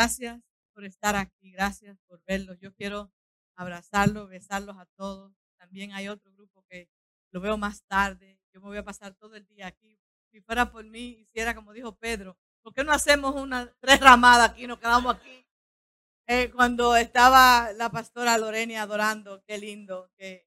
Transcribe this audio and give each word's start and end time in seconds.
Gracias 0.00 0.40
por 0.72 0.86
estar 0.86 1.14
aquí, 1.14 1.50
gracias 1.50 1.98
por 2.08 2.22
verlos. 2.24 2.56
Yo 2.58 2.72
quiero 2.72 3.12
abrazarlos, 3.54 4.30
besarlos 4.30 4.78
a 4.78 4.86
todos. 4.96 5.30
También 5.58 5.92
hay 5.92 6.08
otro 6.08 6.32
grupo 6.32 6.64
que 6.70 6.88
lo 7.32 7.42
veo 7.42 7.58
más 7.58 7.82
tarde. 7.82 8.40
Yo 8.50 8.62
me 8.62 8.68
voy 8.68 8.78
a 8.78 8.82
pasar 8.82 9.14
todo 9.14 9.36
el 9.36 9.44
día 9.44 9.66
aquí. 9.66 10.00
Si 10.32 10.40
fuera 10.40 10.72
por 10.72 10.86
mí, 10.86 11.18
hiciera 11.20 11.54
como 11.54 11.74
dijo 11.74 11.96
Pedro, 11.96 12.38
¿por 12.62 12.72
qué 12.72 12.82
no 12.82 12.92
hacemos 12.92 13.34
una 13.34 13.70
tres 13.78 14.00
ramadas 14.00 14.52
aquí, 14.52 14.66
nos 14.66 14.78
quedamos 14.78 15.16
aquí? 15.16 15.46
Eh, 16.26 16.50
cuando 16.50 16.96
estaba 16.96 17.70
la 17.74 17.90
pastora 17.90 18.38
Lorena 18.38 18.80
adorando, 18.80 19.42
qué 19.46 19.58
lindo, 19.58 20.10
que 20.16 20.46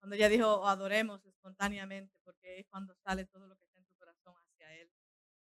cuando 0.00 0.16
ella 0.16 0.28
dijo 0.28 0.66
adoremos 0.66 1.24
espontáneamente, 1.26 2.18
porque 2.24 2.58
es 2.58 2.66
cuando 2.66 2.96
sale 3.04 3.24
todo 3.26 3.46
lo 3.46 3.56
que 3.56 3.66
está 3.66 3.78
en 3.78 3.86
tu 3.86 3.94
corazón 3.94 4.34
hacia 4.36 4.74
Él, 4.74 4.90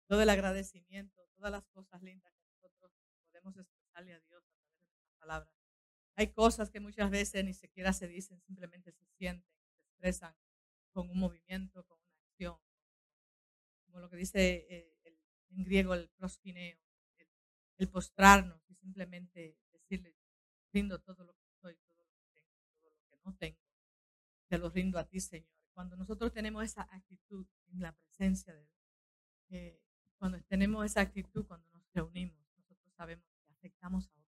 todo 0.07 0.21
el 0.21 0.29
agradecimiento, 0.29 1.21
todas 1.35 1.51
las 1.51 1.65
cosas 1.73 2.01
lindas 2.01 2.34
podemos 3.45 3.57
expresarle 3.57 4.13
a 4.13 4.19
Dios 4.19 4.43
a 4.43 4.57
través 4.57 4.79
de 4.79 4.87
nuestras 4.87 5.13
palabras. 5.19 5.49
Hay 6.15 6.31
cosas 6.31 6.71
que 6.71 6.79
muchas 6.79 7.11
veces 7.11 7.43
ni 7.45 7.53
siquiera 7.53 7.93
se 7.93 8.07
dicen, 8.07 8.41
simplemente 8.41 8.91
se 8.91 9.05
sienten, 9.17 9.47
se 9.75 9.81
expresan 9.81 10.35
con 10.91 11.09
un 11.09 11.19
movimiento, 11.19 11.85
con 11.85 11.99
una 11.99 12.15
acción, 12.15 12.57
como 13.85 13.99
lo 13.99 14.09
que 14.09 14.17
dice 14.17 14.65
eh, 14.69 15.19
en 15.49 15.63
griego 15.63 15.93
el 15.93 16.09
proskineo, 16.09 16.77
el, 17.77 17.89
postrarnos 17.89 18.59
y 18.69 18.75
simplemente 18.75 19.57
decirle, 19.71 20.15
rindo 20.73 20.99
todo 20.99 21.23
lo 21.23 21.33
que 21.35 21.47
soy, 21.61 21.75
todo 21.75 22.03
lo 22.03 22.15
que 22.15 22.25
tengo, 22.33 22.49
todo 22.79 22.89
lo 22.89 23.03
que 23.09 23.17
no 23.23 23.35
tengo, 23.35 23.59
te 24.47 24.57
lo 24.57 24.69
rindo 24.69 24.97
a 24.97 25.07
ti, 25.07 25.19
Señor. 25.19 25.51
Cuando 25.73 25.97
nosotros 25.97 26.31
tenemos 26.31 26.63
esa 26.63 26.87
actitud 26.89 27.45
en 27.67 27.81
la 27.81 27.91
presencia 27.91 28.53
de 28.53 28.65
Dios, 28.65 28.79
eh, 29.49 29.81
cuando 30.17 30.41
tenemos 30.43 30.85
esa 30.85 31.01
actitud, 31.01 31.45
cuando 31.45 31.67
nos 31.71 31.83
reunimos, 31.93 32.37
nosotros 32.55 32.93
sabemos 32.95 33.34
afectamos 33.65 34.07
a 34.07 34.11
otros. 34.11 34.25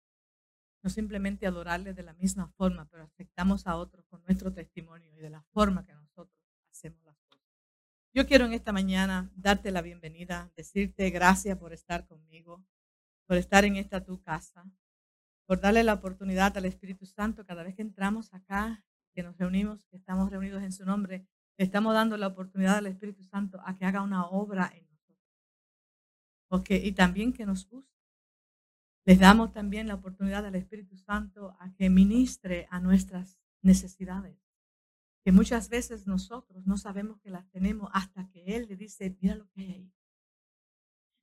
No 0.84 0.90
simplemente 0.90 1.48
adorarle 1.48 1.94
de 1.94 2.04
la 2.04 2.14
misma 2.14 2.50
forma, 2.58 2.86
pero 2.90 3.04
afectamos 3.04 3.66
a 3.66 3.78
otros 3.78 4.06
con 4.08 4.22
nuestro 4.24 4.52
testimonio 4.52 5.10
y 5.16 5.20
de 5.20 5.30
la 5.30 5.42
forma 5.54 5.86
que 5.86 5.94
nosotros 5.94 6.38
hacemos 6.70 7.02
las 7.06 7.16
cosas. 7.30 7.48
Yo 8.14 8.26
quiero 8.28 8.46
en 8.46 8.54
esta 8.54 8.74
mañana 8.74 9.32
darte 9.36 9.72
la 9.72 9.82
bienvenida, 9.82 10.52
decirte 10.58 11.10
gracias 11.12 11.58
por 11.58 11.72
estar 11.72 12.06
conmigo, 12.08 12.62
por 13.26 13.38
estar 13.38 13.64
en 13.64 13.78
esta 13.78 14.04
tu 14.04 14.22
casa, 14.22 14.70
por 15.46 15.62
darle 15.62 15.84
la 15.84 15.94
oportunidad 15.94 16.58
al 16.58 16.66
Espíritu 16.66 17.06
Santo 17.06 17.46
cada 17.46 17.64
vez 17.64 17.76
que 17.76 17.84
entramos 17.84 18.34
acá, 18.34 18.84
que 19.14 19.24
nos 19.24 19.38
reunimos, 19.38 19.86
que 19.86 19.98
estamos 19.98 20.30
reunidos 20.30 20.62
en 20.64 20.74
su 20.74 20.84
nombre, 20.84 21.26
estamos 21.58 21.94
dando 21.94 22.18
la 22.18 22.28
oportunidad 22.28 22.78
al 22.78 22.88
Espíritu 22.88 23.24
Santo 23.24 23.62
a 23.66 23.78
que 23.78 23.86
haga 23.86 24.02
una 24.02 24.26
obra 24.26 24.72
en 24.76 24.92
y 26.70 26.92
también 26.92 27.32
que 27.32 27.46
nos 27.46 27.68
use. 27.72 28.01
Les 29.06 29.20
damos 29.20 29.52
también 29.52 29.88
la 29.88 29.96
oportunidad 29.96 30.46
al 30.46 30.56
Espíritu 30.56 30.96
Santo 30.96 31.56
a 31.60 31.74
que 31.74 31.90
ministre 31.90 32.68
a 32.70 32.80
nuestras 32.80 33.40
necesidades, 33.64 34.38
que 35.24 35.32
muchas 35.32 35.70
veces 35.70 36.06
nosotros 36.06 36.66
no 36.68 36.78
sabemos 36.78 37.20
que 37.20 37.32
las 37.32 37.50
tenemos 37.50 37.90
hasta 37.94 38.30
que 38.30 38.44
Él 38.56 38.68
le 38.68 38.76
dice, 38.76 39.16
mira 39.20 39.36
lo 39.36 39.48
que 39.50 39.62
hay 39.62 39.72
ahí. 39.72 39.94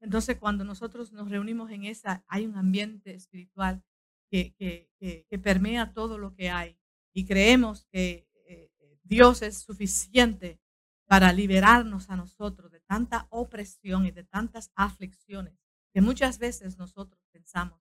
Entonces, 0.01 0.39
cuando 0.39 0.65
nosotros 0.65 1.13
nos 1.13 1.29
reunimos 1.29 1.71
en 1.71 1.85
esa, 1.85 2.25
hay 2.29 2.47
un 2.47 2.57
ambiente 2.57 3.15
espiritual 3.15 3.83
que, 4.31 4.55
que, 4.55 4.91
que, 5.29 5.39
permea 5.39 5.93
todo 5.93 6.19
lo 6.19 6.35
que 6.35 6.51
hay 6.51 6.79
y 7.13 7.25
creemos 7.25 7.87
que 7.87 8.29
eh, 8.47 8.71
Dios 9.03 9.43
es 9.43 9.59
suficiente 9.59 10.61
para 11.07 11.33
liberarnos 11.33 12.11
a 12.11 12.17
nosotros 12.17 12.71
de 12.71 12.81
tanta 12.81 13.27
opresión 13.31 14.05
y 14.05 14.11
de 14.11 14.25
tantas 14.25 14.71
aflicciones 14.75 15.59
que 15.93 16.03
muchas 16.03 16.39
veces 16.39 16.77
nosotros 16.77 17.18
pensamos 17.39 17.81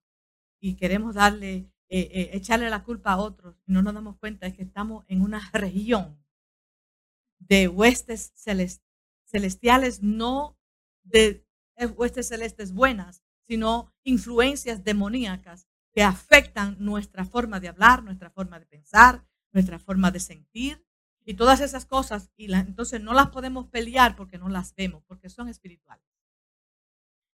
y 0.60 0.76
queremos 0.76 1.14
darle, 1.14 1.70
eh, 1.88 2.10
eh, 2.12 2.30
echarle 2.32 2.70
la 2.70 2.84
culpa 2.84 3.12
a 3.12 3.18
otros 3.18 3.56
y 3.66 3.72
no 3.72 3.82
nos 3.82 3.94
damos 3.94 4.16
cuenta 4.16 4.46
de 4.46 4.54
que 4.54 4.62
estamos 4.62 5.04
en 5.08 5.22
una 5.22 5.40
región 5.52 6.16
de 7.40 7.68
huestes 7.68 8.32
celestiales, 9.24 10.02
no 10.02 10.56
de 11.02 11.44
huestes 11.96 12.28
celestes 12.28 12.72
buenas, 12.72 13.22
sino 13.46 13.92
influencias 14.04 14.84
demoníacas 14.84 15.66
que 15.92 16.02
afectan 16.02 16.76
nuestra 16.78 17.24
forma 17.24 17.60
de 17.60 17.68
hablar, 17.68 18.02
nuestra 18.02 18.30
forma 18.30 18.58
de 18.58 18.66
pensar, 18.66 19.24
nuestra 19.52 19.78
forma 19.78 20.10
de 20.10 20.20
sentir, 20.20 20.84
y 21.24 21.34
todas 21.34 21.60
esas 21.60 21.84
cosas, 21.84 22.30
y 22.36 22.50
entonces 22.52 23.02
no 23.02 23.12
las 23.12 23.28
podemos 23.28 23.66
pelear 23.66 24.16
porque 24.16 24.38
no 24.38 24.48
las 24.48 24.74
vemos, 24.74 25.02
porque 25.06 25.28
son 25.28 25.48
espirituales. 25.48 26.07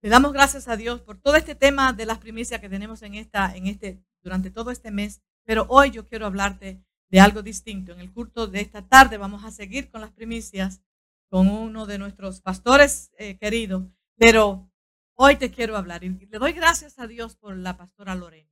Le 0.00 0.10
damos 0.10 0.32
gracias 0.32 0.69
a 0.69 0.76
Dios 0.76 1.00
por 1.00 1.19
todo 1.19 1.34
este 1.34 1.56
tema 1.56 1.92
de 1.92 2.06
las 2.06 2.19
primicias 2.19 2.60
que 2.60 2.69
tenemos 2.69 3.03
en 3.03 3.14
esta, 3.14 3.56
en 3.56 3.66
este, 3.66 4.00
durante 4.22 4.50
todo 4.50 4.70
este 4.70 4.92
mes, 4.92 5.22
pero 5.44 5.66
hoy 5.69 5.91
yo 5.91 6.06
quiero 6.06 6.26
hablarte 6.26 6.84
de 7.10 7.20
algo 7.20 7.42
distinto. 7.42 7.92
En 7.92 8.00
el 8.00 8.12
culto 8.12 8.47
de 8.47 8.60
esta 8.60 8.86
tarde 8.86 9.16
vamos 9.16 9.44
a 9.44 9.50
seguir 9.50 9.91
con 9.91 10.00
las 10.00 10.12
primicias 10.12 10.82
con 11.28 11.48
uno 11.48 11.84
de 11.86 11.98
nuestros 11.98 12.41
pastores 12.41 13.10
eh, 13.19 13.36
queridos, 13.38 13.84
pero 14.16 14.70
hoy 15.14 15.36
te 15.36 15.50
quiero 15.50 15.76
hablar 15.76 16.04
y 16.04 16.10
le 16.10 16.38
doy 16.38 16.53
gracias 16.53 16.98
a 17.00 17.09
Dios 17.09 17.34
por 17.34 17.56
la 17.56 17.76
pastora 17.76 18.15
Lorena. 18.15 18.48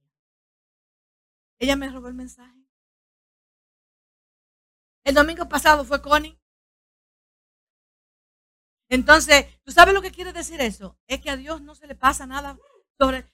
Ella 1.61 1.77
me 1.77 1.89
robó 1.89 2.09
el 2.09 2.15
mensaje. 2.15 2.67
El 5.05 5.15
domingo 5.15 5.49
pasado 5.49 5.85
fue 5.85 6.03
Connie. 6.03 6.37
Entonces, 8.89 9.47
¿tú 9.65 9.73
sabes 9.73 9.95
lo 9.95 10.03
que 10.03 10.13
quiere 10.13 10.33
decir 10.33 10.61
eso? 10.61 10.97
Es 11.07 11.21
que 11.21 11.31
a 11.31 11.37
Dios 11.37 11.61
no 11.63 11.75
se 11.75 11.87
le 11.87 11.95
pasa 11.95 12.27
nada 12.27 12.57
sobre 12.99 13.31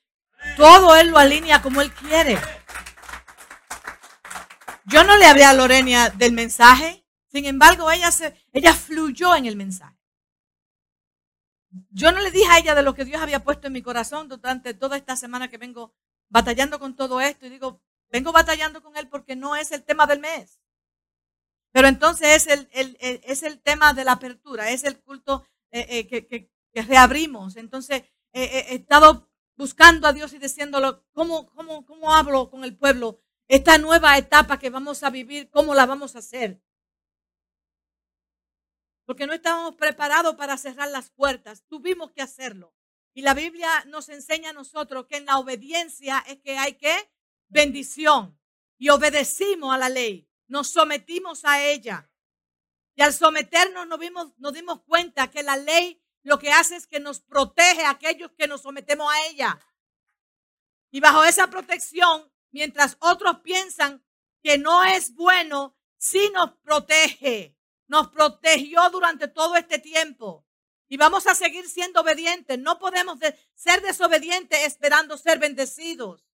todo 0.57 0.97
Él 0.97 1.09
lo 1.09 1.19
alinea 1.19 1.63
como 1.63 1.81
Él 1.81 1.93
quiere. 1.93 2.39
Yo 4.87 5.05
no 5.05 5.17
le 5.17 5.27
hablé 5.27 5.45
a 5.45 5.53
Lorena 5.53 6.11
del 6.11 6.33
mensaje, 6.33 7.05
sin 7.29 7.47
embargo, 7.47 7.91
ella, 7.91 8.11
se, 8.11 8.35
ella 8.53 8.75
fluyó 8.75 9.35
en 9.37 9.47
el 9.47 9.57
mensaje. 9.57 9.97
Yo 11.91 12.12
no 12.12 12.21
le 12.21 12.31
dije 12.31 12.51
a 12.51 12.59
ella 12.59 12.75
de 12.75 12.83
lo 12.83 12.95
que 12.95 13.05
Dios 13.05 13.23
había 13.23 13.43
puesto 13.43 13.69
en 13.69 13.73
mi 13.73 13.81
corazón 13.81 14.29
durante 14.29 14.75
toda 14.75 14.97
esta 14.97 15.17
semana 15.17 15.49
que 15.49 15.57
vengo 15.57 15.95
batallando 16.29 16.79
con 16.79 16.97
todo 16.97 17.21
esto 17.21 17.47
y 17.47 17.51
digo, 17.51 17.81
vengo 18.11 18.33
batallando 18.33 18.83
con 18.83 18.97
Él 18.97 19.09
porque 19.09 19.37
no 19.37 19.57
es 19.57 19.73
el 19.73 19.83
tema 19.83 20.07
del 20.07 20.21
mes. 20.21 20.59
Pero 21.72 21.88
entonces 21.88 22.47
es 22.47 22.69
el, 22.72 22.99
es 23.00 23.43
el 23.43 23.60
tema 23.60 23.94
de 23.94 24.05
la 24.05 24.12
apertura, 24.12 24.71
es 24.71 24.84
el 24.84 25.00
culto 25.00 25.47
eh, 25.71 25.87
eh, 25.88 26.06
que, 26.06 26.27
que, 26.27 26.50
reabrimos. 26.83 27.56
Entonces 27.56 28.03
he 28.33 28.75
estado 28.75 29.28
buscando 29.56 30.06
a 30.06 30.12
Dios 30.12 30.32
y 30.32 30.38
diciéndolo, 30.38 31.05
¿cómo, 31.12 31.47
cómo, 31.55 31.84
¿cómo 31.84 32.15
hablo 32.15 32.50
con 32.50 32.65
el 32.65 32.77
pueblo? 32.77 33.21
Esta 33.49 33.77
nueva 33.78 34.16
etapa 34.16 34.59
que 34.59 34.71
vamos 34.71 35.03
a 35.03 35.11
vivir, 35.11 35.50
¿cómo 35.50 35.75
la 35.75 35.87
vamos 35.87 36.16
a 36.16 36.21
hacer? 36.21 36.62
Porque 39.05 39.27
no 39.27 39.32
estábamos 39.32 39.75
preparados 39.77 40.37
para 40.37 40.56
cerrar 40.56 40.91
las 40.91 41.11
puertas, 41.11 41.65
tuvimos 41.69 42.12
que 42.12 42.22
hacerlo. 42.22 42.75
Y 43.15 43.22
la 43.22 43.34
Biblia 43.34 43.84
nos 43.87 44.09
enseña 44.09 44.50
a 44.50 44.55
nosotros 44.55 45.06
que 45.06 45.19
en 45.19 45.27
la 45.27 45.38
obediencia 45.38 46.25
es 46.27 46.38
que 46.41 46.56
hay 46.56 46.75
que 46.75 46.94
bendición. 47.49 48.38
Y 48.78 48.88
obedecimos 48.88 49.75
a 49.75 49.78
la 49.78 49.91
ley 49.91 50.31
nos 50.53 50.69
sometimos 50.69 51.47
a 51.47 51.65
ella. 51.65 52.11
Y 52.95 53.01
al 53.01 53.15
someternos 53.15 53.87
nos, 53.87 53.99
vimos, 53.99 54.35
nos 54.37 54.53
dimos 54.53 54.83
cuenta 54.83 55.31
que 55.31 55.43
la 55.43 55.57
ley 55.57 55.99
lo 56.23 56.39
que 56.39 56.53
hace 56.53 56.77
es 56.77 56.87
que 56.87 57.01
nos 57.01 57.21
protege 57.21 57.85
a 57.85 57.91
aquellos 57.91 58.31
que 58.33 58.47
nos 58.47 58.61
sometemos 58.61 59.11
a 59.11 59.27
ella. 59.29 59.59
Y 60.91 61.01
bajo 61.01 61.25
esa 61.25 61.49
protección, 61.49 62.31
mientras 62.51 62.99
otros 63.01 63.41
piensan 63.41 64.05
que 64.43 64.59
no 64.59 64.85
es 64.85 65.15
bueno, 65.15 65.75
sí 65.97 66.31
nos 66.35 66.53
protege. 66.59 67.57
Nos 67.87 68.09
protegió 68.09 68.91
durante 68.91 69.29
todo 69.29 69.57
este 69.57 69.79
tiempo. 69.79 70.47
Y 70.87 70.99
vamos 70.99 71.27
a 71.27 71.35
seguir 71.35 71.67
siendo 71.67 72.03
obedientes. 72.03 72.59
No 72.59 72.79
podemos 72.79 73.19
ser 73.55 73.81
desobedientes 73.81 74.65
esperando 74.65 75.17
ser 75.17 75.39
bendecidos. 75.39 76.27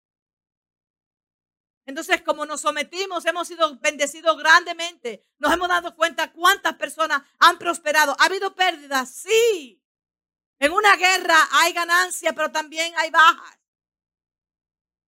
Entonces, 1.88 2.22
como 2.22 2.46
nos 2.46 2.60
sometimos, 2.60 3.26
hemos 3.26 3.48
sido 3.48 3.78
bendecidos 3.78 4.38
grandemente. 4.38 5.26
Nos 5.40 5.54
hemos 5.54 5.70
dado 5.70 5.96
cuenta 5.96 6.34
cuántas 6.34 6.76
personas 6.76 7.24
han 7.40 7.58
prosperado. 7.58 8.14
¿Ha 8.20 8.26
habido 8.26 8.54
pérdidas? 8.54 9.10
Sí. 9.10 9.82
En 10.60 10.74
una 10.74 10.98
guerra 10.98 11.38
hay 11.50 11.72
ganancia, 11.72 12.34
pero 12.34 12.52
también 12.52 12.94
hay 12.98 13.10
bajas. 13.10 13.58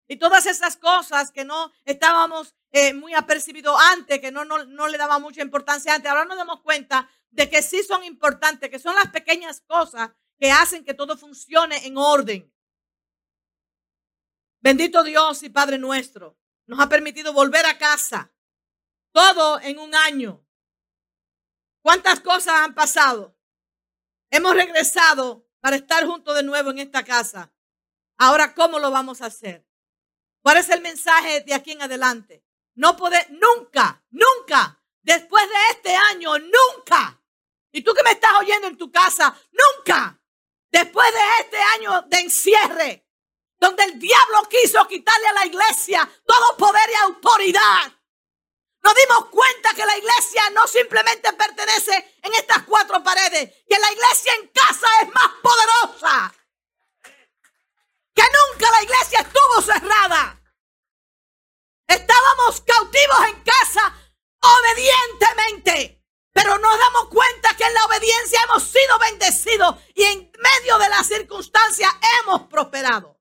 Y 0.07 0.19
todas 0.19 0.47
esas 0.47 0.77
cosas 0.77 1.33
que 1.33 1.45
no 1.45 1.73
estábamos 1.85 2.55
eh, 2.71 2.95
muy 2.95 3.13
apercibidos 3.13 3.77
antes, 3.91 4.21
que 4.21 4.31
no, 4.31 4.45
no, 4.45 4.65
no 4.65 4.87
le 4.87 4.99
daba 4.99 5.19
mucha 5.19 5.43
importancia 5.43 5.93
antes, 5.93 6.09
ahora 6.09 6.27
nos 6.27 6.37
damos 6.37 6.61
cuenta 6.61 7.11
de 7.31 7.51
que 7.51 7.61
sí 7.61 7.83
son 7.83 8.05
importantes, 8.05 8.71
que 8.71 8.79
son 8.79 8.95
las 8.95 9.11
pequeñas 9.11 9.63
cosas 9.63 10.11
que 10.39 10.53
hacen 10.53 10.85
que 10.85 10.95
todo 10.95 11.19
funcione 11.19 11.85
en 11.85 11.97
orden. 11.99 12.55
Bendito 14.61 15.03
Dios 15.03 15.43
y 15.43 15.49
Padre 15.49 15.77
nuestro 15.77 16.39
nos 16.69 16.79
ha 16.79 16.89
permitido 16.89 17.33
volver 17.33 17.67
a 17.67 17.79
casa. 17.79 18.31
Todo 19.11 19.59
en 19.61 19.79
un 19.79 19.95
año. 19.95 20.47
¿Cuántas 21.81 22.21
cosas 22.21 22.61
han 22.61 22.75
pasado? 22.75 23.37
Hemos 24.31 24.55
regresado 24.55 25.49
para 25.61 25.77
estar 25.77 26.07
juntos 26.07 26.37
de 26.37 26.43
nuevo 26.43 26.71
en 26.71 26.79
esta 26.79 27.03
casa. 27.03 27.51
Ahora, 28.19 28.55
¿cómo 28.55 28.79
lo 28.79 28.91
vamos 28.91 29.23
a 29.23 29.27
hacer? 29.27 29.67
¿Cuál 30.43 30.59
es 30.59 30.69
el 30.69 30.83
mensaje 30.83 31.41
de 31.41 31.55
aquí 31.55 31.73
en 31.73 31.83
adelante? 31.83 32.45
No 32.75 32.97
poder, 32.97 33.27
nunca, 33.31 34.05
nunca, 34.11 34.81
después 35.03 35.49
de 35.49 35.55
este 35.71 35.97
año, 35.97 36.39
nunca. 36.39 37.21
Y 37.73 37.81
tú 37.83 37.95
que 37.95 38.03
me 38.03 38.11
estás 38.11 38.33
oyendo 38.39 38.69
en 38.69 38.77
tu 38.77 38.93
casa, 38.93 39.35
nunca, 39.51 40.21
después 40.71 41.09
de 41.13 41.45
este 41.45 41.59
año 41.77 42.03
de 42.03 42.19
encierre, 42.21 43.08
donde 43.59 43.85
el 43.85 43.99
diablo 43.99 44.43
quiso 44.49 44.87
quitarle 44.87 45.29
a 45.29 45.33
la 45.33 45.47
iglesia 45.47 46.09
todo 46.25 46.57
poder 46.57 46.91
y 46.91 46.95
autoridad. 46.95 47.93
Nos 48.83 48.95
dimos 48.95 49.27
cuenta 49.27 49.75
que 49.75 49.85
la 49.85 49.97
iglesia 49.97 50.51
no 50.51 50.67
simplemente 50.67 51.33
pertenece 51.33 52.19
en 52.23 52.35
estas 52.35 52.63
cuatro 52.63 53.03
paredes, 53.03 53.53
que 53.69 53.79
la 53.79 53.93
iglesia 53.93 54.35
en 54.35 54.49
casa 54.49 54.87
es 55.03 55.13
más 55.13 55.31
poderosa. 55.43 56.35
Que 58.15 58.23
nunca 58.23 58.71
la 58.71 58.83
iglesia 58.83 59.21
estuvo 59.21 59.63
cerrada. 59.63 60.41
Estábamos 61.87 62.61
cautivos 62.61 63.19
en 63.29 63.43
casa 63.43 63.95
obedientemente. 64.41 66.05
Pero 66.33 66.57
nos 66.59 66.79
damos 66.79 67.09
cuenta 67.09 67.57
que 67.57 67.65
en 67.65 67.75
la 67.75 67.85
obediencia 67.85 68.41
hemos 68.45 68.63
sido 68.63 68.99
bendecidos 69.01 69.77
y 69.95 70.05
en 70.05 70.33
medio 70.39 70.79
de 70.79 70.89
las 70.89 71.07
circunstancias 71.07 71.91
hemos 72.21 72.43
prosperado. 72.43 73.18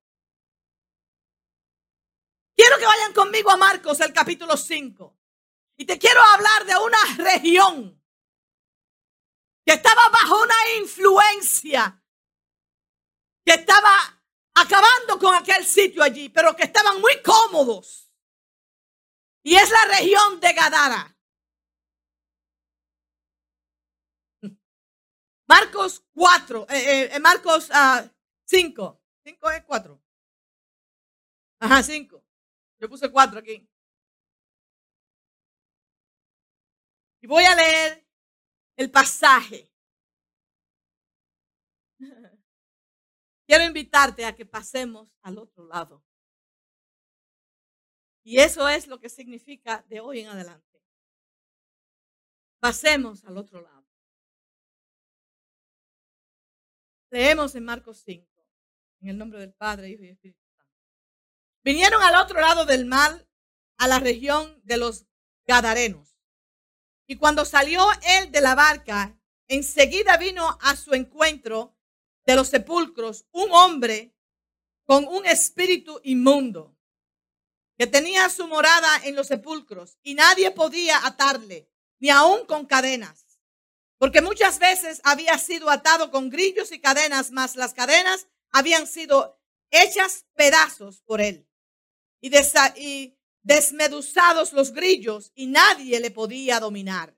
Quiero 2.58 2.80
que 2.80 2.88
vayan 2.88 3.14
conmigo 3.14 3.52
a 3.52 3.58
Marcos, 3.58 4.00
el 4.02 4.12
capítulo 4.12 4.58
5. 4.58 5.16
Y 5.78 5.86
te 5.86 6.00
quiero 6.00 6.20
hablar 6.20 6.66
de 6.66 6.76
una 6.76 6.98
región 7.32 8.04
que 9.64 9.74
estaba 9.74 10.10
bajo 10.10 10.42
una 10.42 10.56
influencia, 10.80 12.04
que 13.46 13.54
estaba 13.54 14.24
acabando 14.56 15.20
con 15.20 15.36
aquel 15.36 15.64
sitio 15.66 16.02
allí, 16.02 16.30
pero 16.30 16.56
que 16.56 16.64
estaban 16.64 17.00
muy 17.00 17.22
cómodos. 17.22 18.12
Y 19.44 19.56
es 19.56 19.70
la 19.70 19.86
región 19.86 20.40
de 20.40 20.54
Gadara. 20.54 21.16
Marcos 25.48 26.04
4, 26.16 26.66
eh, 26.72 26.76
eh, 26.76 27.10
eh, 27.14 27.20
Marcos 27.20 27.70
5. 28.46 29.04
5 29.24 29.52
es 29.52 29.64
4. 29.64 30.02
Ajá, 31.60 31.84
5. 31.84 32.27
Yo 32.80 32.90
puse 32.90 33.12
4 33.12 33.40
aquí. 33.40 33.68
Y 37.22 37.28
voy 37.28 37.44
a 37.44 37.56
leer 37.56 38.08
el 38.76 38.92
pasaje. 38.92 39.72
Quiero 43.48 43.64
invitarte 43.64 44.26
a 44.26 44.36
que 44.36 44.46
pasemos 44.46 45.16
al 45.22 45.38
otro 45.38 45.66
lado. 45.66 46.04
Y 48.24 48.40
eso 48.40 48.68
es 48.68 48.88
lo 48.88 49.00
que 49.00 49.10
significa 49.10 49.84
de 49.88 50.02
hoy 50.02 50.20
en 50.20 50.28
adelante. 50.28 50.82
Pasemos 52.60 53.24
al 53.24 53.38
otro 53.38 53.62
lado. 53.62 53.88
Leemos 57.10 57.56
en 57.56 57.64
Marcos 57.64 58.04
5, 58.06 58.28
en 59.00 59.10
el 59.10 59.18
nombre 59.18 59.40
del 59.40 59.54
Padre, 59.54 59.90
Hijo 59.90 60.04
y 60.04 60.10
Espíritu. 60.10 60.47
Vinieron 61.68 62.02
al 62.02 62.16
otro 62.16 62.40
lado 62.40 62.66
del 62.66 62.86
mar, 62.86 63.28
a 63.78 63.90
la 63.90 64.00
región 64.00 64.58
de 64.64 64.78
los 64.78 65.06
Gadarenos. 65.46 66.16
Y 67.08 67.18
cuando 67.18 67.44
salió 67.44 67.86
él 68.04 68.32
de 68.32 68.40
la 68.40 68.56
barca, 68.56 69.20
enseguida 69.50 70.16
vino 70.16 70.58
a 70.62 70.78
su 70.78 70.94
encuentro 70.94 71.76
de 72.26 72.38
los 72.38 72.48
sepulcros 72.48 73.26
un 73.32 73.52
hombre 73.52 74.16
con 74.86 75.10
un 75.10 75.26
espíritu 75.26 76.00
inmundo 76.06 76.74
que 77.78 77.86
tenía 77.86 78.30
su 78.30 78.48
morada 78.48 79.02
en 79.04 79.18
los 79.18 79.28
sepulcros 79.28 79.98
y 80.04 80.14
nadie 80.14 80.52
podía 80.52 81.06
atarle, 81.06 81.70
ni 82.00 82.10
aun 82.10 82.46
con 82.46 82.66
cadenas, 82.66 83.42
porque 83.98 84.22
muchas 84.22 84.60
veces 84.60 85.02
había 85.04 85.38
sido 85.38 85.70
atado 85.70 86.12
con 86.12 86.30
grillos 86.30 86.72
y 86.72 86.80
cadenas, 86.80 87.32
mas 87.32 87.58
las 87.58 87.74
cadenas 87.74 88.30
habían 88.52 88.88
sido 88.88 89.38
hechas 89.70 90.28
pedazos 90.34 91.02
por 91.02 91.20
él 91.20 91.46
y, 92.22 93.14
desmeduzados 93.44 94.52
los 94.52 94.74
grillos 94.74 95.32
y 95.34 95.48
nadie 95.48 96.02
le 96.02 96.12
podía 96.12 96.60
dominar. 96.60 97.16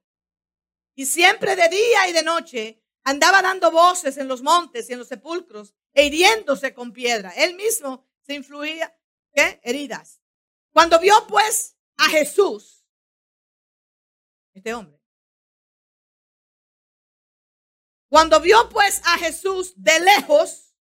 Y 0.93 1.07
siempre 1.07 1.55
de 1.55 1.69
día 1.69 2.07
y 2.07 2.13
de 2.13 2.21
noche 2.21 2.83
andaba 3.03 3.41
dando 3.41 3.71
voces 3.71 4.17
en 4.17 4.27
los 4.27 4.43
montes 4.43 4.89
y 4.89 4.93
en 4.93 4.99
los 4.99 5.07
sepulcros 5.07 5.73
e 5.91 6.05
hiriéndose 6.05 6.73
con 6.73 6.93
piedra. 6.93 7.31
Él 7.35 7.55
mismo 7.55 8.07
se 8.21 8.35
influía, 8.35 8.95
¿qué? 9.33 9.59
Heridas. 9.63 10.21
Cuando 10.71 10.99
vio 10.99 11.25
pues 11.27 11.75
a 11.97 12.05
Jesús, 12.09 12.85
este 14.53 14.73
hombre, 14.73 14.99
cuando 18.07 18.39
vio 18.39 18.69
pues 18.69 19.01
a 19.05 19.17
Jesús 19.17 19.73
de 19.75 19.99
lejos, 19.99 20.75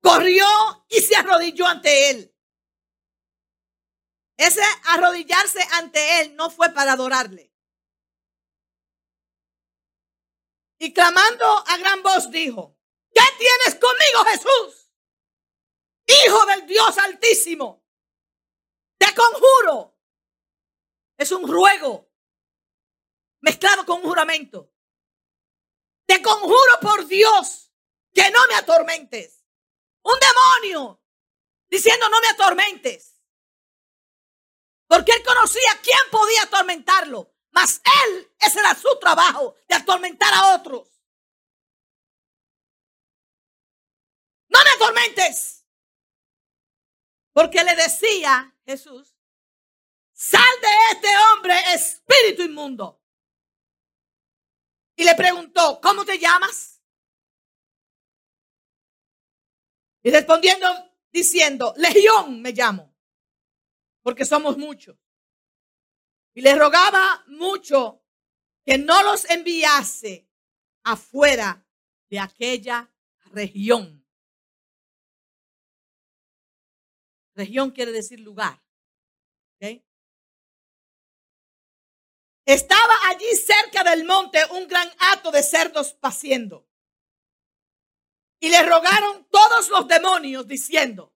corrió 0.00 0.46
y 0.88 1.00
se 1.00 1.16
arrodilló 1.16 1.66
ante 1.66 2.10
él. 2.10 2.35
Ese 4.36 4.62
arrodillarse 4.84 5.60
ante 5.72 6.20
él 6.20 6.36
no 6.36 6.50
fue 6.50 6.70
para 6.70 6.92
adorarle. 6.92 7.52
Y 10.78 10.92
clamando 10.92 11.46
a 11.66 11.76
gran 11.78 12.02
voz 12.02 12.30
dijo, 12.30 12.76
¿qué 13.14 13.22
tienes 13.38 13.80
conmigo 13.80 14.24
Jesús? 14.30 14.90
Hijo 16.06 16.46
del 16.46 16.66
Dios 16.66 16.98
altísimo. 16.98 17.82
Te 18.98 19.06
conjuro. 19.14 19.98
Es 21.16 21.32
un 21.32 21.50
ruego 21.50 22.10
mezclado 23.40 23.86
con 23.86 24.00
un 24.00 24.08
juramento. 24.08 24.70
Te 26.04 26.20
conjuro 26.20 26.80
por 26.80 27.06
Dios 27.06 27.72
que 28.12 28.30
no 28.30 28.46
me 28.48 28.54
atormentes. 28.54 29.44
Un 30.02 30.18
demonio 30.20 31.02
diciendo 31.68 32.08
no 32.08 32.20
me 32.20 32.28
atormentes. 32.28 33.15
Porque 34.86 35.12
él 35.12 35.22
conocía 35.24 35.80
quién 35.82 35.98
podía 36.10 36.42
atormentarlo. 36.42 37.32
Mas 37.50 37.80
él, 38.04 38.30
ese 38.38 38.60
era 38.60 38.74
su 38.74 38.98
trabajo, 39.00 39.56
de 39.68 39.74
atormentar 39.74 40.32
a 40.34 40.54
otros. 40.56 40.88
No 44.48 44.58
me 44.62 44.70
atormentes. 44.70 45.64
Porque 47.32 47.62
le 47.64 47.74
decía 47.74 48.54
Jesús, 48.64 49.14
sal 50.12 50.60
de 50.62 50.68
este 50.92 51.08
hombre 51.16 51.54
espíritu 51.74 52.42
inmundo. 52.42 53.02
Y 54.96 55.04
le 55.04 55.14
preguntó, 55.14 55.78
¿cómo 55.82 56.04
te 56.04 56.18
llamas? 56.18 56.80
Y 60.02 60.10
respondiendo, 60.10 60.66
diciendo, 61.10 61.74
Legión 61.76 62.40
me 62.40 62.52
llamo, 62.52 62.95
porque 64.06 64.24
somos 64.24 64.56
muchos. 64.56 64.96
Y 66.32 66.40
le 66.40 66.54
rogaba 66.54 67.24
mucho 67.26 68.04
que 68.64 68.78
no 68.78 69.02
los 69.02 69.28
enviase 69.28 70.30
afuera 70.84 71.66
de 72.08 72.20
aquella 72.20 72.88
región. 73.32 74.06
Región 77.34 77.72
quiere 77.72 77.90
decir 77.90 78.20
lugar. 78.20 78.62
Estaba 82.44 83.08
allí 83.08 83.34
cerca 83.34 83.82
del 83.82 84.04
monte 84.04 84.38
un 84.52 84.68
gran 84.68 84.88
hato 85.00 85.32
de 85.32 85.42
cerdos 85.42 85.94
paciendo. 85.94 86.64
Y 88.38 88.50
le 88.50 88.62
rogaron 88.62 89.26
todos 89.30 89.68
los 89.68 89.88
demonios 89.88 90.46
diciendo, 90.46 91.12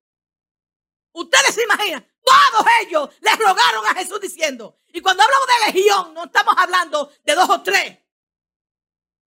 ustedes 1.12 1.54
se 1.54 1.62
imaginan, 1.62 2.09
todos 2.24 2.66
ellos 2.82 3.10
le 3.20 3.36
rogaron 3.36 3.86
a 3.86 3.94
Jesús 3.94 4.20
diciendo, 4.20 4.76
y 4.88 5.00
cuando 5.00 5.22
hablamos 5.22 5.46
de 5.46 5.72
legión, 5.72 6.14
no 6.14 6.24
estamos 6.24 6.54
hablando 6.56 7.12
de 7.24 7.34
dos 7.34 7.48
o 7.48 7.62
tres. 7.62 7.98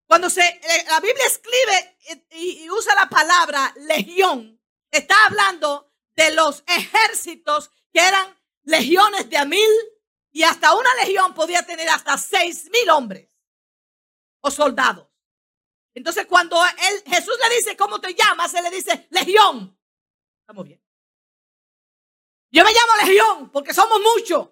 Cuando 0.05 0.29
se, 0.29 0.45
eh, 0.45 0.85
la 0.87 0.99
Biblia 0.99 1.25
escribe 1.25 1.97
y, 2.31 2.69
usa 2.69 2.93
la 2.95 3.09
palabra 3.09 3.73
legión, 3.77 4.59
está 4.91 5.15
hablando 5.25 5.91
de 6.15 6.31
los 6.33 6.63
ejércitos 6.67 7.71
que 7.91 7.99
eran 7.99 8.37
legiones 8.63 9.29
de 9.29 9.37
a 9.37 9.45
mil 9.45 9.69
y 10.31 10.43
hasta 10.43 10.75
una 10.75 10.93
legión 10.95 11.33
podía 11.33 11.65
tener 11.65 11.89
hasta 11.89 12.17
seis 12.17 12.69
mil 12.71 12.89
hombres 12.89 13.29
o 14.41 14.51
soldados. 14.51 15.07
Entonces 15.95 16.25
cuando 16.25 16.63
él, 16.63 17.03
Jesús 17.05 17.37
le 17.47 17.55
dice, 17.55 17.77
¿cómo 17.77 18.01
te 18.01 18.13
llamas? 18.13 18.53
Él 18.53 18.63
le 18.63 18.71
dice, 18.71 19.07
legión. 19.09 19.77
Estamos 20.41 20.65
bien. 20.65 20.82
Yo 22.53 22.63
me 22.63 22.71
llamo 22.71 23.07
legión 23.07 23.49
porque 23.49 23.73
somos 23.73 23.99
muchos. 23.99 24.47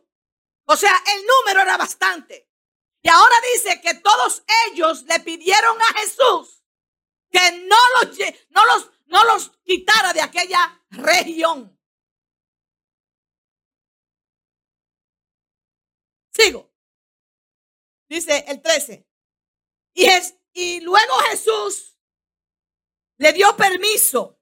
O 0.65 0.75
sea, 0.75 0.91
el 1.15 1.23
número 1.23 1.61
era 1.61 1.77
bastante. 1.77 2.49
Y 3.03 3.09
ahora 3.09 3.35
dice 3.53 3.79
que 3.79 3.93
todos 3.93 4.43
ellos 4.67 5.03
le 5.03 5.19
pidieron 5.19 5.79
a 5.79 5.99
Jesús 5.99 6.63
que 7.29 7.51
no 7.51 7.75
los, 7.99 8.17
no 8.49 8.65
los, 8.65 8.91
no 9.05 9.23
los 9.25 9.49
quitara 9.63 10.13
de 10.13 10.21
aquella 10.21 10.83
región. 10.89 11.79
Sigo. 16.33 16.73
Dice 18.09 18.45
el 18.47 18.63
13. 18.63 19.07
Y, 19.93 20.05
es, 20.05 20.35
y 20.53 20.81
luego 20.81 21.13
Jesús 21.29 21.99
le 23.17 23.31
dio 23.31 23.55
permiso 23.55 24.40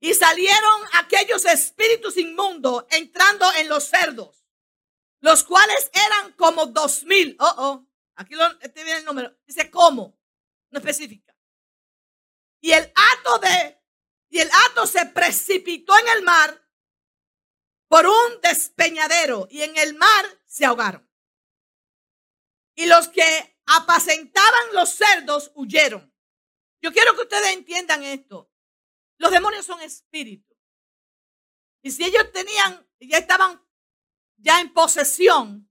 y 0.00 0.14
salieron 0.14 0.82
aquellos 0.92 1.44
espíritus 1.44 2.16
inmundos 2.16 2.84
entrando 2.90 3.50
en 3.54 3.68
los 3.68 3.84
cerdos, 3.84 4.44
los 5.20 5.44
cuales 5.44 5.90
eran 5.92 6.32
como 6.32 6.66
dos 6.66 7.04
mil. 7.04 7.36
Oh, 7.40 7.54
oh, 7.56 7.86
aquí 8.14 8.34
este 8.60 8.84
viene 8.84 9.00
el 9.00 9.04
número. 9.04 9.36
Dice 9.46 9.70
cómo, 9.70 10.18
no 10.70 10.78
especifica. 10.78 11.34
Y 12.60 12.72
el 12.72 12.92
acto 12.94 13.38
de, 13.38 13.80
y 14.28 14.40
el 14.40 14.50
acto 14.66 14.86
se 14.86 15.06
precipitó 15.06 15.98
en 15.98 16.08
el 16.08 16.22
mar 16.22 16.62
por 17.88 18.06
un 18.06 18.40
despeñadero 18.42 19.46
y 19.50 19.62
en 19.62 19.76
el 19.76 19.94
mar 19.94 20.26
se 20.44 20.64
ahogaron. 20.64 21.08
Y 22.74 22.86
los 22.86 23.08
que 23.08 23.58
apacentaban 23.66 24.74
los 24.74 24.90
cerdos 24.90 25.50
huyeron. 25.54 26.12
Yo 26.82 26.92
quiero 26.92 27.14
que 27.14 27.22
ustedes 27.22 27.54
entiendan 27.54 28.02
esto. 28.02 28.50
Los 29.18 29.30
demonios 29.30 29.64
son 29.64 29.80
espíritus. 29.80 30.56
Y 31.82 31.90
si 31.90 32.04
ellos 32.04 32.30
tenían, 32.32 32.86
ya 33.00 33.18
estaban 33.18 33.62
ya 34.36 34.60
en 34.60 34.72
posesión 34.72 35.70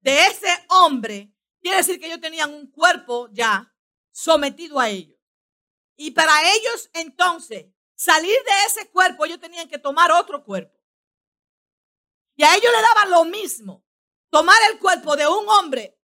de 0.00 0.26
ese 0.26 0.48
hombre, 0.68 1.32
quiere 1.60 1.78
decir 1.78 2.00
que 2.00 2.06
ellos 2.06 2.20
tenían 2.20 2.52
un 2.52 2.70
cuerpo 2.70 3.28
ya 3.32 3.72
sometido 4.10 4.80
a 4.80 4.88
ellos. 4.88 5.18
Y 5.96 6.12
para 6.12 6.32
ellos 6.54 6.90
entonces 6.94 7.66
salir 7.94 8.34
de 8.44 8.64
ese 8.66 8.90
cuerpo, 8.90 9.26
ellos 9.26 9.38
tenían 9.38 9.68
que 9.68 9.78
tomar 9.78 10.10
otro 10.10 10.42
cuerpo. 10.42 10.78
Y 12.34 12.42
a 12.42 12.56
ellos 12.56 12.72
le 12.74 12.80
daba 12.80 13.04
lo 13.04 13.24
mismo 13.26 13.84
tomar 14.30 14.56
el 14.72 14.78
cuerpo 14.78 15.14
de 15.16 15.26
un 15.26 15.46
hombre 15.48 16.00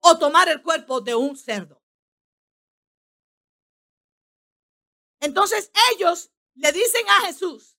o 0.00 0.16
tomar 0.16 0.48
el 0.48 0.62
cuerpo 0.62 1.00
de 1.00 1.16
un 1.16 1.36
cerdo. 1.36 1.81
Entonces 5.22 5.70
ellos 5.92 6.32
le 6.54 6.72
dicen 6.72 7.08
a 7.08 7.26
Jesús, 7.26 7.78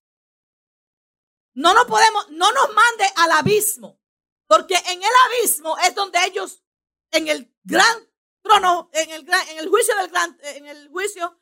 no 1.53 1.73
nos 1.73 1.85
podemos, 1.85 2.29
no 2.29 2.49
nos 2.53 2.73
mande 2.73 3.05
al 3.17 3.31
abismo, 3.33 3.99
porque 4.47 4.75
en 4.75 5.03
el 5.03 5.11
abismo 5.25 5.77
es 5.79 5.93
donde 5.93 6.23
ellos, 6.25 6.63
en 7.11 7.27
el 7.27 7.53
gran 7.63 8.09
trono, 8.41 8.89
en 8.93 9.11
el, 9.11 9.29
en 9.49 9.57
el 9.57 9.67
juicio 9.67 9.93
del 9.97 10.07
gran, 10.07 10.37
en 10.41 10.67
el 10.67 10.87
juicio 10.87 11.37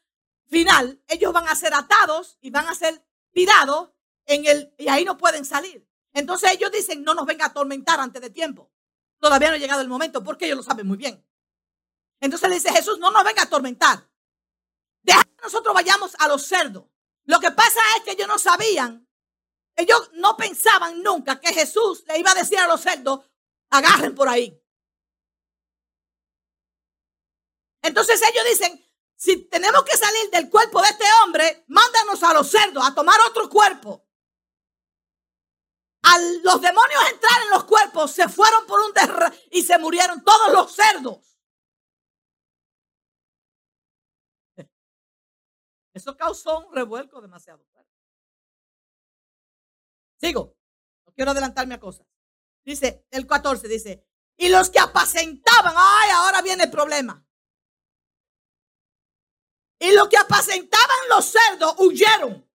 final, 0.47 1.03
ellos 1.07 1.31
van 1.31 1.47
a 1.47 1.55
ser 1.55 1.75
atados 1.75 2.39
y 2.41 2.49
van 2.49 2.67
a 2.67 2.73
ser 2.73 3.05
tirados 3.31 3.91
en 4.25 4.47
el, 4.47 4.73
y 4.79 4.87
ahí 4.89 5.05
no 5.05 5.19
pueden 5.19 5.45
salir. 5.45 5.87
Entonces 6.13 6.51
ellos 6.51 6.71
dicen, 6.71 7.03
no 7.03 7.13
nos 7.13 7.27
venga 7.27 7.45
a 7.45 7.49
atormentar 7.49 7.99
antes 7.99 8.23
de 8.23 8.31
tiempo. 8.31 8.71
Todavía 9.19 9.49
no 9.49 9.55
ha 9.55 9.59
llegado 9.59 9.81
el 9.81 9.87
momento 9.87 10.23
porque 10.23 10.45
ellos 10.45 10.57
lo 10.57 10.63
saben 10.63 10.87
muy 10.87 10.97
bien. 10.97 11.23
Entonces 12.19 12.49
le 12.49 12.55
dice 12.55 12.71
Jesús, 12.71 12.97
no 12.97 13.11
nos 13.11 13.23
venga 13.23 13.43
a 13.43 13.45
atormentar. 13.45 14.10
Deja 15.01 15.23
que 15.23 15.41
nosotros 15.43 15.73
vayamos 15.73 16.15
a 16.19 16.27
los 16.27 16.45
cerdos. 16.45 16.85
Lo 17.25 17.39
que 17.39 17.51
pasa 17.51 17.79
es 17.97 18.03
que 18.03 18.11
ellos 18.11 18.27
no 18.27 18.39
sabían, 18.39 19.07
ellos 19.75 20.09
no 20.13 20.35
pensaban 20.35 21.01
nunca 21.01 21.39
que 21.39 21.53
Jesús 21.53 22.03
le 22.07 22.19
iba 22.19 22.31
a 22.31 22.35
decir 22.35 22.59
a 22.59 22.67
los 22.67 22.81
cerdos, 22.81 23.21
agarren 23.69 24.15
por 24.15 24.27
ahí. 24.27 24.57
Entonces 27.81 28.21
ellos 28.21 28.45
dicen, 28.49 28.85
si 29.15 29.47
tenemos 29.49 29.83
que 29.83 29.97
salir 29.97 30.29
del 30.31 30.49
cuerpo 30.49 30.81
de 30.81 30.89
este 30.89 31.05
hombre, 31.23 31.63
mándanos 31.67 32.21
a 32.23 32.33
los 32.33 32.49
cerdos 32.49 32.85
a 32.85 32.93
tomar 32.93 33.19
otro 33.27 33.49
cuerpo 33.49 34.05
al 36.03 36.41
los 36.41 36.61
demonios 36.61 37.11
entrar 37.11 37.41
en 37.43 37.49
los 37.51 37.63
cuerpos, 37.65 38.11
se 38.11 38.27
fueron 38.27 38.65
por 38.65 38.79
un 38.81 38.93
derra 38.93 39.31
y 39.51 39.61
se 39.61 39.77
murieron 39.77 40.23
todos 40.23 40.51
los 40.51 40.73
cerdos. 40.73 41.30
Eso 45.93 46.15
causó 46.15 46.67
un 46.67 46.73
revuelco 46.73 47.21
demasiado 47.21 47.63
fuerte. 47.65 47.91
Sigo, 50.19 50.55
no 51.05 51.13
quiero 51.13 51.31
adelantarme 51.31 51.75
a 51.75 51.79
cosas. 51.79 52.07
Dice, 52.63 53.05
el 53.11 53.27
14 53.27 53.67
dice, 53.67 54.05
y 54.37 54.49
los 54.49 54.69
que 54.69 54.79
apacentaban, 54.79 55.73
ay, 55.75 56.09
ahora 56.11 56.41
viene 56.41 56.65
el 56.65 56.71
problema. 56.71 57.25
Y 59.79 59.91
los 59.93 60.07
que 60.09 60.17
apacentaban 60.17 61.09
los 61.09 61.25
cerdos 61.25 61.75
huyeron 61.79 62.47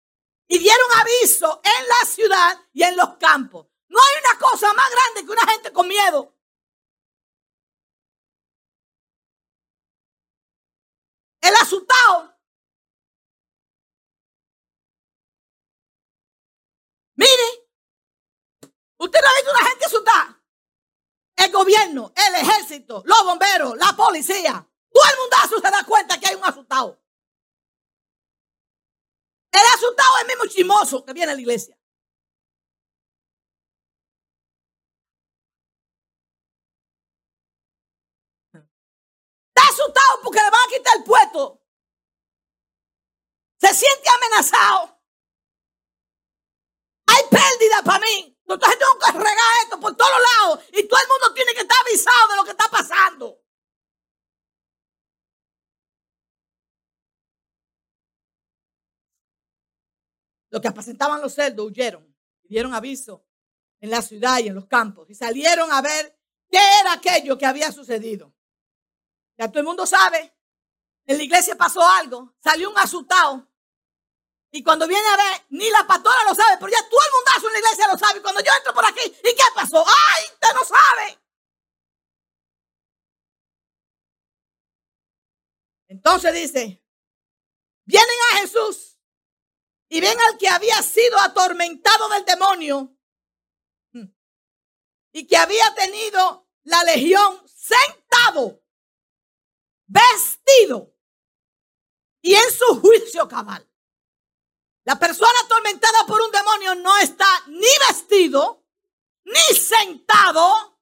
y 0.47 0.59
dieron 0.59 0.89
aviso 1.01 1.61
en 1.65 1.89
la 1.89 2.07
ciudad 2.07 2.61
y 2.73 2.83
en 2.83 2.97
los 2.97 3.17
campos. 3.17 3.67
No 3.89 3.99
hay 3.99 4.23
una 4.23 4.39
cosa 4.39 4.73
más 4.75 4.91
grande 4.91 5.27
que 5.27 5.33
una 5.33 5.53
gente 5.53 5.73
con 5.73 5.89
miedo. 5.89 6.35
El 11.41 11.55
asustado. 11.57 12.34
Mire, 17.17 17.69
usted 18.99 19.21
no 19.21 19.29
ha 19.29 19.35
visto 19.35 19.51
una 19.51 19.69
gente 19.69 19.85
asustada. 19.85 20.45
El 21.37 21.53
gobierno, 21.53 22.13
el 22.15 22.35
ejército, 22.37 23.03
los 23.05 23.25
bomberos, 23.25 23.77
la 23.77 23.95
policía. 23.97 24.69
Todo 24.93 25.05
el 25.11 25.19
mundo 25.19 25.37
se 25.63 25.71
da 25.71 25.85
cuenta 25.85 26.19
que 26.19 26.29
hay 26.29 26.35
un 26.35 26.45
asustado. 26.45 27.01
El 29.51 29.67
asustado 29.75 30.17
es 30.17 30.23
el 30.23 30.27
mismo 30.29 30.47
chimoso 30.47 31.05
que 31.05 31.13
viene 31.13 31.33
a 31.33 31.35
la 31.35 31.41
iglesia. 31.41 31.79
Está 38.53 39.69
asustado 39.69 40.21
porque 40.23 40.41
le 40.41 40.51
van 40.51 40.61
a 40.61 40.73
quitar 40.73 40.97
el 40.97 41.05
puesto. 41.05 41.61
Se 43.61 43.73
siente 43.73 44.09
amenazado. 44.09 44.94
Pérdida 47.65 47.83
para 47.85 48.01
mí. 48.01 48.37
Entonces 48.47 48.79
tengo 48.79 48.99
que 48.99 49.13
regar 49.13 49.63
esto 49.63 49.81
por 49.81 49.97
todos 49.97 50.11
lados. 50.11 50.65
Y 50.73 50.87
todo 50.87 51.01
el 51.01 51.09
mundo 51.09 51.35
tiene 51.35 51.55
que 51.55 51.61
estar 51.61 51.77
avisado 51.81 52.29
de 52.29 52.37
lo 52.37 52.45
que 52.45 52.51
está 52.51 52.69
pasando. 52.71 53.41
Los 60.51 60.61
que 60.61 60.69
apacentaban 60.69 61.21
los 61.21 61.35
cerdos 61.35 61.67
huyeron 61.67 62.15
dieron 62.45 62.75
aviso 62.75 63.27
en 63.81 63.91
la 63.91 64.03
ciudad 64.03 64.39
y 64.39 64.49
en 64.49 64.55
los 64.55 64.67
campos 64.67 65.11
y 65.11 65.15
salieron 65.15 65.73
a 65.73 65.83
ver 65.83 66.17
qué 66.49 66.59
era 66.81 66.93
aquello 66.93 67.37
que 67.37 67.47
había 67.47 67.73
sucedido. 67.73 68.33
Ya 69.37 69.49
todo 69.49 69.59
el 69.59 69.67
mundo 69.67 69.87
sabe, 69.87 70.33
en 71.07 71.17
la 71.17 71.23
iglesia 71.25 71.57
pasó 71.57 71.81
algo, 71.83 72.35
salió 72.39 72.71
un 72.71 72.79
asustado. 72.79 73.49
Y 74.55 74.63
cuando 74.63 74.87
viene 74.87 75.05
a 75.09 75.17
ver, 75.17 75.47
ni 75.49 75.69
la 75.69 75.85
pastora 75.85 76.23
lo 76.23 76.33
sabe, 76.33 76.57
pero 76.61 76.71
ya 76.71 76.89
todo 76.89 77.01
el 77.05 77.13
mundazo 77.13 77.49
en 77.49 77.53
la 77.55 77.59
iglesia 77.59 77.89
lo 77.89 77.99
sabe. 77.99 78.21
Y 78.21 78.23
cuando 78.23 78.41
yo 78.41 78.53
entro 78.57 78.73
por 78.73 78.85
aquí, 78.87 79.01
¿y 79.03 79.35
qué 79.35 79.43
pasó? 79.53 79.85
¡Ay, 79.85 80.25
usted 80.33 80.55
no 80.55 80.65
sabe! 80.65 81.19
Entonces 85.89 86.35
dice, 86.35 86.85
vienen 87.85 88.17
a 88.31 88.37
Jesús 88.37 88.97
y 89.89 90.01
ven 90.01 90.17
al 90.21 90.39
que 90.39 90.49
había 90.49 90.81
sido 90.83 91.19
atormentado 91.19 92.09
del 92.11 92.25
demonio 92.25 92.97
y 95.11 95.27
que 95.27 95.37
había 95.37 95.75
tenido 95.75 96.49
la 96.63 96.85
legión 96.85 97.43
sentado, 97.49 98.63
vestido 99.87 100.95
y 102.23 102.37
en 102.37 102.53
su 102.53 102.81
juicio 102.81 103.27
cabal. 103.27 103.69
La 104.85 104.99
persona 104.99 105.33
atormentada 105.45 106.05
por 106.07 106.21
un 106.21 106.31
demonio 106.31 106.75
no 106.75 106.97
está 106.99 107.27
ni 107.47 107.69
vestido, 107.89 108.65
ni 109.25 109.57
sentado, 109.57 110.79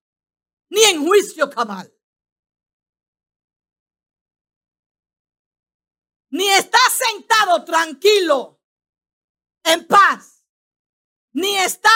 ni 0.70 0.82
en 0.84 1.06
juicio 1.06 1.48
cabal. 1.48 1.92
Ni 6.30 6.48
está 6.48 6.78
sentado 6.90 7.64
tranquilo 7.64 8.60
en 9.64 9.86
paz, 9.86 10.44
ni 11.32 11.56
está 11.58 11.90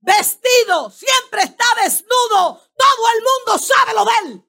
vestido, 0.00 0.90
siempre 0.90 1.42
está 1.42 1.64
desnudo. 1.82 2.62
Todo 2.76 3.08
el 3.14 3.22
mundo 3.22 3.58
sabe 3.58 3.94
lo 3.94 4.04
de 4.04 4.12
él. 4.24 4.45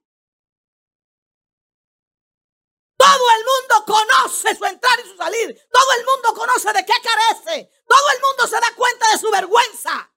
Todo 2.97 3.31
el 3.37 3.45
mundo 3.45 3.85
conoce 3.85 4.55
su 4.55 4.65
entrar 4.65 4.99
y 4.99 5.09
su 5.09 5.15
salir. 5.15 5.67
Todo 5.71 5.91
el 5.93 6.05
mundo 6.05 6.33
conoce 6.33 6.73
de 6.73 6.83
qué 6.83 6.93
carece. 7.01 7.71
Todo 7.87 8.09
el 8.11 8.21
mundo 8.21 8.47
se 8.47 8.59
da 8.59 8.75
cuenta 8.75 9.11
de 9.11 9.17
su 9.19 9.29
vergüenza. 9.29 10.11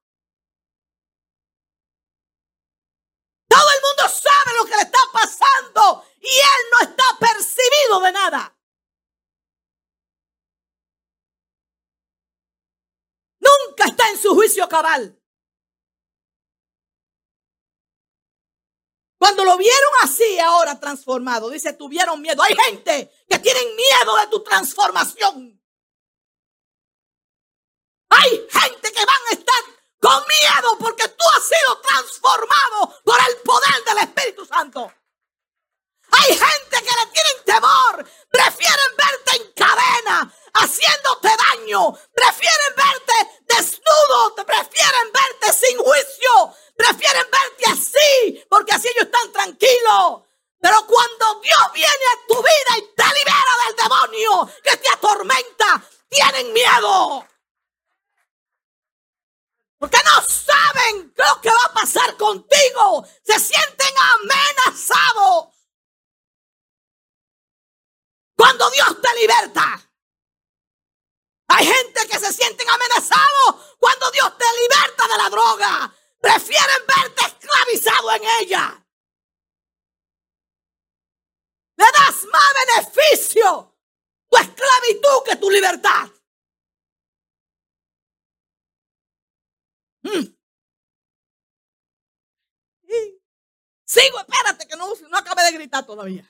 Todo 3.48 3.68
el 3.76 3.82
mundo 3.82 4.08
sabe 4.08 4.56
lo 4.56 4.64
que 4.64 4.76
le 4.76 4.82
está 4.82 4.98
pasando 5.12 6.06
y 6.20 6.26
él 6.26 6.70
no 6.72 6.80
está 6.88 7.04
percibido 7.18 8.00
de 8.00 8.12
nada. 8.12 8.56
Nunca 13.40 13.84
está 13.84 14.08
en 14.08 14.18
su 14.18 14.34
juicio 14.34 14.68
cabal. 14.68 15.19
Cuando 19.20 19.44
lo 19.44 19.58
vieron 19.58 19.90
así 20.00 20.40
ahora 20.40 20.80
transformado, 20.80 21.50
dice, 21.50 21.74
tuvieron 21.74 22.22
miedo. 22.22 22.42
Hay 22.42 22.56
gente 22.56 23.12
que 23.28 23.38
tienen 23.38 23.76
miedo 23.76 24.16
de 24.16 24.26
tu 24.28 24.42
transformación. 24.42 25.62
Hay 28.08 28.30
gente 28.50 28.90
que 28.90 29.04
van 29.04 29.22
a 29.28 29.32
estar 29.32 29.62
con 30.00 30.24
miedo 30.26 30.78
porque 30.78 31.06
tú 31.08 31.24
has 31.36 31.44
sido 31.44 31.80
transformado 31.82 32.98
por 33.04 33.18
el 33.28 33.36
poder 33.42 33.84
del 33.84 33.98
Espíritu 33.98 34.46
Santo. 34.46 34.90
Hay 36.12 36.28
gente 36.34 36.82
que 36.82 36.90
le 36.90 37.06
tienen 37.12 37.44
temor, 37.44 38.10
prefieren 38.30 38.96
verte 38.96 39.36
en 39.36 39.52
cadena, 39.52 40.34
haciéndote 40.54 41.28
daño, 41.28 41.92
prefieren 42.14 42.74
verte 42.74 43.44
desnudo, 43.46 44.34
prefieren 44.34 45.12
verte 45.12 45.52
sin 45.52 45.78
juicio, 45.78 46.54
prefieren 46.76 47.26
verte 47.30 47.64
así, 47.70 48.44
porque 48.48 48.72
así 48.72 48.88
ellos 48.88 49.04
están 49.04 49.32
tranquilos. 49.32 50.22
Pero 50.60 50.86
cuando 50.86 51.40
Dios 51.40 51.72
viene 51.72 51.88
a 51.88 52.26
tu 52.26 52.36
vida 52.36 52.78
y 52.78 52.94
te 52.94 53.04
libera 53.04 53.52
del 53.66 53.76
demonio 53.76 54.50
que 54.62 54.76
te 54.76 54.88
atormenta, 54.92 55.82
tienen 56.08 56.52
miedo. 56.52 57.26
Porque 59.78 59.98
no 60.04 60.22
saben 60.22 61.14
lo 61.16 61.40
que 61.40 61.48
va 61.48 61.64
a 61.64 61.69
pasar 61.80 62.16
contigo. 62.16 63.06
Se 63.24 63.38
sienten 63.38 63.94
amenazados. 64.14 65.48
Cuando 68.36 68.70
Dios 68.70 69.00
te 69.00 69.20
liberta. 69.20 69.90
Hay 71.48 71.66
gente 71.66 72.08
que 72.08 72.18
se 72.18 72.32
sienten 72.32 72.68
amenazados 72.70 73.76
cuando 73.78 74.10
Dios 74.12 74.38
te 74.38 74.44
liberta 74.62 75.08
de 75.08 75.16
la 75.16 75.30
droga. 75.30 75.94
Prefieren 76.20 76.86
verte 76.86 77.22
esclavizado 77.26 78.12
en 78.12 78.22
ella. 78.40 78.86
Le 81.76 81.84
das 81.84 82.24
más 82.24 82.52
beneficio 82.66 83.74
tu 84.28 84.36
esclavitud 84.36 85.24
que 85.24 85.36
tu 85.36 85.50
libertad. 85.50 86.08
Mm. 90.02 90.39
Sigo, 93.90 94.20
espérate, 94.20 94.68
que 94.68 94.76
no, 94.76 94.86
no 94.94 95.18
acabé 95.18 95.42
de 95.42 95.50
gritar 95.50 95.84
todavía. 95.84 96.24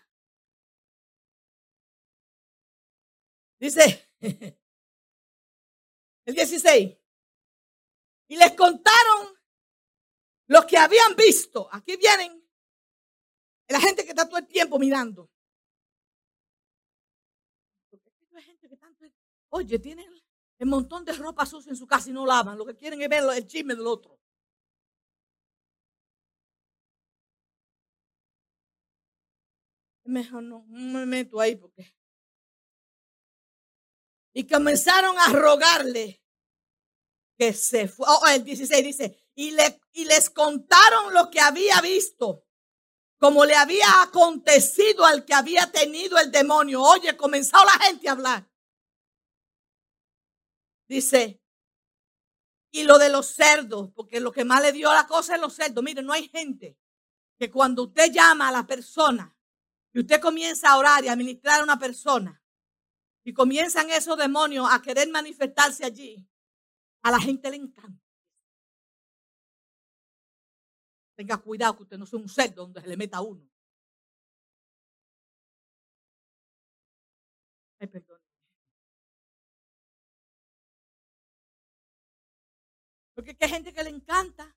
Dice 3.59 4.09
el 6.25 6.35
16. 6.35 6.97
Y 8.29 8.37
les 8.39 8.55
contaron 8.55 9.39
los 10.47 10.65
que 10.65 10.79
habían 10.79 11.15
visto. 11.15 11.69
Aquí 11.71 11.97
vienen 11.99 12.43
la 13.69 13.79
gente 13.79 14.05
que 14.05 14.11
está 14.13 14.27
todo 14.27 14.39
el 14.39 14.47
tiempo 14.47 14.79
mirando. 14.79 15.31
Oye, 19.51 19.79
tienen 19.79 20.11
el 20.57 20.67
montón 20.67 21.05
de 21.05 21.13
ropa 21.13 21.45
sucia 21.45 21.69
en 21.69 21.77
su 21.77 21.87
casa 21.87 22.09
y 22.09 22.15
no 22.15 22.25
lavan. 22.25 22.57
Lo 22.57 22.65
que 22.65 22.75
quieren 22.75 23.03
es 23.03 23.09
ver 23.11 23.23
el 23.23 23.47
chisme 23.47 23.75
del 23.75 23.87
otro. 23.87 24.19
Mejor 30.11 30.43
no, 30.43 30.65
me 30.67 31.07
meto 31.07 31.41
ahí 31.41 31.55
porque. 31.55 31.95
Y 34.33 34.47
comenzaron 34.47 35.17
a 35.19 35.29
rogarle 35.33 36.21
que 37.39 37.53
se 37.53 37.87
fue. 37.87 38.07
Oh, 38.09 38.27
el 38.27 38.45
16 38.45 38.85
dice, 38.85 39.25
y, 39.35 39.53
le, 39.53 39.81
y 39.93 40.05
les 40.05 40.29
contaron 40.31 41.15
lo 41.15 41.31
que 41.31 41.41
había 41.41 41.81
visto, 41.81 42.45
como 43.19 43.45
le 43.45 43.55
había 43.55 44.03
acontecido 44.03 45.07
al 45.07 45.25
que 45.25 45.35
había 45.35 45.71
tenido 45.71 46.19
el 46.19 46.33
demonio. 46.33 46.83
Oye, 46.83 47.17
comenzó 47.17 47.57
la 47.65 47.85
gente 47.85 48.09
a 48.09 48.13
hablar. 48.13 48.51
Dice, 50.89 51.41
y 52.73 52.83
lo 52.83 52.99
de 52.99 53.11
los 53.11 53.29
cerdos, 53.29 53.91
porque 53.95 54.19
lo 54.19 54.33
que 54.33 54.45
más 54.45 54.61
le 54.61 54.73
dio 54.73 54.93
la 54.93 55.07
cosa 55.07 55.37
es 55.37 55.41
los 55.41 55.55
cerdos. 55.55 55.85
Mire, 55.85 56.03
no 56.03 56.13
hay 56.13 56.29
gente 56.29 56.77
que 57.39 57.49
cuando 57.49 57.85
usted 57.85 58.11
llama 58.11 58.49
a 58.49 58.53
la 58.53 58.67
persona 58.67 59.37
y 59.93 60.01
usted 60.01 60.21
comienza 60.21 60.71
a 60.71 60.79
orar 60.79 61.05
y 61.05 61.09
a 61.09 61.17
ministrar 61.17 61.61
a 61.61 61.65
una 61.65 61.79
persona 61.79 62.41
y 63.25 63.33
comienzan 63.33 63.91
esos 63.91 64.17
demonios 64.17 64.67
a 64.71 64.81
querer 64.81 65.09
manifestarse 65.11 65.85
allí, 65.85 66.27
a 67.03 67.11
la 67.11 67.21
gente 67.21 67.51
le 67.51 67.57
encanta. 67.57 68.03
Tenga 71.17 71.37
cuidado 71.37 71.77
que 71.77 71.83
usted 71.83 71.99
no 71.99 72.07
sea 72.07 72.19
un 72.19 72.29
cerdo 72.29 72.63
donde 72.63 72.81
se 72.81 72.89
le 72.89 72.97
meta 72.97 73.21
uno. 73.21 73.47
Ay, 77.79 77.89
perdón. 77.89 78.21
Porque 83.15 83.37
hay 83.39 83.49
gente 83.51 83.75
que 83.75 83.85
le 83.85 83.91
encanta 83.91 84.57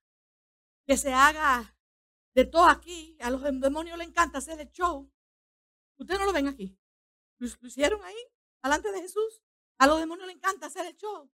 que 0.85 0.95
se 0.95 1.13
haga 1.13 1.75
de 2.33 2.45
todo 2.45 2.67
aquí. 2.67 3.17
A 3.19 3.29
los 3.29 3.41
demonios 3.41 3.97
le 3.97 4.05
encanta 4.05 4.37
hacer 4.37 4.59
el 4.59 4.71
show. 4.71 5.12
Ustedes 5.97 6.19
no 6.19 6.25
lo 6.25 6.33
ven 6.33 6.47
aquí. 6.47 6.77
Lo, 7.37 7.47
hicieron 7.67 8.03
ahí, 8.03 8.17
delante 8.61 8.91
de 8.91 9.01
Jesús. 9.01 9.41
A 9.77 9.87
los 9.87 9.99
demonios 9.99 10.27
le 10.27 10.33
encanta 10.33 10.67
hacer 10.67 10.85
el 10.85 10.95
show. 10.95 11.29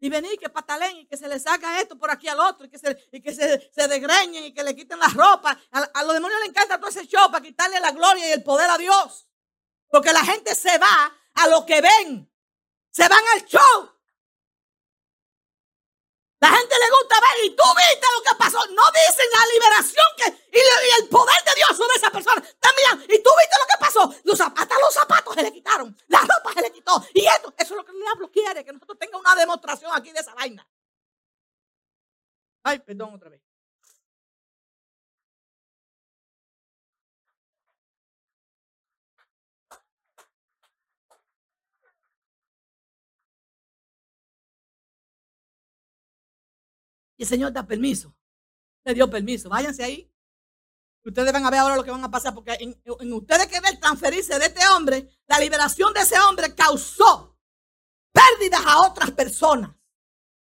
Y 0.00 0.08
venir 0.08 0.38
que 0.38 0.48
patalen 0.48 0.96
y 0.96 1.06
que 1.06 1.16
se 1.16 1.28
le 1.28 1.38
saca 1.38 1.80
esto 1.80 1.96
por 1.96 2.10
aquí 2.10 2.26
al 2.26 2.40
otro 2.40 2.66
y 2.66 2.68
que 2.68 2.78
se, 2.78 3.08
y 3.12 3.20
que 3.20 3.32
se, 3.32 3.70
se 3.72 3.96
y 4.44 4.52
que 4.52 4.64
le 4.64 4.74
quiten 4.74 4.98
la 4.98 5.06
ropa. 5.08 5.56
A, 5.70 5.78
a, 5.78 6.02
los 6.02 6.14
demonios 6.14 6.40
le 6.40 6.46
encanta 6.46 6.78
todo 6.78 6.90
ese 6.90 7.06
show 7.06 7.30
para 7.30 7.44
quitarle 7.44 7.78
la 7.78 7.92
gloria 7.92 8.28
y 8.28 8.32
el 8.32 8.42
poder 8.42 8.68
a 8.68 8.78
Dios. 8.78 9.28
Porque 9.88 10.12
la 10.12 10.24
gente 10.24 10.54
se 10.56 10.76
va 10.78 11.16
a 11.34 11.48
lo 11.48 11.64
que 11.64 11.80
ven. 11.80 12.32
Se 12.90 13.08
van 13.08 13.22
al 13.34 13.44
show. 13.44 13.91
La 16.42 16.48
gente 16.48 16.74
le 16.74 16.90
gusta 16.90 17.14
ver 17.20 17.44
y 17.44 17.50
tú 17.54 17.62
viste 17.76 18.06
lo 18.18 18.22
que 18.24 18.36
pasó. 18.36 18.58
No 18.74 18.82
dicen 18.90 19.26
la 19.30 19.46
liberación 19.54 20.06
que, 20.16 20.58
y, 20.58 21.00
el 21.00 21.08
poder 21.08 21.36
de 21.46 21.54
Dios 21.54 21.68
sobre 21.76 21.94
esa 21.94 22.10
persona. 22.10 22.42
También, 22.58 23.06
y 23.08 23.22
tú 23.22 23.30
viste 23.38 23.56
lo 23.60 23.66
que 23.70 23.78
pasó. 23.78 24.14
Los, 24.24 24.40
hasta 24.40 24.80
los 24.80 24.92
zapatos 24.92 25.36
se 25.36 25.42
le 25.44 25.52
quitaron. 25.52 25.96
La 26.08 26.18
ropa 26.18 26.52
se 26.52 26.62
le 26.62 26.72
quitó. 26.72 27.00
Y 27.14 27.24
esto, 27.26 27.54
eso 27.56 27.74
es 27.74 27.76
lo 27.76 27.84
que 27.84 27.92
el 27.92 27.98
diablo 27.98 28.28
quiere, 28.32 28.64
que 28.64 28.72
nosotros 28.72 28.98
tengamos 28.98 29.24
una 29.24 29.36
demostración 29.36 29.92
aquí 29.94 30.10
de 30.10 30.18
esa 30.18 30.34
vaina. 30.34 30.68
Ay, 32.64 32.80
perdón 32.80 33.14
otra 33.14 33.30
vez. 33.30 33.40
El 47.22 47.28
Señor 47.28 47.52
da 47.52 47.66
permiso. 47.66 48.14
Le 48.84 48.94
dio 48.94 49.08
permiso. 49.08 49.48
Váyanse 49.48 49.84
ahí. 49.84 50.12
Ustedes 51.04 51.32
van 51.32 51.44
a 51.44 51.50
ver 51.50 51.60
ahora 51.60 51.76
lo 51.76 51.84
que 51.84 51.90
van 51.90 52.04
a 52.04 52.10
pasar, 52.10 52.34
porque 52.34 52.56
en, 52.60 53.12
ustedes 53.12 53.46
que 53.48 53.60
ver 53.60 53.78
transferirse 53.80 54.38
de 54.38 54.46
este 54.46 54.66
hombre, 54.68 55.08
la 55.26 55.38
liberación 55.38 55.92
de 55.92 56.00
ese 56.00 56.18
hombre 56.20 56.54
causó 56.54 57.36
pérdidas 58.12 58.62
a 58.64 58.86
otras 58.86 59.10
personas, 59.10 59.74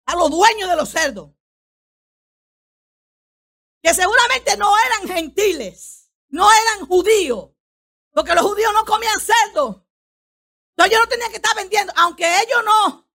a 0.05 0.15
los 0.15 0.29
dueños 0.29 0.69
de 0.69 0.75
los 0.75 0.89
cerdos, 0.89 1.31
que 3.81 3.93
seguramente 3.93 4.57
no 4.57 4.73
eran 4.77 5.07
gentiles, 5.07 6.11
no 6.29 6.49
eran 6.51 6.85
judíos, 6.85 7.51
porque 8.11 8.35
los 8.35 8.43
judíos 8.43 8.73
no 8.73 8.83
comían 8.83 9.19
cerdo. 9.21 9.87
Entonces 10.71 10.97
yo 10.97 10.99
no 10.99 11.07
tenía 11.07 11.29
que 11.29 11.35
estar 11.35 11.55
vendiendo, 11.55 11.93
aunque 11.95 12.25
ellos 12.25 12.63
no. 12.65 13.09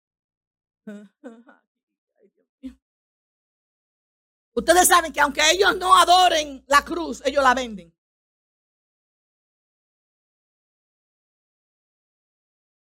Ustedes 4.57 4.88
saben 4.88 5.12
que 5.12 5.21
aunque 5.21 5.42
ellos 5.51 5.77
no 5.77 5.95
adoren 5.99 6.64
la 6.66 6.83
cruz, 6.83 7.21
ellos 7.27 7.45
la 7.45 7.53
venden. 7.53 7.95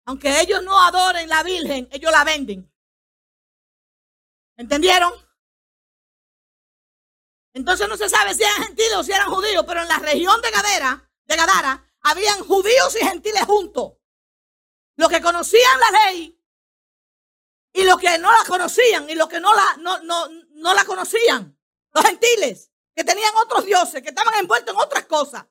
Aunque 0.05 0.41
ellos 0.41 0.61
no 0.61 0.77
adoren 0.77 1.29
la 1.29 1.41
Virgen, 1.41 1.87
ellos 1.89 2.11
la 2.11 2.25
venden. 2.25 2.69
¿Entendieron? 4.57 5.13
Entonces 7.53 7.87
no 7.87 7.95
se 7.95 8.09
sabe 8.09 8.33
si 8.33 8.43
eran 8.43 8.63
gentiles 8.63 8.95
o 8.97 9.03
si 9.03 9.13
eran 9.13 9.29
judíos, 9.29 9.63
pero 9.65 9.83
en 9.83 9.87
la 9.87 9.99
región 9.99 10.41
de 10.41 10.51
Gadara, 10.51 11.09
de 11.23 11.35
Gadara, 11.37 11.89
habían 12.01 12.43
judíos 12.43 12.93
y 12.99 13.05
gentiles 13.05 13.45
juntos. 13.45 13.93
Los 14.97 15.07
que 15.07 15.21
conocían 15.21 15.79
la 15.79 16.11
ley 16.11 16.37
y 17.71 17.83
los 17.85 17.97
que 17.97 18.17
no 18.17 18.29
la 18.31 18.43
conocían 18.45 19.09
y 19.09 19.15
los 19.15 19.29
que 19.29 19.39
no 19.39 19.53
la, 19.53 19.77
no, 19.77 19.99
no, 20.03 20.27
no 20.63 20.73
la 20.73 20.85
conocían. 20.85 21.59
Los 21.91 22.05
gentiles 22.05 22.71
que 22.95 23.03
tenían 23.03 23.35
otros 23.35 23.65
dioses, 23.65 24.01
que 24.01 24.09
estaban 24.09 24.33
envueltos 24.35 24.73
en 24.73 24.81
otras 24.81 25.05
cosas. 25.05 25.45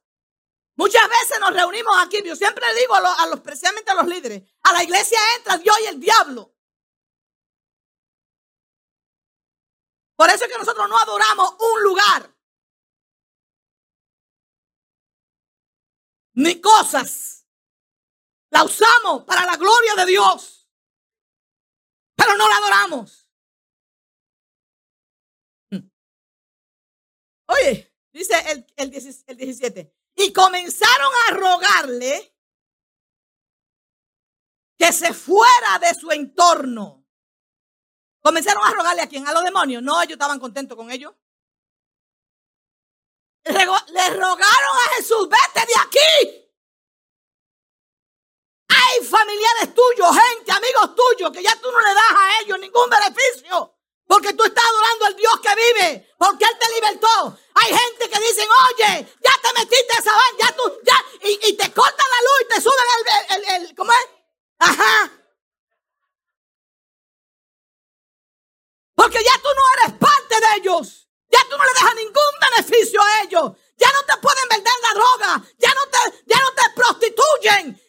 Muchas 0.75 1.07
veces 1.09 1.38
nos 1.38 1.53
reunimos 1.53 1.94
aquí. 2.03 2.22
Yo 2.25 2.35
siempre 2.35 2.64
digo 2.75 2.94
a 2.94 3.01
los, 3.01 3.18
a 3.18 3.27
los, 3.27 3.37
especialmente 3.37 3.90
a 3.90 3.94
los 3.94 4.07
líderes, 4.07 4.42
a 4.62 4.72
la 4.72 4.83
iglesia 4.83 5.18
entra 5.37 5.59
Dios 5.59 5.77
y 5.83 5.87
el 5.87 6.01
diablo. 6.01 6.55
Por 10.16 10.31
eso 10.31 10.44
es 10.44 10.51
que 10.51 10.59
nosotros 10.59 10.88
no 10.88 10.98
adoramos 10.98 11.57
un 11.59 11.83
lugar. 11.83 12.35
Ni 16.35 16.59
cosas. 16.61 17.46
La 18.51 18.64
usamos 18.64 19.25
para 19.25 19.44
la 19.44 19.57
gloria 19.57 19.94
de 19.96 20.07
Dios. 20.07 20.66
Pero 22.14 22.35
no 22.37 22.48
la 22.48 22.57
adoramos. 22.57 23.22
Oye, 27.53 27.95
dice 28.12 28.35
el, 28.51 28.67
el 28.77 29.37
17. 29.37 29.95
Y 30.17 30.33
comenzaron 30.33 31.12
a 31.29 31.35
rogarle 31.35 32.37
que 34.79 34.93
se 34.93 35.12
fuera 35.12 35.79
de 35.81 35.95
su 35.95 36.11
entorno. 36.11 37.07
Comenzaron 38.21 38.65
a 38.65 38.71
rogarle 38.71 39.03
a 39.03 39.09
quién? 39.09 39.27
A 39.27 39.33
los 39.33 39.45
demonios. 39.45 39.83
No, 39.83 40.01
ellos 40.01 40.12
estaban 40.12 40.38
contentos 40.38 40.77
con 40.77 40.91
ellos. 40.91 41.12
Le 43.45 44.11
rogaron 44.11 44.77
a 44.87 44.95
Jesús, 44.97 45.29
vete 45.29 45.67
de 45.67 45.75
aquí. 45.85 46.43
Hay 48.69 49.05
familiares 49.05 49.75
tuyos, 49.75 50.17
gente, 50.17 50.53
amigos 50.53 50.95
tuyos, 50.95 51.33
que 51.33 51.43
ya 51.43 51.55
tú 51.61 51.71
no 51.71 51.81
le 51.81 51.95
das 51.95 52.12
a 52.15 52.41
ellos 52.41 52.59
ningún 52.61 52.88
beneficio. 52.88 53.75
Porque 54.12 54.35
tú 54.35 54.44
estás 54.44 54.62
adorando 54.62 55.07
al 55.07 55.16
Dios 55.16 55.40
que 55.40 55.55
vive. 55.55 56.14
Porque 56.18 56.44
Él 56.44 56.59
te 56.61 56.75
libertó. 56.75 57.38
Hay 57.55 57.75
gente 57.75 58.11
que 58.11 58.20
dicen, 58.20 58.46
oye, 58.68 59.09
ya 59.25 59.33
te 59.40 59.59
metiste 59.59 59.94
a 59.96 60.01
esa 60.01 60.12
ya 60.38 60.55
tú, 60.55 60.81
ya, 60.85 61.05
y, 61.22 61.57
te 61.57 61.72
cortan 61.72 62.07
la 62.11 62.20
luz 62.20 62.40
y 62.42 62.48
te 62.48 62.61
suben 62.61 62.87
el, 62.98 63.37
el, 63.37 63.62
el, 63.62 63.75
¿cómo 63.75 63.90
es? 63.90 64.09
Ajá. 64.59 65.11
Porque 68.94 69.25
ya 69.25 69.33
tú 69.42 69.48
no 69.48 69.83
eres 69.83 69.98
parte 69.98 70.40
de 70.40 70.57
ellos. 70.59 71.09
Ya 71.31 71.40
tú 71.48 71.57
no 71.57 71.64
le 71.64 71.72
dejas 71.72 71.94
ningún 71.94 72.33
beneficio 72.51 73.01
a 73.01 73.22
ellos. 73.22 73.53
Ya 73.79 73.90
no 73.92 74.03
te 74.05 74.20
pueden 74.20 74.48
vender 74.51 74.75
la 74.83 74.92
droga. 74.92 75.42
Ya 75.57 75.72
no 75.72 75.87
te, 75.87 76.22
ya 76.27 76.38
no 76.38 76.53
te 76.53 76.62
prostituyen. 76.77 77.81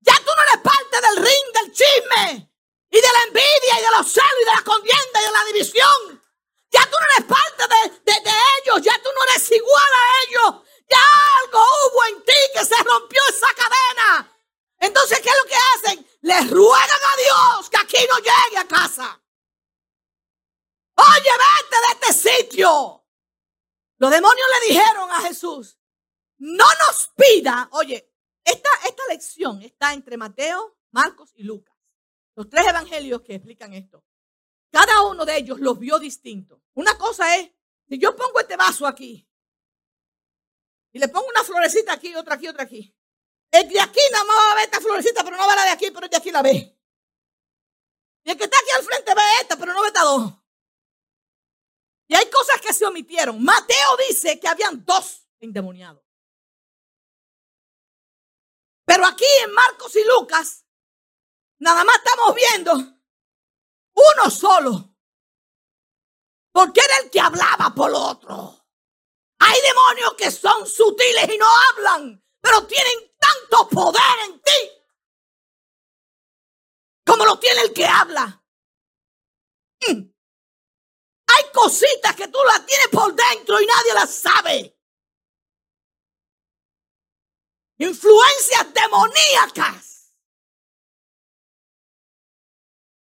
Ya 0.00 0.14
tú 0.14 0.30
no 0.34 0.42
eres 0.44 0.62
parte 0.62 1.00
del 1.02 1.16
ring, 1.18 1.52
del 1.52 1.72
chisme. 1.72 2.49
Y 2.90 2.96
de 3.00 3.12
la 3.12 3.22
envidia 3.24 3.78
y 3.78 3.82
de 3.82 3.90
los 3.96 4.12
celos 4.12 4.40
y 4.42 4.44
de 4.44 4.56
la 4.56 4.62
contienda 4.62 5.20
y 5.20 5.24
de 5.24 5.30
la 5.30 5.44
división. 5.44 6.22
Ya 6.70 6.84
tú 6.86 6.96
no 6.98 7.06
eres 7.14 7.26
parte 7.26 7.64
de, 7.74 8.12
de 8.12 8.30
ellos. 8.58 8.82
Ya 8.82 9.00
tú 9.02 9.08
no 9.14 9.24
eres 9.30 9.50
igual 9.50 9.92
a 9.94 10.04
ellos. 10.26 10.62
Ya 10.88 10.98
algo 11.44 11.58
hubo 11.60 12.04
en 12.06 12.24
ti 12.24 12.40
que 12.54 12.64
se 12.64 12.82
rompió 12.82 13.20
esa 13.28 13.48
cadena. 13.54 14.36
Entonces, 14.78 15.20
¿qué 15.20 15.28
es 15.28 15.36
lo 15.42 15.48
que 15.48 15.54
hacen? 15.54 16.10
Le 16.22 16.40
ruegan 16.42 16.88
a 16.90 17.16
Dios 17.16 17.70
que 17.70 17.76
aquí 17.78 18.06
no 18.08 18.18
llegue 18.18 18.58
a 18.58 18.66
casa. 18.66 19.20
Oye, 20.96 21.30
vete 21.30 21.76
de 21.76 22.06
este 22.06 22.30
sitio. 22.30 23.04
Los 23.98 24.10
demonios 24.10 24.46
le 24.60 24.68
dijeron 24.68 25.10
a 25.10 25.20
Jesús, 25.20 25.78
no 26.38 26.64
nos 26.86 27.08
pida, 27.14 27.68
oye, 27.72 28.10
esta, 28.42 28.70
esta 28.86 29.02
lección 29.08 29.60
está 29.60 29.92
entre 29.92 30.16
Mateo, 30.16 30.78
Marcos 30.90 31.32
y 31.34 31.42
Lucas. 31.42 31.69
Los 32.40 32.48
tres 32.48 32.66
evangelios 32.68 33.20
que 33.20 33.34
explican 33.34 33.74
esto. 33.74 34.02
Cada 34.70 35.02
uno 35.02 35.26
de 35.26 35.36
ellos 35.36 35.60
los 35.60 35.78
vio 35.78 35.98
distinto. 35.98 36.62
Una 36.72 36.96
cosa 36.96 37.36
es, 37.36 37.50
si 37.86 37.98
yo 37.98 38.16
pongo 38.16 38.40
este 38.40 38.56
vaso 38.56 38.86
aquí 38.86 39.28
y 40.90 40.98
le 40.98 41.08
pongo 41.08 41.26
una 41.28 41.44
florecita 41.44 41.92
aquí, 41.92 42.14
otra 42.14 42.36
aquí, 42.36 42.48
otra 42.48 42.62
aquí. 42.62 42.96
El 43.50 43.68
de 43.68 43.78
aquí 43.78 44.00
nada 44.10 44.24
más 44.24 44.36
va 44.38 44.52
a 44.52 44.54
ver 44.54 44.64
esta 44.64 44.80
florecita, 44.80 45.22
pero 45.22 45.36
no 45.36 45.46
va 45.46 45.54
la 45.54 45.64
de 45.64 45.70
aquí, 45.72 45.90
pero 45.90 46.06
el 46.06 46.10
de 46.10 46.16
aquí 46.16 46.30
la 46.30 46.40
ve. 46.40 46.80
Y 48.24 48.30
el 48.30 48.38
que 48.38 48.44
está 48.44 48.56
aquí 48.58 48.70
al 48.74 48.84
frente 48.84 49.14
ve 49.14 49.22
esta, 49.42 49.58
pero 49.58 49.74
no 49.74 49.82
ve 49.82 49.88
esta 49.88 50.02
dos. 50.02 50.32
Y 52.08 52.14
hay 52.14 52.30
cosas 52.30 52.58
que 52.62 52.72
se 52.72 52.86
omitieron. 52.86 53.44
Mateo 53.44 53.98
dice 54.08 54.40
que 54.40 54.48
habían 54.48 54.82
dos 54.82 55.28
endemoniados. 55.40 56.02
Pero 58.86 59.04
aquí 59.04 59.26
en 59.44 59.52
Marcos 59.52 59.94
y 59.94 60.04
Lucas, 60.04 60.64
nada 61.60 61.84
más 61.84 61.96
estamos 61.96 62.34
viendo 62.34 62.72
uno 62.74 64.30
solo. 64.30 64.94
Porque 66.52 66.80
era 66.80 66.96
el 67.04 67.10
que 67.10 67.20
hablaba 67.20 67.72
por 67.74 67.92
otro. 67.94 68.66
Hay 69.38 69.60
demonios 69.62 70.14
que 70.14 70.30
son 70.30 70.66
sutiles 70.66 71.28
y 71.32 71.38
no 71.38 71.46
hablan, 71.70 72.22
pero 72.40 72.66
tienen 72.66 73.16
tanto 73.18 73.68
poder 73.68 74.18
en 74.26 74.42
ti 74.42 74.80
como 77.10 77.24
lo 77.24 77.40
tiene 77.40 77.62
el 77.62 77.72
que 77.72 77.84
habla. 77.84 78.44
Mm. 79.88 80.12
Hay 81.26 81.52
cositas 81.52 82.14
que 82.14 82.28
tú 82.28 82.38
las 82.46 82.64
tienes 82.64 82.88
por 82.88 83.12
dentro 83.14 83.60
y 83.60 83.66
nadie 83.66 83.94
las 83.94 84.14
sabe. 84.14 84.78
Influencias 87.78 88.66
demoníacas. 88.72 89.99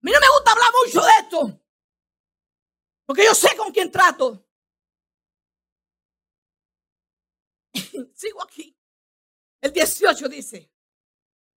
Mí 0.08 0.14
no 0.14 0.20
me 0.22 0.30
gusta 0.30 0.52
hablar 0.52 0.72
mucho 0.86 1.02
de 1.02 1.12
esto. 1.20 1.62
Porque 3.06 3.26
yo 3.26 3.36
sé 3.36 3.58
con 3.58 3.74
quién 3.74 3.92
trato. 3.92 4.48
Sigo 8.16 8.42
aquí. 8.42 8.74
El 9.60 9.74
18 9.74 10.30
dice, 10.30 10.72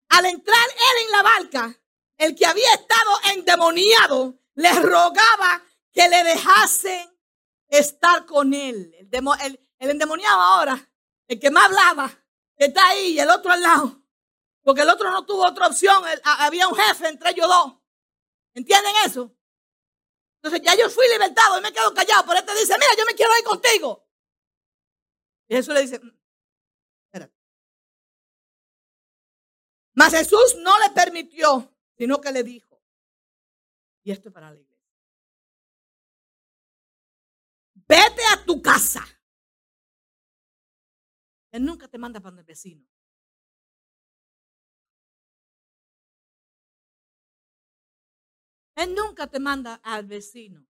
al 0.09 0.25
entrar 0.25 0.67
él 0.71 1.05
en 1.05 1.11
la 1.11 1.23
barca, 1.23 1.79
el 2.17 2.35
que 2.35 2.47
había 2.47 2.73
estado 2.73 3.11
endemoniado 3.35 4.39
le 4.55 4.73
rogaba 4.81 5.63
que 5.93 6.09
le 6.09 6.25
dejasen 6.25 7.15
estar 7.69 8.25
con 8.25 8.55
él. 8.55 8.95
El, 9.11 9.61
endemoniado 9.79 10.41
ahora, 10.41 10.91
el 11.27 11.39
que 11.39 11.51
más 11.51 11.67
hablaba, 11.67 12.11
está 12.57 12.89
ahí 12.89 13.09
y 13.13 13.21
el 13.21 13.29
otro 13.29 13.53
al 13.53 13.61
lado. 13.61 14.03
Porque 14.63 14.83
el 14.83 14.89
otro 14.89 15.11
no 15.11 15.27
tuvo 15.27 15.47
otra 15.47 15.67
opción. 15.67 16.03
había 16.25 16.67
un 16.67 16.75
jefe 16.77 17.09
entre 17.09 17.31
ellos 17.31 17.47
dos. 17.47 17.79
¿Entienden 18.59 18.93
eso? 19.07 19.33
Entonces 20.43 20.61
ya 20.63 20.77
yo 20.77 20.91
fui 20.91 21.07
libertado 21.09 21.59
y 21.59 21.63
me 21.63 21.73
quedo 21.73 21.95
callado. 21.95 22.25
Pero 22.27 22.41
este 22.41 22.55
dice, 22.55 22.75
mira, 22.75 22.91
yo 22.99 23.05
me 23.05 23.15
quiero 23.15 23.31
ir 23.39 23.45
contigo. 23.45 24.05
Y 25.47 25.55
Jesús 25.55 25.75
le 25.75 25.83
dice, 25.83 26.01
mm, 26.01 26.19
espérate. 27.05 27.37
Mas 29.95 30.13
Jesús 30.13 30.57
no 30.59 30.77
le 30.81 30.91
permitió, 30.91 31.73
sino 31.97 32.21
que 32.21 32.33
le 32.33 32.43
dijo, 32.43 32.83
y 34.03 34.11
esto 34.11 34.29
es 34.29 34.35
para 34.35 34.51
la 34.51 34.59
iglesia. 34.59 34.77
Vete 37.75 38.23
a 38.33 38.45
tu 38.45 38.61
casa. 38.61 39.07
Él 41.53 41.65
nunca 41.65 41.87
te 41.87 41.97
manda 41.97 42.19
para 42.19 42.37
el 42.37 42.45
vecino. 42.45 42.85
Él 48.79 48.95
nunca 48.95 49.27
te 49.27 49.41
manda 49.41 49.75
al 49.83 50.07
vecino. 50.07 50.65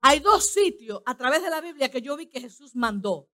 Hay 0.00 0.20
dos 0.20 0.52
sitios 0.52 1.02
a 1.04 1.16
través 1.16 1.42
de 1.42 1.50
la 1.50 1.60
Biblia 1.60 1.90
que 1.90 2.00
yo 2.00 2.16
vi 2.16 2.28
que 2.28 2.40
Jesús 2.40 2.76
mandó. 2.76 3.28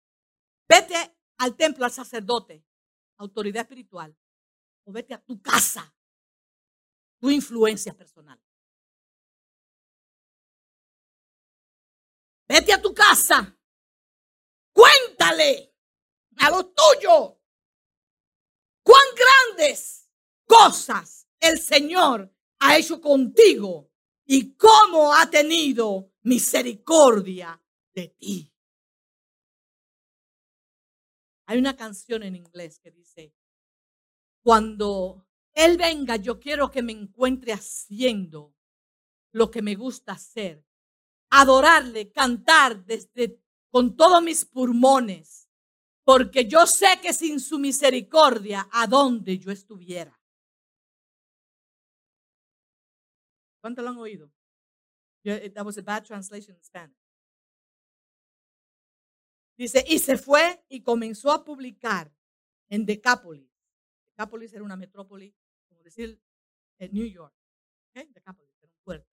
Vete 0.69 1.19
al 1.39 1.57
templo, 1.57 1.85
al 1.85 1.91
sacerdote, 1.91 2.65
autoridad 3.17 3.63
espiritual, 3.63 4.17
o 4.85 4.93
vete 4.93 5.13
a 5.13 5.21
tu 5.21 5.43
casa, 5.43 5.93
tu 7.19 7.31
influencia 7.31 7.95
personal. 7.95 8.41
Vete 12.47 12.73
a 12.75 12.81
tu 12.81 12.95
casa. 12.95 13.59
Cuéntale 14.73 15.75
a 16.37 16.49
los 16.49 16.73
tuyos 16.73 17.35
cuán 18.85 19.05
grandes 19.17 20.09
cosas 20.47 21.27
el 21.41 21.59
Señor 21.59 22.33
ha 22.61 22.79
hecho 22.79 23.01
contigo 23.01 23.92
y 24.35 24.55
cómo 24.55 25.13
ha 25.13 25.29
tenido 25.29 26.11
misericordia 26.23 27.63
de 27.95 28.09
ti. 28.09 28.51
Hay 31.45 31.59
una 31.59 31.77
canción 31.77 32.23
en 32.23 32.37
inglés 32.37 32.79
que 32.79 32.91
dice, 32.91 33.35
cuando 34.43 35.27
Él 35.53 35.77
venga, 35.77 36.17
yo 36.17 36.41
quiero 36.41 36.71
que 36.71 36.83
me 36.83 36.93
encuentre 36.93 37.53
haciendo 37.53 38.57
lo 39.33 39.51
que 39.51 39.61
me 39.61 39.75
gusta 39.75 40.13
hacer 40.13 40.65
adorarle, 41.29 42.11
cantar 42.11 42.87
desde 42.87 43.39
con 43.71 43.97
todos 43.97 44.23
mis 44.23 44.47
pulmones, 44.47 45.51
porque 46.05 46.47
yo 46.47 46.67
sé 46.67 47.01
que 47.03 47.13
sin 47.13 47.39
su 47.39 47.59
misericordia, 47.59 48.67
a 48.73 48.87
donde 48.87 49.39
yo 49.39 49.51
estuviera. 49.51 50.22
¿Cuánto 53.63 53.81
lo 53.81 53.89
han 53.89 53.97
oído? 53.97 54.31
Eh, 55.25 55.49
that 55.55 55.65
was 55.65 55.79
a 55.79 55.83
bad 55.83 56.05
translation 56.05 56.55
in 56.55 56.63
Spanish. 56.63 56.99
Dice, 59.57 59.83
y 59.89 59.99
se 59.99 60.19
fue 60.19 60.63
y 60.69 60.83
comenzó 60.83 61.33
a 61.33 61.43
publicar 61.43 62.13
en 62.69 62.85
Decápolis. 62.85 63.51
Decápolis 64.11 64.53
era 64.53 64.65
una 64.65 64.77
metrópoli, 64.77 65.35
como 65.67 65.83
decir, 65.83 66.21
en 66.79 66.93
New 66.93 67.07
York. 67.07 67.35
Okay? 67.91 68.09
Decápolis 68.13 68.55
era 68.61 68.71
un 68.71 68.83
puerto 68.85 69.13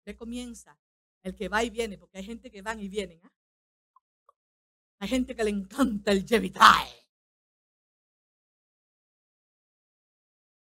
usted 0.00 0.16
comienza, 0.16 0.78
el 1.22 1.34
que 1.34 1.48
va 1.48 1.62
y 1.62 1.70
viene, 1.70 1.98
porque 1.98 2.18
hay 2.18 2.24
gente 2.24 2.50
que 2.50 2.62
van 2.62 2.80
y 2.80 2.88
vienen. 2.88 3.20
¿ah? 3.22 3.32
Hay 4.98 5.08
gente 5.08 5.34
que 5.34 5.44
le 5.44 5.50
encanta 5.50 6.12
el 6.12 6.26
Jevitai. 6.26 6.88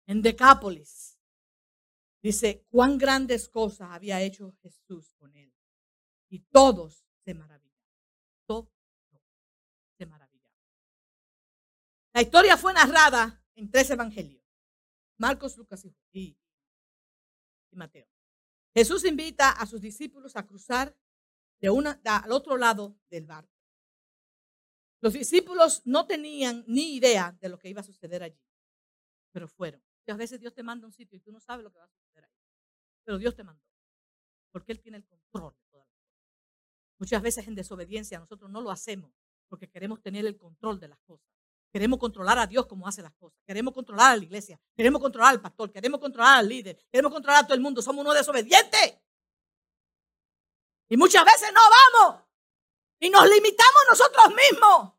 En 0.07 0.21
Decápolis 0.21 1.19
dice 2.23 2.65
cuán 2.69 2.97
grandes 2.97 3.47
cosas 3.49 3.89
había 3.91 4.21
hecho 4.21 4.55
Jesús 4.61 5.13
con 5.15 5.35
él. 5.35 5.53
Y 6.29 6.39
todos 6.39 7.05
se 7.23 7.33
maravillaron. 7.33 7.67
Todos 8.45 8.69
se 9.97 10.05
maravillaron. 10.05 10.57
La 12.13 12.21
historia 12.21 12.57
fue 12.57 12.73
narrada 12.73 13.45
en 13.55 13.69
tres 13.69 13.89
evangelios. 13.89 14.43
Marcos, 15.17 15.57
Lucas 15.57 15.85
y, 16.11 16.37
Mateo. 17.71 18.07
Jesús 18.73 19.03
invita 19.05 19.51
a 19.51 19.65
sus 19.65 19.81
discípulos 19.81 20.35
a 20.35 20.45
cruzar 20.45 20.95
de 21.59 21.69
una, 21.69 21.99
al 22.03 22.31
otro 22.31 22.57
lado 22.57 22.97
del 23.09 23.25
barco. 23.25 23.53
Los 25.01 25.13
discípulos 25.13 25.81
no 25.85 26.07
tenían 26.07 26.63
ni 26.67 26.95
idea 26.95 27.37
de 27.39 27.49
lo 27.49 27.59
que 27.59 27.69
iba 27.69 27.81
a 27.81 27.83
suceder 27.83 28.23
allí, 28.23 28.41
pero 29.31 29.47
fueron. 29.47 29.86
A 30.11 30.17
veces 30.17 30.39
Dios 30.39 30.53
te 30.53 30.63
manda 30.63 30.85
a 30.85 30.87
un 30.87 30.93
sitio 30.93 31.17
y 31.17 31.21
tú 31.21 31.31
no 31.31 31.39
sabes 31.39 31.63
lo 31.63 31.71
que 31.71 31.79
va 31.79 31.85
a 31.85 31.89
suceder 31.89 32.25
ahí, 32.25 32.31
pero 33.03 33.17
Dios 33.17 33.35
te 33.35 33.43
mandó, 33.43 33.63
porque 34.51 34.71
Él 34.71 34.79
tiene 34.79 34.97
el 34.97 35.05
control. 35.05 35.55
Muchas 36.99 37.21
veces 37.21 37.47
en 37.47 37.55
desobediencia 37.55 38.19
nosotros 38.19 38.49
no 38.49 38.61
lo 38.61 38.71
hacemos 38.71 39.11
porque 39.47 39.69
queremos 39.69 40.01
tener 40.01 40.25
el 40.25 40.37
control 40.37 40.79
de 40.79 40.87
las 40.87 40.99
cosas. 40.99 41.27
Queremos 41.71 41.99
controlar 41.99 42.39
a 42.39 42.47
Dios 42.47 42.65
como 42.65 42.87
hace 42.87 43.01
las 43.01 43.13
cosas. 43.13 43.39
Queremos 43.45 43.73
controlar 43.73 44.13
a 44.13 44.17
la 44.17 44.23
iglesia. 44.23 44.59
Queremos 44.75 45.01
controlar 45.01 45.31
al 45.31 45.41
pastor. 45.41 45.71
Queremos 45.71 45.99
controlar 45.99 46.39
al 46.39 46.49
líder. 46.49 46.77
Queremos 46.91 47.11
controlar 47.11 47.43
a 47.43 47.47
todo 47.47 47.53
el 47.53 47.61
mundo. 47.61 47.81
Somos 47.81 48.01
unos 48.01 48.15
desobedientes. 48.15 48.97
Y 50.89 50.97
muchas 50.97 51.23
veces 51.23 51.51
no 51.53 51.61
vamos. 51.99 52.23
Y 52.99 53.09
nos 53.09 53.29
limitamos 53.29 53.81
nosotros 53.91 54.25
mismos. 54.29 54.93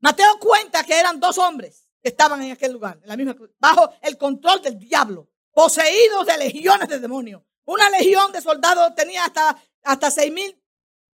Mateo 0.00 0.38
cuenta 0.40 0.84
que 0.84 0.98
eran 0.98 1.20
dos 1.20 1.38
hombres 1.38 1.83
que 2.04 2.10
estaban 2.10 2.42
en 2.42 2.52
aquel 2.52 2.70
lugar, 2.70 2.98
en 3.00 3.08
la 3.08 3.16
misma, 3.16 3.34
bajo 3.58 3.90
el 4.02 4.18
control 4.18 4.60
del 4.60 4.78
diablo, 4.78 5.30
poseídos 5.50 6.26
de 6.26 6.36
legiones 6.36 6.86
de 6.86 7.00
demonios. 7.00 7.42
Una 7.64 7.88
legión 7.88 8.30
de 8.30 8.42
soldados 8.42 8.94
tenía 8.94 9.24
hasta, 9.24 9.56
hasta 9.84 10.10
seis 10.10 10.30
mil, 10.30 10.62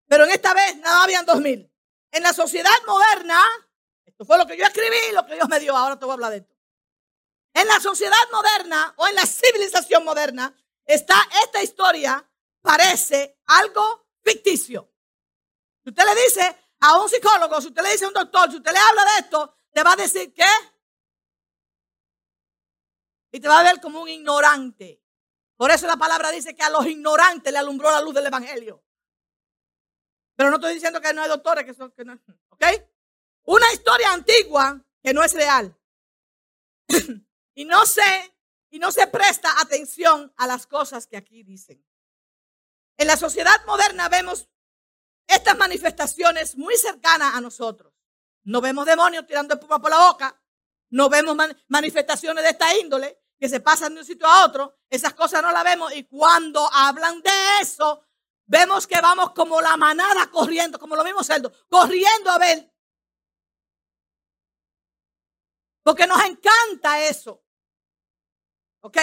pero 0.08 0.24
en 0.24 0.32
esta 0.32 0.52
vez 0.52 0.78
no 0.78 0.90
habían 0.90 1.24
dos 1.24 1.40
mil. 1.40 1.72
En 2.10 2.24
la 2.24 2.32
sociedad 2.32 2.72
moderna, 2.88 3.40
esto 4.04 4.24
fue 4.24 4.36
lo 4.36 4.48
que 4.48 4.56
yo 4.56 4.64
escribí, 4.64 5.12
lo 5.12 5.24
que 5.24 5.34
Dios 5.34 5.48
me 5.48 5.60
dio, 5.60 5.76
ahora 5.76 5.96
te 5.96 6.06
voy 6.06 6.10
a 6.10 6.14
hablar 6.14 6.32
de 6.32 6.38
esto. 6.38 6.56
En 7.54 7.68
la 7.68 7.78
sociedad 7.78 8.16
moderna 8.32 8.92
o 8.96 9.06
en 9.06 9.14
la 9.14 9.26
civilización 9.26 10.04
moderna, 10.04 10.52
está 10.84 11.14
esta 11.44 11.62
historia, 11.62 12.28
parece 12.62 13.38
algo 13.46 14.08
ficticio. 14.24 14.92
Si 15.84 15.90
usted 15.90 16.04
le 16.04 16.20
dice 16.20 16.56
a 16.80 17.00
un 17.00 17.08
psicólogo, 17.08 17.60
si 17.60 17.68
usted 17.68 17.82
le 17.82 17.92
dice 17.92 18.06
a 18.06 18.08
un 18.08 18.14
doctor, 18.14 18.50
si 18.50 18.56
usted 18.56 18.72
le 18.72 18.78
habla 18.78 19.04
de 19.04 19.20
esto, 19.20 19.54
te 19.72 19.84
va 19.84 19.92
a 19.92 19.96
decir 19.96 20.34
¿qué? 20.34 20.42
Y 23.32 23.40
te 23.40 23.48
va 23.48 23.60
a 23.60 23.62
ver 23.62 23.80
como 23.80 24.02
un 24.02 24.08
ignorante. 24.08 25.02
Por 25.56 25.70
eso 25.70 25.86
la 25.86 25.96
palabra 25.96 26.30
dice 26.30 26.54
que 26.54 26.62
a 26.62 26.70
los 26.70 26.86
ignorantes 26.86 27.52
le 27.52 27.58
alumbró 27.58 27.90
la 27.90 28.00
luz 28.00 28.14
del 28.14 28.26
Evangelio. 28.26 28.82
Pero 30.34 30.50
no 30.50 30.56
estoy 30.56 30.74
diciendo 30.74 31.00
que 31.00 31.12
no 31.12 31.22
hay 31.22 31.28
doctores 31.28 31.64
que 31.64 31.74
son, 31.74 31.92
que 31.92 32.02
¿ok? 32.48 32.64
Una 33.44 33.70
historia 33.72 34.12
antigua 34.12 34.82
que 35.02 35.12
no 35.12 35.22
es 35.22 35.34
real. 35.34 35.76
y 37.54 37.64
no 37.66 37.84
sé, 37.84 38.34
y 38.70 38.78
no 38.78 38.90
se 38.90 39.06
presta 39.06 39.60
atención 39.60 40.32
a 40.36 40.46
las 40.46 40.66
cosas 40.66 41.06
que 41.06 41.16
aquí 41.18 41.42
dicen. 41.42 41.84
En 42.96 43.06
la 43.06 43.16
sociedad 43.16 43.64
moderna 43.66 44.08
vemos 44.08 44.48
estas 45.26 45.56
manifestaciones 45.58 46.56
muy 46.56 46.76
cercanas 46.76 47.34
a 47.34 47.40
nosotros. 47.40 47.92
No 48.44 48.60
vemos 48.60 48.86
demonios 48.86 49.26
tirando 49.26 49.54
espuma 49.54 49.80
por 49.80 49.90
la 49.90 50.06
boca. 50.06 50.42
No 50.88 51.08
vemos 51.08 51.36
manifestaciones 51.68 52.42
de 52.42 52.50
esta 52.50 52.74
índole 52.76 53.19
que 53.40 53.48
se 53.48 53.60
pasan 53.60 53.94
de 53.94 54.00
un 54.00 54.06
sitio 54.06 54.26
a 54.26 54.44
otro. 54.44 54.76
Esas 54.90 55.14
cosas 55.14 55.40
no 55.40 55.50
las 55.50 55.64
vemos. 55.64 55.90
Y 55.94 56.04
cuando 56.04 56.68
hablan 56.70 57.22
de 57.22 57.30
eso, 57.62 58.04
vemos 58.44 58.86
que 58.86 59.00
vamos 59.00 59.32
como 59.32 59.62
la 59.62 59.78
manada 59.78 60.30
corriendo, 60.30 60.78
como 60.78 60.94
los 60.94 61.04
mismos 61.06 61.26
cerdos, 61.26 61.64
corriendo 61.70 62.30
a 62.30 62.38
ver. 62.38 62.70
Porque 65.82 66.06
nos 66.06 66.22
encanta 66.22 67.02
eso. 67.06 67.42
¿Ok? 68.82 68.98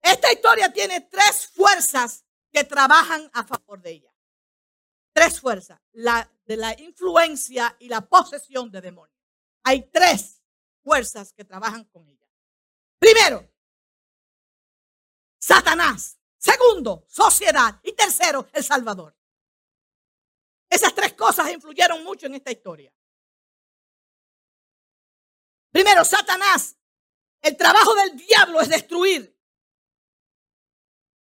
Esta 0.00 0.32
historia 0.32 0.72
tiene 0.72 1.00
tres 1.00 1.48
fuerzas 1.48 2.24
que 2.52 2.62
trabajan 2.62 3.28
a 3.32 3.42
favor 3.42 3.82
de 3.82 3.90
ella. 3.90 4.14
Tres 5.12 5.40
fuerzas. 5.40 5.80
La 5.94 6.30
de 6.44 6.56
la 6.56 6.80
influencia 6.80 7.76
y 7.80 7.88
la 7.88 8.02
posesión 8.02 8.70
de 8.70 8.80
demonios. 8.80 9.18
Hay 9.64 9.90
tres 9.90 10.40
fuerzas 10.84 11.32
que 11.32 11.44
trabajan 11.44 11.84
con 11.86 12.08
ella. 12.08 12.27
Primero, 12.98 13.48
Satanás. 15.38 16.18
Segundo, 16.36 17.04
sociedad. 17.08 17.80
Y 17.82 17.92
tercero, 17.92 18.48
el 18.52 18.64
Salvador. 18.64 19.16
Esas 20.68 20.94
tres 20.94 21.14
cosas 21.14 21.50
influyeron 21.50 22.04
mucho 22.04 22.26
en 22.26 22.34
esta 22.34 22.50
historia. 22.50 22.92
Primero, 25.70 26.04
Satanás. 26.04 26.76
El 27.40 27.56
trabajo 27.56 27.94
del 27.94 28.16
diablo 28.16 28.60
es 28.60 28.68
destruir. 28.68 29.38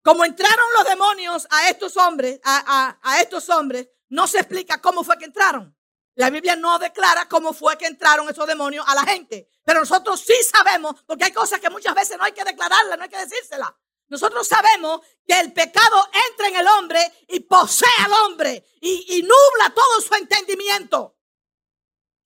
Como 0.02 0.26
entraron 0.26 0.74
los 0.74 0.86
demonios 0.86 1.48
a 1.52 1.70
estos 1.70 1.96
hombres, 1.98 2.40
a, 2.44 2.98
estos 3.22 3.50
hombres, 3.50 3.88
no 4.10 4.26
se 4.26 4.40
explica 4.40 4.82
cómo 4.82 5.04
fue 5.04 5.18
que 5.18 5.26
entraron. 5.26 5.77
La 6.18 6.32
Biblia 6.32 6.56
no 6.56 6.80
declara 6.80 7.30
cómo 7.30 7.54
fue 7.54 7.78
que 7.78 7.86
entraron 7.86 8.28
esos 8.28 8.48
demonios 8.48 8.84
a 8.88 8.96
la 8.96 9.04
gente. 9.04 9.52
Pero 9.64 9.82
nosotros 9.82 10.20
sí 10.20 10.34
sabemos, 10.52 10.96
porque 11.06 11.26
hay 11.26 11.32
cosas 11.32 11.60
que 11.60 11.70
muchas 11.70 11.94
veces 11.94 12.18
no 12.18 12.24
hay 12.24 12.32
que 12.32 12.44
declararlas, 12.44 12.98
no 12.98 13.04
hay 13.04 13.10
que 13.10 13.24
decírselas. 13.24 13.70
Nosotros 14.08 14.48
sabemos 14.48 15.02
que 15.28 15.40
el 15.40 15.54
pecado 15.54 16.10
entra 16.30 16.48
en 16.48 16.56
el 16.56 16.68
hombre 16.70 17.00
y 17.28 17.42
posee 17.42 17.88
al 18.04 18.14
hombre 18.14 18.66
y, 18.82 19.22
nubla 19.22 19.70
todo 19.76 20.02
su 20.02 20.16
entendimiento. 20.16 21.20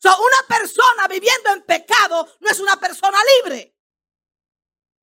una 0.04 0.48
persona 0.48 1.08
viviendo 1.10 1.52
en 1.52 1.64
pecado 1.64 2.38
no 2.40 2.50
es 2.50 2.60
una 2.62 2.78
persona 2.80 3.18
libre. 3.44 3.76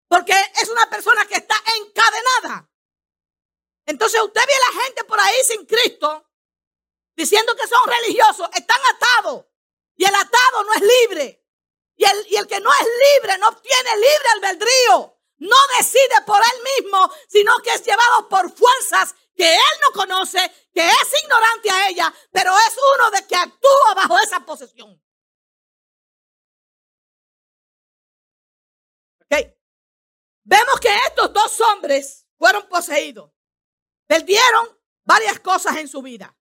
Porque 0.09 0.33
es 0.63 0.69
una 0.71 0.89
persona 0.89 1.27
que 1.27 1.35
está 1.35 1.57
encadenada. 1.77 2.71
Entonces 3.85 4.19
usted 4.23 4.41
ve 4.47 4.55
a 4.55 4.73
la 4.73 4.85
gente 4.85 5.05
por 5.05 5.21
ahí 5.21 5.37
sin 5.45 5.67
Cristo 5.67 6.28
diciendo 7.19 7.55
que 7.55 7.67
son 7.67 7.85
religiosos, 7.87 8.49
están 8.55 8.81
atados. 8.95 9.45
Y 9.97 10.07
el 10.07 10.15
atado 10.15 10.65
no 10.65 10.73
es 10.73 10.81
libre. 10.81 11.45
Y 11.97 12.05
el, 12.05 12.27
y 12.31 12.37
el 12.37 12.47
que 12.47 12.61
no 12.61 12.71
es 12.73 12.87
libre 13.15 13.37
no 13.39 13.55
tiene 13.57 13.91
libre 13.97 14.29
albedrío 14.35 15.19
no 15.39 15.57
decide 15.79 16.21
por 16.27 16.41
él 16.41 16.83
mismo, 16.83 17.11
sino 17.29 17.57
que 17.59 17.71
es 17.71 17.85
llevado 17.85 18.29
por 18.29 18.51
fuerzas 18.51 19.15
que 19.35 19.55
él 19.55 19.81
no 19.83 19.93
conoce, 19.93 20.39
que 20.73 20.85
es 20.85 21.23
ignorante 21.23 21.71
a 21.71 21.89
ella, 21.89 22.15
pero 22.33 22.53
es 22.53 22.77
uno 22.95 23.11
de 23.13 23.27
que 23.27 23.37
actúa 23.37 23.95
bajo 23.95 24.19
esa 24.19 24.41
posesión. 24.41 25.01
Ok. 29.21 29.55
Vemos 30.43 30.81
que 30.81 30.97
estos 31.07 31.33
dos 31.33 31.61
hombres 31.61 32.27
fueron 32.37 32.69
poseídos. 32.69 33.31
Perdieron 34.07 34.77
varias 35.05 35.39
cosas 35.39 35.77
en 35.77 35.87
su 35.87 36.03
vida. 36.03 36.35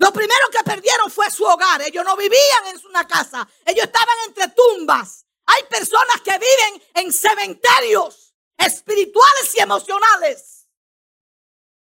Lo 0.00 0.12
primero 0.12 0.48
que 0.50 0.64
perdieron 0.64 1.10
fue 1.10 1.30
su 1.30 1.44
hogar. 1.44 1.82
Ellos 1.82 2.04
no 2.04 2.16
vivían 2.16 2.66
en 2.66 2.86
una 2.86 3.06
casa. 3.06 3.46
Ellos 3.64 3.84
estaban 3.84 4.16
entre 4.26 4.48
tumbas. 4.48 5.24
Hay 5.46 5.62
personas 5.64 6.20
que 6.22 6.32
viven 6.32 6.82
en 6.94 7.12
cementerios 7.12 8.34
espirituales 8.56 9.54
y 9.54 9.60
emocionales 9.60 10.60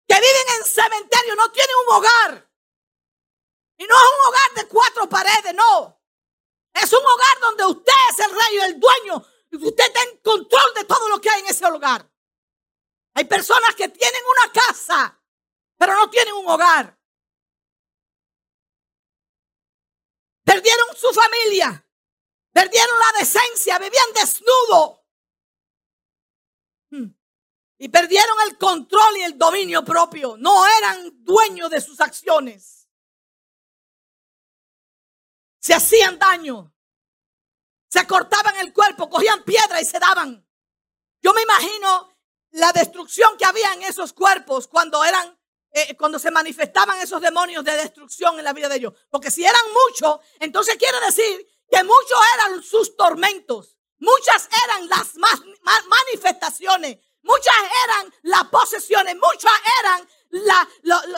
que 0.08 0.14
viven 0.14 0.46
en 0.56 0.64
cementerio, 0.64 1.36
no 1.36 1.52
tienen 1.52 1.76
un 1.86 1.94
hogar. 1.94 2.50
Y 3.76 3.84
no 3.84 3.94
es 3.94 4.02
un 4.02 4.28
hogar 4.28 4.54
de 4.54 4.68
cuatro 4.68 5.08
paredes, 5.08 5.54
no. 5.54 6.02
Es 6.72 6.90
un 6.92 7.04
hogar 7.04 7.40
donde 7.40 7.66
usted 7.66 7.92
es 8.10 8.18
el 8.24 8.30
rey, 8.30 8.58
el 8.70 8.80
dueño, 8.80 9.24
y 9.50 9.56
usted 9.56 9.84
está 9.84 10.02
en 10.02 10.16
control 10.18 10.74
de 10.74 10.84
todo 10.84 11.08
lo 11.08 11.20
que 11.20 11.28
hay 11.28 11.40
en 11.40 11.48
ese 11.48 11.66
hogar. 11.66 12.10
Hay 13.14 13.24
personas 13.24 13.74
que 13.74 13.88
tienen 13.88 14.22
una 14.24 14.52
casa, 14.52 15.20
pero 15.76 15.94
no 15.94 16.08
tienen 16.08 16.34
un 16.34 16.48
hogar. 16.48 16.97
Perdieron 20.58 20.96
su 20.96 21.12
familia, 21.12 21.86
perdieron 22.52 22.98
la 22.98 23.20
decencia, 23.20 23.78
vivían 23.78 24.12
desnudos. 24.12 24.98
Hmm. 26.90 27.14
Y 27.78 27.88
perdieron 27.88 28.36
el 28.48 28.58
control 28.58 29.18
y 29.18 29.22
el 29.22 29.38
dominio 29.38 29.84
propio. 29.84 30.36
No 30.36 30.66
eran 30.78 31.22
dueños 31.22 31.70
de 31.70 31.80
sus 31.80 32.00
acciones. 32.00 32.88
Se 35.60 35.74
hacían 35.74 36.18
daño. 36.18 36.74
Se 37.86 38.04
cortaban 38.04 38.56
el 38.56 38.72
cuerpo, 38.72 39.08
cogían 39.08 39.44
piedra 39.44 39.80
y 39.80 39.84
se 39.84 40.00
daban. 40.00 40.44
Yo 41.22 41.32
me 41.34 41.42
imagino 41.42 42.18
la 42.50 42.72
destrucción 42.72 43.38
que 43.38 43.44
había 43.44 43.74
en 43.74 43.84
esos 43.84 44.12
cuerpos 44.12 44.66
cuando 44.66 45.04
eran, 45.04 45.37
eh, 45.70 45.96
cuando 45.96 46.18
se 46.18 46.30
manifestaban 46.30 47.00
esos 47.00 47.20
demonios 47.20 47.64
de 47.64 47.76
destrucción 47.76 48.38
en 48.38 48.44
la 48.44 48.52
vida 48.52 48.68
de 48.68 48.76
ellos. 48.76 48.94
Porque 49.10 49.30
si 49.30 49.44
eran 49.44 49.60
muchos, 49.86 50.18
entonces 50.40 50.76
quiere 50.76 50.98
decir 51.00 51.46
que 51.70 51.84
muchos 51.84 52.18
eran 52.34 52.62
sus 52.62 52.96
tormentos, 52.96 53.76
muchas 53.98 54.48
eran 54.64 54.88
las 54.88 55.14
manifestaciones, 55.86 56.98
muchas 57.22 57.54
eran 57.84 58.14
las 58.22 58.44
posesiones, 58.44 59.16
muchas 59.16 59.52
eran 59.80 60.08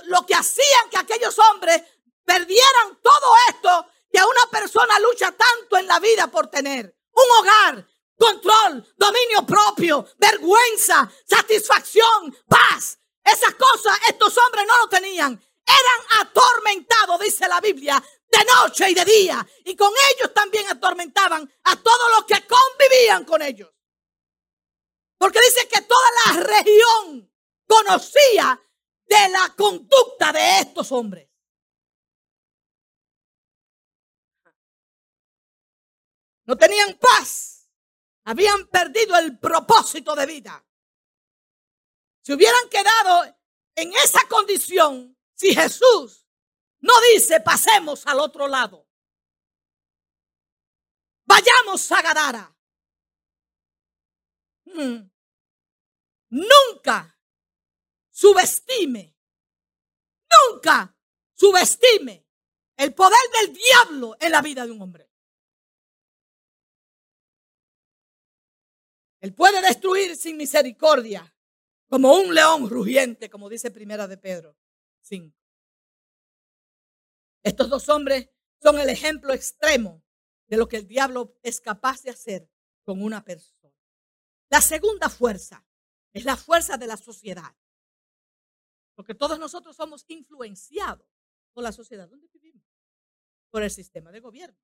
lo, 0.06 0.26
que 0.26 0.34
hacían 0.34 0.90
que 0.90 0.98
aquellos 0.98 1.38
hombres 1.38 1.82
perdieran 2.24 3.00
todo 3.02 3.32
esto 3.48 3.86
que 4.12 4.18
una 4.18 4.50
persona 4.50 4.98
lucha 4.98 5.32
tanto 5.32 5.76
en 5.76 5.86
la 5.86 6.00
vida 6.00 6.26
por 6.28 6.48
tener. 6.48 6.96
Un 7.12 7.38
hogar, 7.38 7.88
control, 8.18 8.94
dominio 8.96 9.46
propio, 9.46 10.06
vergüenza, 10.18 11.10
satisfacción, 11.24 12.36
paz. 12.48 12.98
Esas 13.24 13.54
cosas 13.54 13.98
estos 14.08 14.36
hombres 14.38 14.64
no 14.66 14.78
lo 14.78 14.88
tenían. 14.88 15.32
Eran 15.66 16.26
atormentados, 16.26 17.20
dice 17.20 17.46
la 17.46 17.60
Biblia, 17.60 18.02
de 18.28 18.44
noche 18.44 18.90
y 18.90 18.94
de 18.94 19.04
día. 19.04 19.46
Y 19.64 19.76
con 19.76 19.92
ellos 20.12 20.32
también 20.34 20.68
atormentaban 20.68 21.50
a 21.64 21.76
todos 21.76 22.10
los 22.16 22.24
que 22.24 22.46
convivían 22.46 23.24
con 23.24 23.42
ellos. 23.42 23.70
Porque 25.18 25.40
dice 25.40 25.68
que 25.68 25.82
toda 25.82 26.08
la 26.26 26.40
región 26.40 27.30
conocía 27.66 28.60
de 29.06 29.28
la 29.28 29.54
conducta 29.56 30.32
de 30.32 30.60
estos 30.60 30.90
hombres. 30.92 31.28
No 36.46 36.56
tenían 36.56 36.98
paz. 36.98 37.68
Habían 38.24 38.66
perdido 38.68 39.16
el 39.18 39.38
propósito 39.38 40.16
de 40.16 40.26
vida. 40.26 40.64
Si 42.22 42.32
hubieran 42.32 42.68
quedado 42.68 43.36
en 43.74 43.92
esa 43.94 44.20
condición, 44.28 45.16
si 45.34 45.54
Jesús 45.54 46.26
no 46.80 46.92
dice 47.12 47.40
pasemos 47.40 48.06
al 48.06 48.20
otro 48.20 48.46
lado, 48.46 48.86
vayamos 51.24 51.90
a 51.92 52.02
Gadara. 52.02 52.56
Hmm. 54.64 55.10
Nunca 56.30 57.18
subestime, 58.10 59.16
nunca 60.30 60.94
subestime 61.34 62.26
el 62.76 62.94
poder 62.94 63.18
del 63.40 63.54
diablo 63.54 64.16
en 64.20 64.30
la 64.30 64.42
vida 64.42 64.64
de 64.64 64.72
un 64.72 64.82
hombre. 64.82 65.10
Él 69.20 69.34
puede 69.34 69.60
destruir 69.60 70.16
sin 70.16 70.36
misericordia, 70.36 71.34
como 71.90 72.14
un 72.14 72.32
león 72.32 72.70
rugiente, 72.70 73.28
como 73.28 73.48
dice 73.48 73.72
Primera 73.72 74.06
de 74.06 74.16
Pedro 74.16 74.56
5. 75.00 75.36
Estos 77.42 77.68
dos 77.68 77.88
hombres 77.88 78.30
son 78.62 78.78
el 78.78 78.88
ejemplo 78.88 79.32
extremo 79.32 80.04
de 80.46 80.56
lo 80.56 80.68
que 80.68 80.76
el 80.76 80.86
diablo 80.86 81.36
es 81.42 81.60
capaz 81.60 82.02
de 82.02 82.10
hacer 82.10 82.48
con 82.84 83.02
una 83.02 83.24
persona. 83.24 83.74
La 84.50 84.60
segunda 84.60 85.08
fuerza 85.08 85.66
es 86.12 86.24
la 86.24 86.36
fuerza 86.36 86.76
de 86.76 86.86
la 86.86 86.96
sociedad. 86.96 87.56
Porque 88.94 89.16
todos 89.16 89.40
nosotros 89.40 89.74
somos 89.74 90.04
influenciados 90.06 91.08
por 91.52 91.64
la 91.64 91.72
sociedad 91.72 92.08
donde 92.08 92.28
vivimos, 92.28 92.62
por 93.50 93.64
el 93.64 93.70
sistema 93.70 94.12
de 94.12 94.20
gobierno, 94.20 94.58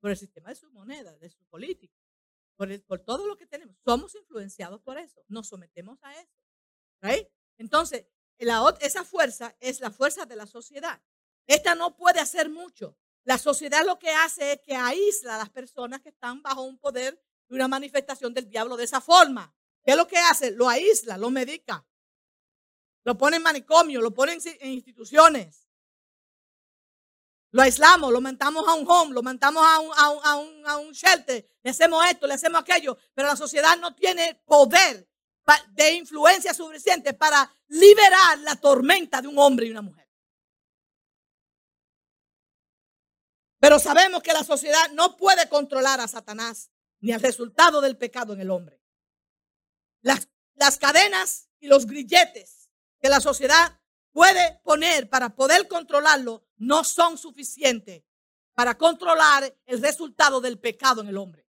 por 0.00 0.10
el 0.10 0.16
sistema 0.16 0.48
de 0.48 0.56
su 0.56 0.68
moneda, 0.72 1.16
de 1.18 1.30
su 1.30 1.44
política, 1.44 2.00
por, 2.56 2.82
por 2.84 2.98
todo 2.98 3.28
lo 3.28 3.36
que 3.36 3.46
tenemos. 3.46 3.76
Somos 3.84 4.14
influenciados 4.16 4.80
por 4.80 4.98
eso, 4.98 5.22
nos 5.28 5.48
sometemos 5.48 6.02
a 6.02 6.20
eso. 6.20 6.43
Entonces, 7.58 8.06
la, 8.38 8.74
esa 8.80 9.04
fuerza 9.04 9.54
es 9.60 9.80
la 9.80 9.90
fuerza 9.90 10.26
de 10.26 10.36
la 10.36 10.46
sociedad. 10.46 11.00
Esta 11.46 11.74
no 11.74 11.96
puede 11.96 12.20
hacer 12.20 12.48
mucho. 12.48 12.96
La 13.24 13.38
sociedad 13.38 13.84
lo 13.84 13.98
que 13.98 14.10
hace 14.10 14.52
es 14.52 14.60
que 14.60 14.76
aísla 14.76 15.36
a 15.36 15.38
las 15.38 15.50
personas 15.50 16.00
que 16.00 16.10
están 16.10 16.42
bajo 16.42 16.62
un 16.62 16.78
poder 16.78 17.20
de 17.48 17.54
una 17.54 17.68
manifestación 17.68 18.34
del 18.34 18.48
diablo 18.48 18.76
de 18.76 18.84
esa 18.84 19.00
forma. 19.00 19.54
¿Qué 19.82 19.92
es 19.92 19.96
lo 19.96 20.06
que 20.06 20.18
hace? 20.18 20.50
Lo 20.50 20.68
aísla, 20.68 21.16
lo 21.18 21.30
medica, 21.30 21.86
lo 23.04 23.16
pone 23.16 23.36
en 23.36 23.42
manicomio, 23.42 24.00
lo 24.00 24.12
pone 24.12 24.38
en 24.60 24.70
instituciones. 24.70 25.68
Lo 27.50 27.62
aislamos, 27.62 28.12
lo 28.12 28.20
mandamos 28.20 28.66
a 28.66 28.74
un 28.74 28.84
home, 28.88 29.14
lo 29.14 29.22
mandamos 29.22 29.62
a 29.64 29.78
un, 29.78 29.92
a, 30.24 30.36
un, 30.36 30.66
a 30.66 30.76
un 30.78 30.92
shelter, 30.92 31.48
le 31.62 31.70
hacemos 31.70 32.04
esto, 32.10 32.26
le 32.26 32.34
hacemos 32.34 32.60
aquello, 32.60 32.98
pero 33.14 33.28
la 33.28 33.36
sociedad 33.36 33.78
no 33.78 33.94
tiene 33.94 34.42
poder 34.44 35.08
de 35.72 35.92
influencia 35.92 36.54
suficiente 36.54 37.12
para 37.12 37.54
liberar 37.68 38.38
la 38.40 38.56
tormenta 38.56 39.20
de 39.20 39.28
un 39.28 39.38
hombre 39.38 39.66
y 39.66 39.70
una 39.70 39.82
mujer. 39.82 40.08
Pero 43.58 43.78
sabemos 43.78 44.22
que 44.22 44.32
la 44.32 44.44
sociedad 44.44 44.90
no 44.92 45.16
puede 45.16 45.48
controlar 45.48 46.00
a 46.00 46.08
Satanás 46.08 46.70
ni 47.00 47.12
el 47.12 47.20
resultado 47.20 47.80
del 47.80 47.96
pecado 47.96 48.32
en 48.32 48.40
el 48.40 48.50
hombre. 48.50 48.80
Las, 50.02 50.28
las 50.54 50.78
cadenas 50.78 51.48
y 51.60 51.66
los 51.66 51.86
grilletes 51.86 52.70
que 53.00 53.08
la 53.08 53.20
sociedad 53.20 53.80
puede 54.12 54.60
poner 54.62 55.08
para 55.08 55.34
poder 55.34 55.66
controlarlo 55.66 56.46
no 56.56 56.84
son 56.84 57.18
suficientes 57.18 58.04
para 58.54 58.76
controlar 58.76 59.54
el 59.66 59.82
resultado 59.82 60.40
del 60.40 60.58
pecado 60.58 61.00
en 61.00 61.08
el 61.08 61.16
hombre. 61.16 61.43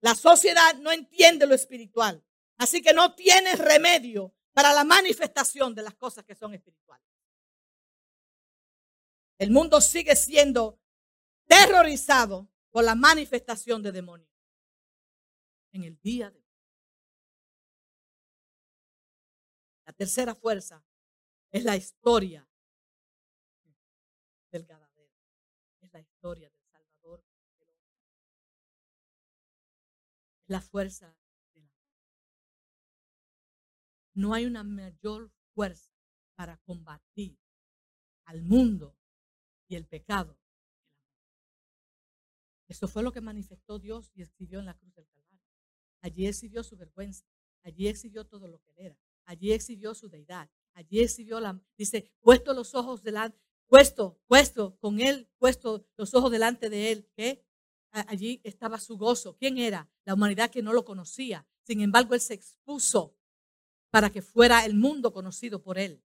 La 0.00 0.14
sociedad 0.14 0.74
no 0.76 0.90
entiende 0.90 1.46
lo 1.46 1.54
espiritual, 1.54 2.24
así 2.58 2.82
que 2.82 2.92
no 2.92 3.14
tiene 3.14 3.54
remedio 3.56 4.34
para 4.52 4.72
la 4.72 4.84
manifestación 4.84 5.74
de 5.74 5.82
las 5.82 5.94
cosas 5.94 6.24
que 6.24 6.34
son 6.34 6.54
espirituales. 6.54 7.06
El 9.38 9.50
mundo 9.50 9.80
sigue 9.80 10.16
siendo 10.16 10.78
terrorizado 11.46 12.48
por 12.70 12.84
la 12.84 12.94
manifestación 12.94 13.82
de 13.82 13.92
demonios 13.92 14.30
en 15.72 15.84
el 15.84 16.00
día 16.00 16.30
de 16.30 16.40
La 19.90 19.94
tercera 19.94 20.36
fuerza 20.36 20.84
es 21.50 21.64
la 21.64 21.74
historia 21.76 22.48
del 24.52 24.64
ganadero. 24.64 25.12
Es 25.80 25.92
la 25.92 25.98
historia 25.98 26.48
del 26.48 26.59
la 30.50 30.60
fuerza 30.60 31.16
No 34.14 34.34
hay 34.34 34.44
una 34.44 34.64
mayor 34.64 35.30
fuerza 35.54 35.92
para 36.34 36.56
combatir 36.58 37.38
al 38.24 38.42
mundo 38.42 38.96
y 39.68 39.76
el 39.76 39.86
pecado. 39.86 40.36
Eso 42.66 42.88
fue 42.88 43.04
lo 43.04 43.12
que 43.12 43.20
manifestó 43.20 43.78
Dios 43.78 44.10
y 44.14 44.22
escribió 44.22 44.58
en 44.58 44.66
la 44.66 44.74
cruz 44.74 44.92
del 44.94 45.06
Calvario. 45.06 45.40
Allí 46.00 46.26
exhibió 46.26 46.64
su 46.64 46.76
vergüenza. 46.76 47.24
Allí 47.62 47.86
exhibió 47.86 48.26
todo 48.26 48.48
lo 48.48 48.60
que 48.60 48.72
era. 48.76 48.98
Allí 49.26 49.52
exhibió 49.52 49.94
su 49.94 50.08
deidad. 50.08 50.50
Allí 50.74 51.00
exhibió 51.00 51.38
la, 51.38 51.62
dice, 51.78 52.12
puesto 52.20 52.52
los 52.52 52.74
ojos 52.74 53.02
delante, 53.04 53.38
puesto, 53.68 54.20
puesto 54.26 54.76
con 54.78 55.00
él, 55.00 55.30
puesto 55.38 55.86
los 55.96 56.12
ojos 56.14 56.32
delante 56.32 56.68
de 56.68 56.90
él, 56.90 57.08
que 57.14 57.44
allí 57.92 58.40
estaba 58.44 58.78
su 58.78 58.96
gozo. 58.96 59.36
¿Quién 59.36 59.58
era? 59.58 59.88
La 60.04 60.14
humanidad 60.14 60.50
que 60.50 60.62
no 60.62 60.72
lo 60.72 60.84
conocía. 60.84 61.46
Sin 61.62 61.80
embargo, 61.80 62.14
él 62.14 62.20
se 62.20 62.34
expuso 62.34 63.16
para 63.90 64.10
que 64.10 64.22
fuera 64.22 64.64
el 64.64 64.74
mundo 64.74 65.12
conocido 65.12 65.62
por 65.62 65.78
él. 65.78 66.02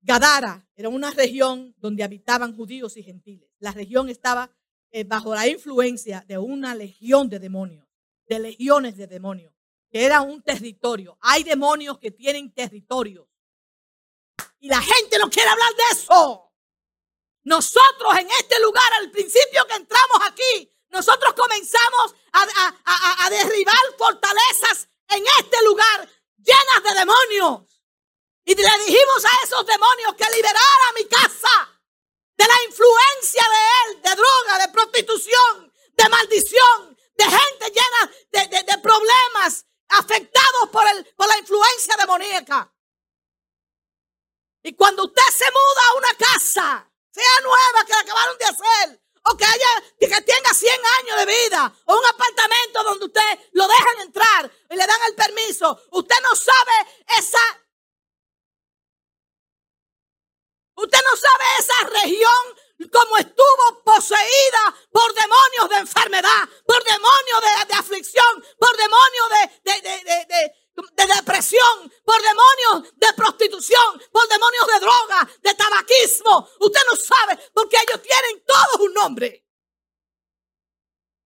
Gadara 0.00 0.68
era 0.74 0.88
una 0.88 1.10
región 1.12 1.74
donde 1.78 2.02
habitaban 2.02 2.56
judíos 2.56 2.96
y 2.96 3.02
gentiles. 3.02 3.50
La 3.58 3.70
región 3.70 4.08
estaba 4.08 4.50
eh, 4.90 5.04
bajo 5.04 5.34
la 5.34 5.46
influencia 5.46 6.24
de 6.26 6.38
una 6.38 6.74
legión 6.74 7.28
de 7.28 7.38
demonios 7.38 7.86
de 8.32 8.38
legiones 8.38 8.96
de 8.96 9.06
demonios, 9.06 9.52
que 9.90 10.04
era 10.04 10.22
un 10.22 10.42
territorio. 10.42 11.18
Hay 11.20 11.42
demonios 11.42 11.98
que 11.98 12.10
tienen 12.10 12.52
territorio. 12.52 13.28
Y 14.60 14.68
la 14.68 14.80
gente 14.80 15.18
no 15.18 15.28
quiere 15.28 15.50
hablar 15.50 15.70
de 15.74 15.82
eso. 15.92 16.51
Nosotros 17.44 18.14
en 18.18 18.30
este 18.30 18.60
lugar, 18.60 18.92
al 18.94 19.10
principio 19.10 19.66
que 19.66 19.74
entramos 19.74 20.18
aquí, 20.26 20.70
nosotros 20.90 21.32
comenzamos 21.34 22.14
a, 22.32 23.30
derribar 23.30 23.96
fortalezas 23.96 24.88
en 25.08 25.24
este 25.40 25.62
lugar 25.64 26.08
llenas 26.36 26.82
de 26.84 26.94
demonios. 26.94 27.62
Y 28.44 28.54
le 28.54 28.78
dijimos 28.84 29.24
a 29.24 29.44
esos 29.44 29.66
demonios 29.66 30.14
que 30.14 30.36
liberara 30.36 30.92
mi 30.94 31.04
casa 31.06 31.80
de 32.36 32.46
la 32.46 32.64
influencia 32.68 33.42
de 33.48 33.92
él, 33.92 34.02
de 34.02 34.14
droga, 34.14 34.58
de 34.58 34.72
prostitución, 34.72 35.72
de 35.92 36.08
maldición, 36.08 36.98
de 37.16 37.24
gente 37.24 37.70
llena 37.70 38.62
de, 38.66 38.78
problemas, 38.78 39.64
afectados 39.88 40.68
por 40.70 41.28
la 41.28 41.38
influencia 41.38 41.96
demoníaca. 41.96 42.72
Y 44.62 44.74
cuando 44.74 45.04
usted 45.04 45.22
se 45.32 45.50
muda 45.50 45.82
a 45.88 45.94
una 45.94 46.14
casa, 46.14 46.91
sea 47.12 47.40
nueva 47.42 47.84
que 47.86 47.92
la 47.92 48.00
acabaron 48.00 48.38
de 48.38 48.44
hacer, 48.44 49.02
o 49.24 49.36
que 49.36 49.44
haya, 49.44 49.84
que 50.00 50.08
tenga 50.08 50.52
100 50.52 50.80
años 51.00 51.18
de 51.18 51.26
vida, 51.26 51.72
o 51.86 51.96
un 51.96 52.06
apartamento 52.06 52.82
donde 52.82 53.06
usted 53.06 53.38
lo 53.52 53.68
dejan 53.68 54.00
entrar 54.00 54.50
y 54.70 54.76
le 54.76 54.86
dan 54.86 55.02
el 55.06 55.14
permiso, 55.14 55.80
usted 55.90 56.16
no 56.22 56.34
sabe 56.34 56.72
esa 57.18 57.38
Usted 60.74 60.98
no 61.04 61.16
sabe 61.16 61.44
esa 61.58 62.00
región 62.02 62.90
como 62.90 63.16
estuvo 63.18 63.84
poseída 63.84 64.74
por 64.90 65.14
demonios 65.14 65.68
de 65.68 65.76
enfermedad, 65.76 66.48
por 66.66 66.82
demonios 66.82 67.68
de, 67.68 67.74
aflicción, 67.74 68.44
por 68.58 68.76
demonios 68.76 69.28
de, 69.64 69.80
de 69.82 70.54
depresión, 71.16 71.92
por 72.04 72.20
demonios 72.20 72.92
de 72.96 73.12
prostitución, 73.14 74.02
por 74.10 74.26
demonios 74.28 74.66
de 74.66 74.80
droga, 74.80 75.30
de 75.40 75.54
tabaquismo. 75.54 76.48
Usted 76.60 76.80
no 76.90 76.96
sabe 76.96 77.38
porque 77.52 77.76
ellos 77.76 78.02
tienen 78.02 78.44
todos 78.44 78.86
un 78.86 78.94
nombre. 78.94 79.46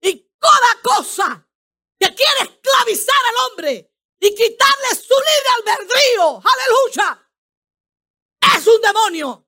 Y 0.01 0.31
toda 0.39 0.81
cosa 0.83 1.49
que 1.99 2.15
quiere 2.15 2.53
esclavizar 2.53 3.27
al 3.29 3.51
hombre 3.51 3.93
y 4.19 4.35
quitarle 4.35 4.89
su 4.95 5.15
libre 5.15 5.77
albedrío, 5.79 6.43
aleluya, 6.45 7.31
es 8.57 8.67
un 8.67 8.81
demonio. 8.81 9.47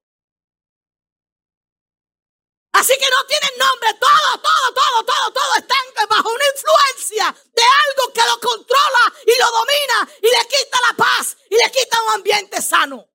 Así 2.72 2.92
que 2.96 3.10
no 3.10 3.26
tienen 3.26 3.58
nombre. 3.58 3.92
Todo, 3.94 4.40
todo, 4.40 4.74
todo, 4.74 5.04
todo, 5.04 5.32
todo 5.32 5.54
están 5.56 5.78
bajo 6.08 6.30
una 6.30 6.44
influencia 6.54 7.34
de 7.52 7.62
algo 7.62 8.12
que 8.12 8.22
lo 8.22 8.38
controla 8.40 9.14
y 9.26 9.38
lo 9.38 9.50
domina 9.50 10.08
y 10.22 10.26
le 10.26 10.46
quita 10.46 10.78
la 10.88 10.96
paz 10.96 11.36
y 11.50 11.56
le 11.56 11.70
quita 11.72 12.02
un 12.02 12.10
ambiente 12.14 12.62
sano. 12.62 13.08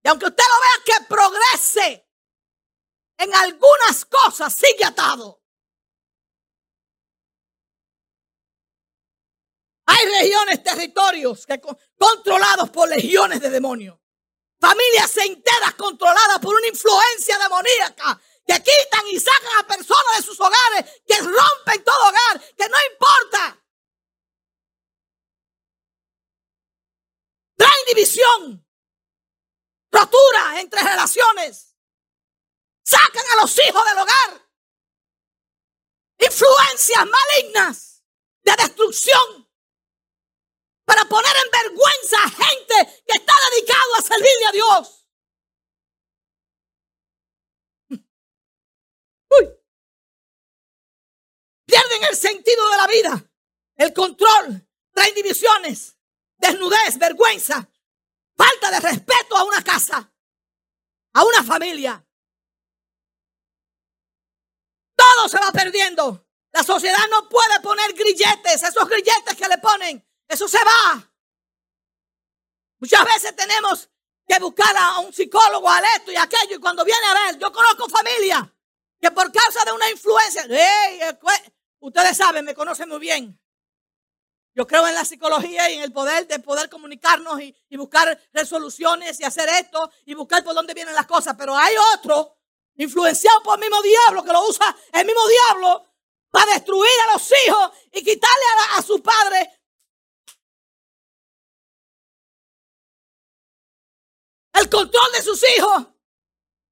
aunque 0.11 0.25
usted 0.25 0.43
lo 0.43 0.59
vea 0.59 0.99
que 0.99 1.05
progrese 1.05 2.07
en 3.17 3.33
algunas 3.33 4.05
cosas, 4.05 4.53
sigue 4.53 4.83
atado. 4.83 5.41
Hay 9.85 10.05
regiones, 10.05 10.63
territorios 10.63 11.45
que 11.45 11.61
controlados 11.97 12.69
por 12.71 12.89
legiones 12.89 13.39
de 13.39 13.49
demonios. 13.49 13.99
Familias 14.59 15.15
enteras 15.17 15.75
controladas 15.75 16.39
por 16.39 16.55
una 16.55 16.67
influencia 16.67 17.37
demoníaca 17.37 18.21
que 18.45 18.53
quitan 18.55 19.07
y 19.07 19.19
sacan 19.19 19.59
a 19.59 19.67
personas 19.67 20.17
de 20.17 20.23
sus 20.23 20.39
hogares, 20.39 21.01
que 21.07 21.17
rompen 21.19 21.83
todo 21.83 22.09
hogar, 22.09 22.55
que 22.57 22.67
no 22.67 22.77
importa. 22.91 23.63
Traen 27.55 27.85
división, 27.87 28.70
rotura 29.91 30.59
entre 30.59 30.81
relaciones, 30.81 31.75
sacan 32.83 33.25
a 33.31 33.41
los 33.41 33.59
hijos 33.59 33.85
del 33.85 33.97
hogar, 33.97 34.49
influencias 36.19 37.05
malignas 37.05 38.03
de 38.43 38.55
destrucción 38.55 39.49
para 40.85 41.05
poner 41.05 41.31
en 41.35 41.51
vergüenza 41.51 42.23
a 42.23 42.29
gente 42.29 43.03
que 43.07 43.17
está 43.17 43.33
dedicado 43.51 43.95
a 43.95 44.01
servirle 44.01 44.45
a 44.47 44.51
Dios. 44.51 45.07
Pierden 51.65 52.03
el 52.09 52.15
sentido 52.15 52.69
de 52.69 52.77
la 52.77 52.87
vida, 52.87 53.31
el 53.77 53.93
control, 53.93 54.67
traen 54.93 55.15
divisiones, 55.15 55.95
desnudez, 56.37 56.97
vergüenza, 56.97 57.70
falta 58.43 58.71
de 58.71 58.79
respeto 58.79 59.37
a 59.37 59.43
una 59.43 59.63
casa, 59.63 60.11
a 61.13 61.23
una 61.23 61.43
familia. 61.43 62.05
Todo 64.95 65.29
se 65.29 65.39
va 65.39 65.51
perdiendo. 65.51 66.27
La 66.51 66.63
sociedad 66.63 67.07
no 67.09 67.29
puede 67.29 67.59
poner 67.61 67.93
grilletes, 67.93 68.63
esos 68.63 68.87
grilletes 68.87 69.35
que 69.35 69.47
le 69.47 69.57
ponen 69.57 70.05
eso 70.31 70.47
se 70.47 70.63
va. 70.63 71.11
Muchas 72.79 73.03
veces 73.03 73.35
tenemos 73.35 73.89
que 74.25 74.39
buscar 74.39 74.75
a 74.77 74.99
un 74.99 75.11
psicólogo, 75.11 75.69
a 75.69 75.81
esto 75.97 76.11
y 76.11 76.15
aquello. 76.15 76.55
Y 76.55 76.59
cuando 76.59 76.85
viene 76.85 77.05
a 77.05 77.13
ver, 77.13 77.37
yo 77.37 77.51
conozco 77.51 77.89
familia 77.89 78.49
que 78.99 79.11
por 79.11 79.29
causa 79.31 79.65
de 79.65 79.73
una 79.73 79.89
influencia, 79.89 80.47
ustedes 81.79 82.15
saben, 82.15 82.45
me 82.45 82.55
conocen 82.55 82.87
muy 82.87 82.99
bien. 82.99 83.37
Yo 84.53 84.67
creo 84.67 84.85
en 84.85 84.95
la 84.95 85.05
psicología 85.05 85.69
y 85.69 85.75
en 85.75 85.83
el 85.83 85.93
poder 85.93 86.27
de 86.27 86.39
poder 86.39 86.69
comunicarnos 86.69 87.39
y, 87.41 87.55
buscar 87.77 88.19
resoluciones 88.33 89.19
y 89.19 89.23
hacer 89.23 89.47
esto 89.49 89.89
y 90.05 90.13
buscar 90.13 90.43
por 90.43 90.53
dónde 90.53 90.73
vienen 90.73 90.93
las 90.93 91.07
cosas. 91.07 91.35
Pero 91.37 91.55
hay 91.55 91.73
otro 91.95 92.37
influenciado 92.75 93.41
por 93.43 93.55
el 93.55 93.61
mismo 93.61 93.81
diablo 93.81 94.23
que 94.23 94.31
lo 94.31 94.47
usa 94.47 94.75
el 94.93 95.05
mismo 95.05 95.21
diablo 95.27 95.85
para 96.29 96.53
destruir 96.53 96.91
a 97.07 97.13
los 97.13 97.31
hijos 97.45 97.71
y 97.93 98.03
quitarle 98.03 98.45
a 98.75 98.81
su 98.81 99.01
padre 99.01 99.59
el 104.53 104.69
control 104.69 105.11
de 105.13 105.21
sus 105.21 105.41
hijos, 105.57 105.87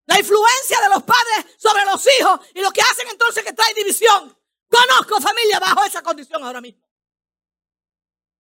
la 0.06 0.20
influencia 0.20 0.82
de 0.82 0.90
los 0.90 1.04
padres 1.04 1.46
sobre 1.58 1.86
los 1.86 2.06
hijos 2.20 2.40
y 2.54 2.62
lo 2.62 2.72
que 2.72 2.82
hacen 2.82 3.08
entonces 3.10 3.44
que 3.44 3.54
trae 3.54 3.74
división. 3.74 4.38
Conozco 4.70 5.20
familia 5.22 5.60
bajo 5.60 5.84
esa 5.86 6.02
condición 6.02 6.44
ahora 6.44 6.62
mismo. 6.62 6.89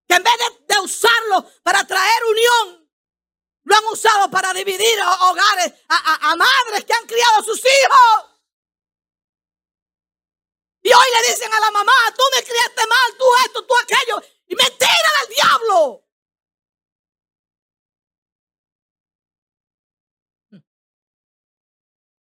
Que 0.09 0.15
en 0.15 0.23
vez 0.23 0.33
de, 0.67 0.79
usarlo 0.79 1.47
para 1.61 1.85
traer 1.85 2.23
unión, 2.25 2.89
lo 3.63 3.75
han 3.75 3.85
usado 3.85 4.31
para 4.31 4.51
dividir 4.53 4.99
hogares 5.21 5.71
a, 5.87 6.35
madres 6.35 6.83
que 6.83 6.93
han 6.93 7.05
criado 7.05 7.39
a 7.39 7.43
sus 7.43 7.59
hijos. 7.59 8.41
Y 10.81 10.89
hoy 10.91 11.07
le 11.13 11.29
dicen 11.29 11.53
a 11.53 11.59
la 11.59 11.69
mamá, 11.69 11.93
tú 12.17 12.23
me 12.35 12.43
criaste 12.43 12.87
mal, 12.87 13.17
tú 13.19 13.25
esto, 13.45 13.67
tú 13.67 13.73
aquello. 13.83 14.23
Y 14.47 14.55
me 14.55 14.63
tiran 14.71 15.15
al 15.21 15.27
diablo. 15.35 16.05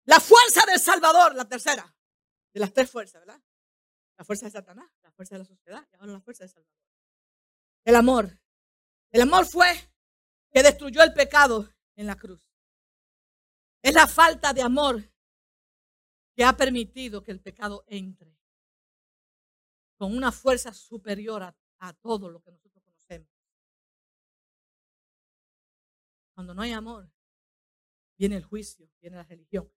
La 0.06 0.20
fuerza 0.20 0.64
del 0.68 0.80
Salvador, 0.80 1.34
la 1.34 1.46
tercera 1.46 1.92
de 2.54 2.60
las 2.60 2.72
tres 2.72 2.92
fuerzas, 2.92 3.22
¿verdad? 3.26 3.42
La 4.18 4.26
fuerza 4.26 4.46
de 4.46 4.52
Satanás, 4.52 4.92
la 5.02 5.12
fuerza 5.12 5.36
de 5.36 5.40
la 5.40 5.46
sociedad 5.46 5.88
y 5.92 5.96
ahora 5.96 6.12
la 6.12 6.22
fuerza 6.22 6.44
del 6.44 6.52
Salvador. 6.52 6.93
El 7.84 7.96
amor. 7.96 8.40
El 9.12 9.22
amor 9.22 9.46
fue 9.46 9.68
que 10.52 10.64
destruyó 10.64 11.04
el 11.04 11.14
pecado 11.14 11.70
en 11.96 12.08
la 12.08 12.16
cruz. 12.16 12.42
Es 13.82 13.94
la 13.94 14.08
falta 14.08 14.54
de 14.54 14.62
amor 14.62 15.04
que 16.36 16.44
ha 16.44 16.56
permitido 16.56 17.22
que 17.22 17.32
el 17.32 17.42
pecado 17.42 17.84
entre 17.88 18.36
con 19.98 20.16
una 20.16 20.32
fuerza 20.32 20.74
superior 20.74 21.44
a, 21.44 21.56
todo 22.02 22.30
lo 22.30 22.42
que 22.42 22.52
nosotros 22.52 22.82
conocemos. 22.84 23.30
Cuando 26.34 26.54
no 26.54 26.62
hay 26.62 26.72
amor, 26.72 27.12
viene 28.18 28.38
el 28.38 28.44
juicio, 28.44 28.90
viene 29.02 29.18
la 29.18 29.24
religión. 29.24 29.70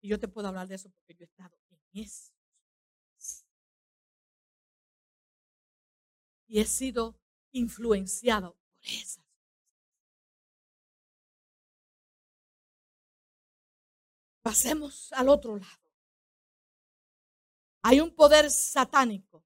Y 0.00 0.08
yo 0.08 0.20
te 0.20 0.28
puedo 0.28 0.46
hablar 0.46 0.68
de 0.68 0.76
eso 0.76 0.90
porque 0.90 1.14
yo 1.14 1.24
he 1.24 1.26
estado 1.26 1.58
en 1.70 2.02
eso. 2.04 2.35
Y 6.46 6.60
he 6.60 6.64
sido 6.64 7.18
influenciado 7.52 8.52
por 8.52 8.88
esas. 8.88 9.24
Pasemos 14.42 15.12
al 15.12 15.28
otro 15.28 15.56
lado. 15.56 15.92
Hay 17.82 18.00
un 18.00 18.14
poder 18.14 18.50
satánico 18.50 19.44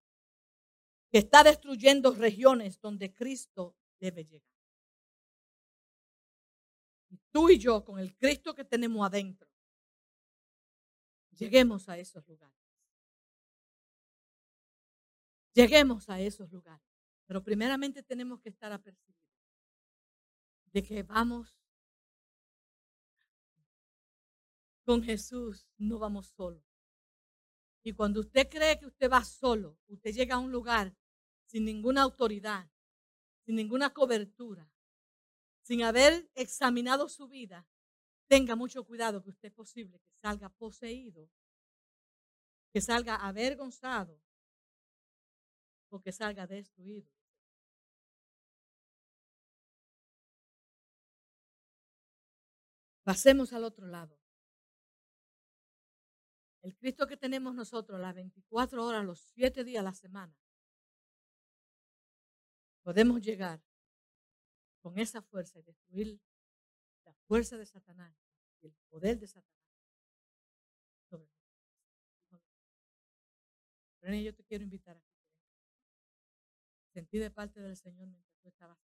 que 1.11 1.19
está 1.19 1.43
destruyendo 1.43 2.13
regiones 2.13 2.81
donde 2.81 3.13
Cristo 3.13 3.77
debe 3.99 4.25
llegar 4.25 4.51
tú 7.31 7.49
y 7.49 7.59
yo, 7.59 7.85
con 7.85 7.99
el 7.99 8.17
Cristo 8.17 8.55
que 8.55 8.65
tenemos 8.65 9.07
adentro, 9.07 9.49
lleguemos 11.31 11.89
a 11.89 11.99
esos 11.99 12.27
lugares. 12.27 12.57
Lleguemos 15.53 16.09
a 16.09 16.21
esos 16.21 16.51
lugares. 16.51 16.90
Pero 17.31 17.45
primeramente 17.45 18.03
tenemos 18.03 18.41
que 18.41 18.49
estar 18.49 18.73
apercibidos 18.73 19.23
de 20.73 20.83
que 20.83 21.05
vamos 21.05 21.57
con 24.85 25.01
Jesús, 25.05 25.69
no 25.79 26.01
vamos 26.01 26.27
solos. 26.27 26.65
Y 27.85 27.93
cuando 27.93 28.19
usted 28.19 28.49
cree 28.49 28.81
que 28.81 28.87
usted 28.87 29.09
va 29.09 29.23
solo, 29.23 29.79
usted 29.87 30.13
llega 30.13 30.35
a 30.35 30.39
un 30.41 30.51
lugar 30.51 30.93
sin 31.47 31.65
ninguna 31.65 32.03
autoridad, 32.03 32.69
sin 33.45 33.55
ninguna 33.55 33.95
cobertura, 33.95 34.69
sin 35.63 35.85
haber 35.85 36.29
examinado 36.35 37.09
su 37.09 37.29
vida, 37.29 37.65
tenga 38.27 38.57
mucho 38.57 38.83
cuidado 38.83 39.23
que 39.23 39.31
usted 39.31 39.51
es 39.51 39.55
posible 39.55 40.01
que 40.01 40.11
salga 40.21 40.49
poseído, 40.49 41.31
que 42.73 42.81
salga 42.81 43.15
avergonzado 43.15 44.21
o 45.91 46.01
que 46.03 46.11
salga 46.11 46.49
destruido. 46.49 47.20
Pasemos 53.11 53.53
al 53.53 53.65
otro 53.65 53.89
lado. 53.89 54.17
El 56.63 56.77
Cristo 56.77 57.09
que 57.09 57.17
tenemos 57.17 57.53
nosotros 57.53 57.99
las 57.99 58.15
24 58.15 58.87
horas, 58.87 59.05
los 59.05 59.19
7 59.35 59.65
días 59.65 59.83
la 59.83 59.93
semana, 59.93 60.33
podemos 62.85 63.21
llegar 63.21 63.61
con 64.81 64.97
esa 64.97 65.23
fuerza 65.23 65.59
y 65.59 65.63
destruir 65.63 66.21
la 67.05 67.13
fuerza 67.27 67.57
de 67.59 67.67
Satanás 67.67 68.15
y 68.61 68.69
el 68.69 68.75
poder 68.89 69.19
de 69.19 69.27
Satanás. 69.27 69.61
Pero 73.99 74.15
yo 74.15 74.33
te 74.37 74.45
quiero 74.45 74.63
invitar 74.63 74.97
a 74.97 75.01
que 75.01 75.11
sentí 76.93 77.19
de 77.19 77.33
parte 77.33 77.59
del 77.59 77.77
Señor 77.77 78.07
mientras 78.07 78.39
tú 78.41 78.49
estabas. 78.51 78.90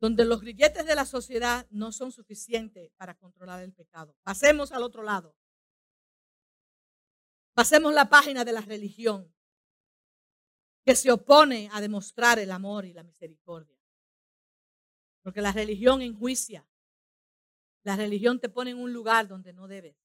Donde 0.00 0.24
los 0.24 0.40
grilletes 0.40 0.86
de 0.86 0.94
la 0.94 1.04
sociedad 1.04 1.66
no 1.70 1.92
son 1.92 2.10
suficientes 2.10 2.90
para 2.96 3.14
controlar 3.14 3.62
el 3.62 3.72
pecado. 3.72 4.16
Pasemos 4.22 4.72
al 4.72 4.82
otro 4.82 5.02
lado. 5.02 5.36
Pasemos 7.54 7.92
la 7.92 8.08
página 8.08 8.44
de 8.44 8.52
la 8.52 8.62
religión 8.62 9.30
que 10.84 10.96
se 10.96 11.12
opone 11.12 11.68
a 11.72 11.80
demostrar 11.80 12.38
el 12.38 12.50
amor 12.50 12.86
y 12.86 12.94
la 12.94 13.02
misericordia. 13.02 13.76
Porque 15.22 15.42
la 15.42 15.52
religión 15.52 16.00
enjuicia. 16.00 16.66
La 17.82 17.96
religión 17.96 18.40
te 18.40 18.48
pone 18.48 18.70
en 18.70 18.78
un 18.78 18.92
lugar 18.92 19.28
donde 19.28 19.52
no 19.52 19.68
debes. 19.68 19.96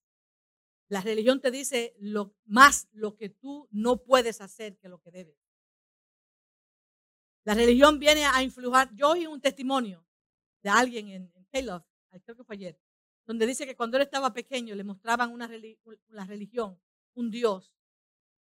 La 0.87 1.01
religión 1.01 1.41
te 1.41 1.51
dice 1.51 1.95
lo, 1.99 2.35
más 2.45 2.87
lo 2.91 3.15
que 3.15 3.29
tú 3.29 3.67
no 3.71 4.03
puedes 4.03 4.41
hacer 4.41 4.77
que 4.77 4.89
lo 4.89 5.01
que 5.01 5.11
debes. 5.11 5.44
La 7.45 7.53
religión 7.53 7.99
viene 7.99 8.25
a 8.25 8.43
influir. 8.43 8.89
Yo 8.93 9.11
oí 9.11 9.25
un 9.27 9.39
testimonio 9.39 10.05
de 10.61 10.69
alguien 10.69 11.09
en, 11.09 11.31
en 11.35 11.45
creo 12.23 12.35
que 12.35 12.43
fue 12.43 12.55
ayer, 12.55 12.79
donde 13.25 13.45
dice 13.45 13.65
que 13.65 13.75
cuando 13.75 13.97
él 13.97 14.03
estaba 14.03 14.33
pequeño 14.33 14.75
le 14.75 14.83
mostraban 14.83 15.31
una, 15.31 15.49
una 16.09 16.25
religión, 16.25 16.79
un 17.13 17.31
Dios, 17.31 17.71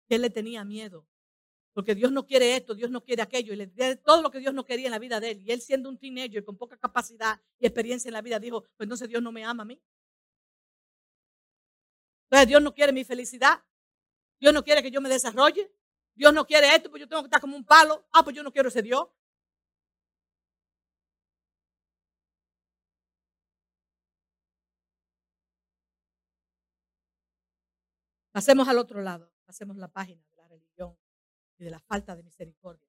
que 0.08 0.16
él 0.16 0.22
le 0.24 0.30
tenía 0.30 0.66
miedo. 0.66 1.08
Porque 1.72 1.96
Dios 1.96 2.12
no 2.12 2.26
quiere 2.26 2.56
esto, 2.58 2.74
Dios 2.74 2.90
no 2.90 3.04
quiere 3.04 3.22
aquello. 3.22 3.54
Y 3.54 3.56
le 3.56 3.68
dio 3.68 3.98
todo 4.00 4.22
lo 4.22 4.32
que 4.32 4.40
Dios 4.40 4.54
no 4.54 4.66
quería 4.66 4.88
en 4.88 4.92
la 4.92 5.00
vida 5.00 5.20
de 5.20 5.32
él. 5.32 5.42
Y 5.44 5.52
él 5.52 5.62
siendo 5.62 5.88
un 5.88 5.98
teenager 5.98 6.44
con 6.44 6.58
poca 6.58 6.76
capacidad 6.78 7.40
y 7.60 7.68
experiencia 7.68 8.10
en 8.10 8.14
la 8.14 8.22
vida, 8.22 8.40
dijo, 8.40 8.64
pues 8.76 8.86
entonces 8.86 9.08
Dios 9.08 9.22
no 9.22 9.32
me 9.32 9.46
ama 9.46 9.64
a 9.64 9.66
mí. 9.66 9.82
Entonces 12.24 12.48
Dios 12.48 12.62
no 12.62 12.74
quiere 12.74 12.92
mi 12.92 13.04
felicidad. 13.06 13.64
Dios 14.40 14.54
no 14.54 14.64
quiere 14.64 14.82
que 14.82 14.92
yo 14.92 15.00
me 15.00 15.10
desarrolle. 15.10 15.72
Dios 16.20 16.34
no 16.34 16.46
quiere 16.46 16.76
esto, 16.76 16.90
pues 16.90 17.00
yo 17.00 17.08
tengo 17.08 17.22
que 17.22 17.28
estar 17.28 17.40
como 17.40 17.56
un 17.56 17.64
palo. 17.64 18.06
Ah, 18.12 18.22
pues 18.26 18.36
yo 18.36 18.44
no 18.44 18.52
quiero 18.52 18.68
ese 18.68 18.82
Dios. 18.82 19.08
Pasemos 28.34 28.68
al 28.68 28.80
otro 28.80 29.02
lado, 29.02 29.32
pasemos 29.46 29.78
la 29.78 29.88
página 29.88 30.22
de 30.30 30.36
la 30.36 30.48
religión 30.50 30.98
y 31.58 31.64
de 31.64 31.70
la 31.70 31.80
falta 31.80 32.18
de 32.18 32.24
misericordia. 32.24 32.86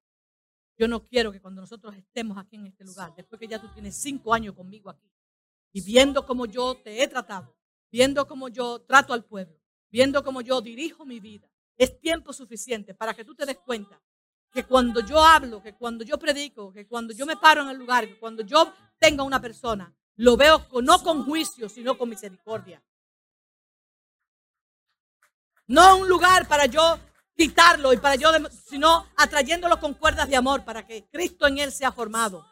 Yo 0.77 0.89
no 0.89 1.07
quiero 1.07 1.31
que 1.31 1.39
cuando 1.39 1.61
nosotros 1.61 1.95
estemos 1.95 2.37
aquí 2.37 2.57
en 2.57 2.67
este 2.67 2.83
lugar, 2.83 3.15
después 3.15 3.39
que 3.39 3.47
ya 3.47 3.61
tú 3.61 3.69
tienes 3.69 3.95
cinco 3.95 4.33
años 4.33 4.55
conmigo 4.55 4.89
aquí, 4.89 5.09
y 5.71 5.81
viendo 5.81 6.25
cómo 6.25 6.45
yo 6.45 6.75
te 6.75 7.01
he 7.01 7.07
tratado, 7.07 7.55
viendo 7.89 8.27
cómo 8.27 8.49
yo 8.49 8.81
trato 8.81 9.13
al 9.13 9.23
pueblo, 9.23 9.57
viendo 9.89 10.21
cómo 10.21 10.41
yo 10.41 10.59
dirijo 10.59 11.05
mi 11.05 11.21
vida, 11.21 11.50
es 11.83 11.99
tiempo 11.99 12.31
suficiente 12.31 12.93
para 12.93 13.15
que 13.15 13.25
tú 13.25 13.33
te 13.33 13.43
des 13.43 13.57
cuenta 13.57 13.99
que 14.51 14.65
cuando 14.65 14.99
yo 14.99 15.23
hablo, 15.23 15.63
que 15.63 15.73
cuando 15.73 16.03
yo 16.03 16.19
predico, 16.19 16.71
que 16.71 16.85
cuando 16.85 17.11
yo 17.11 17.25
me 17.25 17.37
paro 17.37 17.63
en 17.63 17.69
el 17.69 17.77
lugar, 17.77 18.07
que 18.07 18.19
cuando 18.19 18.43
yo 18.43 18.71
tenga 18.99 19.23
una 19.23 19.41
persona, 19.41 19.91
lo 20.17 20.37
veo 20.37 20.67
no 20.83 21.01
con 21.01 21.25
juicio, 21.25 21.67
sino 21.69 21.97
con 21.97 22.09
misericordia. 22.09 22.83
No 25.65 25.97
un 25.97 26.07
lugar 26.07 26.47
para 26.47 26.67
yo 26.67 26.99
quitarlo 27.35 27.93
y 27.93 27.97
para 27.97 28.13
yo, 28.13 28.29
sino 28.69 29.07
atrayéndolo 29.17 29.79
con 29.79 29.95
cuerdas 29.95 30.29
de 30.29 30.35
amor 30.35 30.63
para 30.63 30.85
que 30.85 31.07
Cristo 31.09 31.47
en 31.47 31.57
él 31.57 31.71
sea 31.71 31.91
formado. 31.91 32.45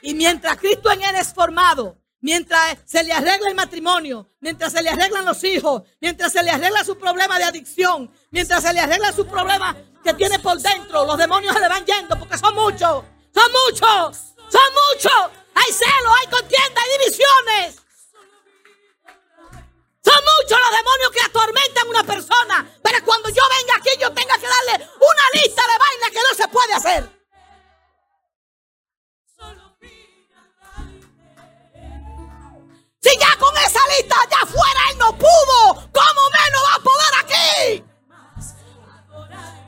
Y 0.00 0.14
mientras 0.14 0.56
Cristo 0.56 0.90
en 0.90 1.02
él 1.02 1.16
es 1.16 1.34
formado, 1.34 1.98
mientras 2.20 2.78
se 2.84 3.02
le 3.02 3.12
arregla 3.12 3.48
el 3.48 3.54
matrimonio, 3.54 4.30
mientras 4.40 4.72
se 4.72 4.82
le 4.82 4.90
arreglan 4.90 5.24
los 5.24 5.42
hijos, 5.44 5.82
mientras 6.00 6.32
se 6.32 6.42
le 6.42 6.50
arregla 6.50 6.84
su 6.84 6.98
problema 6.98 7.38
de 7.38 7.44
adicción, 7.44 8.10
mientras 8.30 8.62
se 8.62 8.72
le 8.72 8.80
arregla 8.80 9.12
su 9.12 9.26
problema 9.26 9.76
que 10.02 10.14
tiene 10.14 10.38
por 10.38 10.58
dentro, 10.58 11.04
los 11.04 11.18
demonios 11.18 11.54
se 11.54 11.60
le 11.60 11.68
van 11.68 11.84
yendo 11.84 12.18
porque 12.18 12.38
son 12.38 12.54
muchos, 12.54 13.04
son 13.34 13.52
muchos, 13.66 14.18
son 14.48 14.70
muchos. 14.92 15.40
Hay 15.54 15.72
celos, 15.72 16.12
hay 16.20 16.26
contienda, 16.28 16.80
hay 16.80 16.98
divisiones. 16.98 17.76
Son 20.02 20.14
muchos 20.14 20.58
los 20.58 20.76
demonios 20.78 21.10
que 21.12 21.20
atormentan 21.20 21.86
a 21.86 21.90
una 21.90 22.04
persona. 22.04 22.70
Pero 22.82 23.04
cuando 23.04 23.28
yo 23.28 23.42
venga 23.58 23.76
aquí, 23.76 23.90
yo 24.00 24.10
tenga 24.12 24.38
que 24.38 24.46
darle 24.46 24.88
una 24.96 25.42
lista 25.42 25.62
de 25.62 25.78
bailes 25.78 26.10
que 26.10 26.22
no 26.22 26.34
se 26.36 26.48
puede 26.48 26.72
hacer. 26.72 27.19
Si 33.02 33.16
ya 33.18 33.34
con 33.38 33.56
esa 33.56 33.80
lista 33.96 34.14
allá 34.20 34.42
afuera 34.42 34.80
él 34.90 34.98
no 34.98 35.16
pudo, 35.16 35.74
¿cómo 35.90 36.22
menos 36.38 36.62
va 36.68 36.74
a 36.74 36.80
poder 36.80 37.14
aquí? 37.20 37.84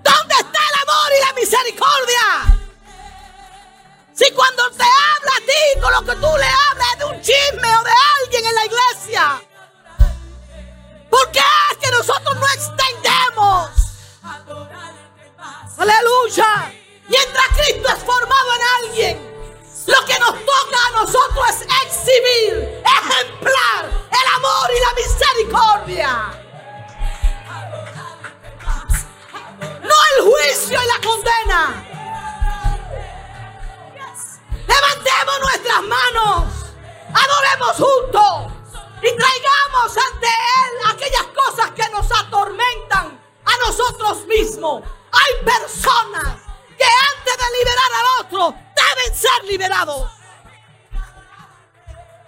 ¿Dónde 0.04 0.34
está 0.34 0.58
el 0.68 0.88
amor 0.88 1.12
y 1.16 1.20
la 1.26 1.32
misericordia? 1.32 2.60
Si 4.12 4.30
cuando 4.32 4.70
te 4.72 4.84
habla 4.84 5.32
a 5.34 5.40
ti 5.46 5.80
con 5.80 5.92
lo 5.94 6.00
que 6.04 6.20
tú 6.20 6.36
le 6.36 6.44
hablas 6.44 6.92
es 6.92 6.98
de 6.98 7.04
un 7.06 7.20
chisme 7.22 7.76
o 7.76 7.82
de 7.82 7.90
alguien 8.20 8.44
en 8.44 8.54
la 8.54 8.66
iglesia. 8.66 9.42
¿Por 11.08 11.30
qué 11.30 11.40
es 11.70 11.78
que 11.78 11.90
nosotros 11.90 12.36
no 12.36 12.46
extendemos? 12.48 13.70
Aleluya. 15.78 16.70
Mientras 17.08 17.48
Cristo 17.56 17.88
es 17.88 18.04
formado 18.04 18.54
en 18.54 18.62
alguien. 18.84 19.31
Lo 19.86 20.04
que 20.06 20.18
nos 20.18 20.30
toca 20.30 20.86
a 20.86 20.90
nosotros 20.92 21.46
es 21.50 21.62
exhibir, 21.84 22.82
ejemplar 22.84 23.84
el 24.10 24.34
amor 24.36 24.70
y 24.70 24.80
la 24.80 24.94
misericordia. 24.94 26.30
No 29.82 29.94
el 30.16 30.24
juicio 30.24 30.78
y 30.80 30.86
la 30.86 31.00
condena. 31.06 31.84
Levantemos 34.66 35.40
nuestras 35.40 35.82
manos. 35.82 36.44
Adoremos 37.12 37.76
juntos. 37.76 38.52
Y 39.02 39.16
traigamos 39.16 39.96
ante 40.12 40.26
Él 40.26 40.94
aquellas 40.94 41.26
cosas 41.34 41.70
que 41.72 41.88
nos 41.90 42.06
atormentan 42.20 43.20
a 43.44 43.56
nosotros 43.66 44.24
mismos. 44.26 44.84
Hay 45.10 45.44
personas 45.44 46.36
que 46.78 46.84
antes 46.84 47.36
de 47.36 47.58
liberar 47.58 47.90
al 47.98 48.24
otro 48.24 48.54
deben 48.94 49.14
ser 49.14 49.44
liberados. 49.44 50.10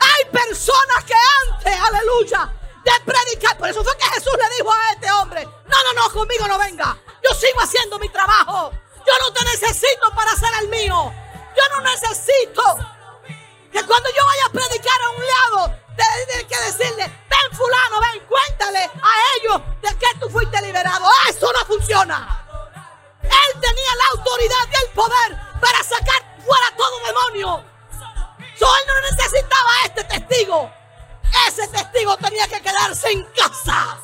Hay 0.00 0.24
personas 0.30 1.04
que 1.06 1.14
antes, 1.48 1.74
aleluya, 1.88 2.52
de 2.84 2.92
predicar. 3.04 3.56
Por 3.56 3.68
eso 3.68 3.82
fue 3.82 3.96
que 3.96 4.04
Jesús 4.04 4.32
le 4.36 4.56
dijo 4.56 4.72
a 4.72 4.92
este 4.92 5.10
hombre, 5.12 5.44
no, 5.44 5.84
no, 5.84 5.92
no, 5.94 6.10
conmigo 6.10 6.46
no 6.46 6.58
venga. 6.58 6.96
Yo 7.22 7.34
sigo 7.34 7.60
haciendo 7.60 7.98
mi 7.98 8.08
trabajo. 8.10 8.70
Yo 9.06 9.12
no 9.20 9.32
te 9.32 9.44
necesito 9.44 10.14
para 10.14 10.32
hacer 10.32 10.50
el 10.60 10.68
mío. 10.68 11.12
Yo 11.56 11.76
no 11.76 11.80
necesito 11.82 12.62
que 13.72 13.82
cuando 13.84 14.08
yo 14.10 14.24
vaya 14.24 14.46
a 14.46 14.52
predicar 14.52 15.02
a 15.02 15.10
un 15.10 15.26
lado, 15.26 15.78
tiene 15.96 16.46
que 16.46 16.60
decirle, 16.60 17.04
ven 17.04 17.56
fulano, 17.56 18.00
ven, 18.00 18.26
cuéntale 18.26 18.78
a 18.78 19.12
ellos 19.36 19.62
de 19.82 19.98
que 19.98 20.18
tú 20.20 20.28
fuiste 20.30 20.60
liberado. 20.62 21.06
Eso 21.28 21.52
no 21.52 21.66
funciona. 21.66 22.40
Él 23.22 23.60
tenía 23.60 23.94
la 23.96 24.18
autoridad 24.18 24.68
y 24.70 24.84
el 24.84 24.90
poder 24.92 25.38
para 25.60 25.82
sacar 25.82 26.33
fuera 26.44 26.76
todo 26.76 27.00
demonio. 27.06 27.64
So, 28.58 28.66
no 28.66 29.10
necesitaba 29.10 29.70
a 29.82 29.86
este 29.86 30.04
testigo. 30.04 30.70
Ese 31.48 31.66
testigo 31.68 32.16
tenía 32.18 32.46
que 32.48 32.60
quedarse 32.60 33.10
en 33.10 33.24
casa. 33.36 33.98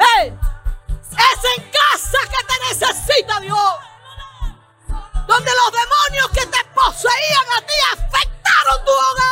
Es 0.00 1.44
en 1.56 1.70
casa 1.70 2.18
que 2.24 2.44
te 2.46 2.56
necesita 2.68 3.40
Dios. 3.40 3.74
Donde 5.26 5.50
los 5.50 5.72
demonios 5.72 6.28
que 6.32 6.46
te 6.46 6.64
poseían 6.74 7.46
a 7.56 7.60
ti 7.66 7.74
afectaron 7.92 8.84
tu 8.84 8.92
hogar. 8.92 9.30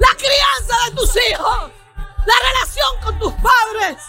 la 0.00 0.14
crianza 0.16 0.76
de 0.86 0.96
tus 0.96 1.16
hijos, 1.16 1.70
la 2.26 2.34
relación 2.48 3.00
con 3.02 3.18
tus 3.18 3.32
padres, 3.34 4.02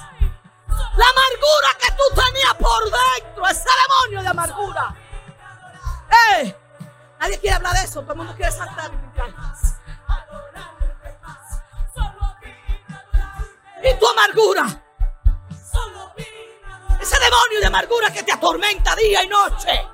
la 0.67 1.05
amargura 1.05 1.69
que 1.79 1.91
tú 1.91 2.03
tenías 2.15 2.53
por 2.55 2.83
dentro, 2.83 3.47
ese 3.47 3.69
demonio 3.83 4.21
de 4.21 4.27
amargura. 4.27 4.95
¡Eh! 6.33 6.55
Nadie 7.19 7.39
quiere 7.39 7.55
hablar 7.55 7.73
de 7.73 7.83
eso, 7.83 8.01
todo 8.01 8.13
el 8.13 8.17
mundo 8.17 8.35
quiere 8.35 8.51
saltar 8.51 8.91
y. 8.91 9.77
Y 13.83 13.93
tu 13.95 14.07
amargura, 14.07 14.65
ese 16.99 17.19
demonio 17.19 17.59
de 17.59 17.65
amargura 17.65 18.11
que 18.13 18.23
te 18.23 18.31
atormenta 18.31 18.95
día 18.95 19.23
y 19.23 19.27
noche. 19.27 19.87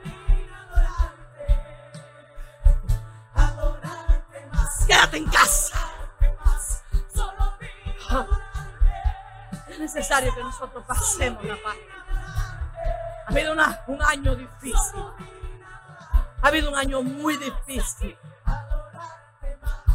Quédate 4.88 5.18
en 5.18 5.28
casa. 5.30 5.97
Es 9.78 9.82
necesario 9.82 10.34
que 10.34 10.42
nosotros 10.42 10.84
pasemos 10.88 11.44
la 11.46 11.56
paz. 11.62 11.76
Ha 13.28 13.30
habido 13.30 13.54
un 13.86 14.02
año 14.02 14.36
difícil. 14.36 15.04
Ha 16.42 16.48
habido 16.48 16.72
un 16.72 16.76
año 16.76 17.04
muy 17.04 17.38
difícil. 17.38 18.18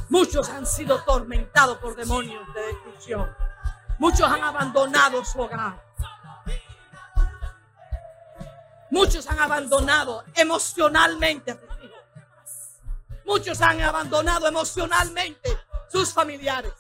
Muchos 0.09 0.49
han 0.51 0.66
sido 0.66 1.03
tormentados 1.03 1.78
por 1.78 1.97
demonios 1.97 2.47
de 2.55 2.61
destrucción. 2.61 3.37
Muchos 3.99 4.30
han 4.30 4.45
abandonado 4.45 5.24
su 5.24 5.41
hogar. 5.41 5.83
Muchos 8.89 9.26
han 9.26 9.41
abandonado 9.41 10.22
emocionalmente 10.37 11.51
a 11.51 11.55
sus 11.55 11.85
hijos. 11.85 12.05
Muchos 13.24 13.61
han 13.61 13.83
abandonado 13.83 14.47
emocionalmente 14.47 15.59
sus 15.89 16.12
familiares. 16.12 16.72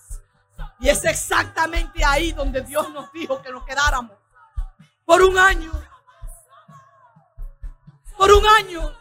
Y 0.82 0.88
es 0.88 1.04
exactamente 1.04 2.04
ahí 2.04 2.32
donde 2.32 2.60
Dios 2.60 2.90
nos 2.90 3.10
dijo 3.12 3.40
que 3.40 3.52
nos 3.52 3.64
quedáramos. 3.64 4.18
Por 5.04 5.22
un 5.22 5.38
año. 5.38 5.70
Por 8.18 8.32
un 8.32 8.44
año. 8.44 8.92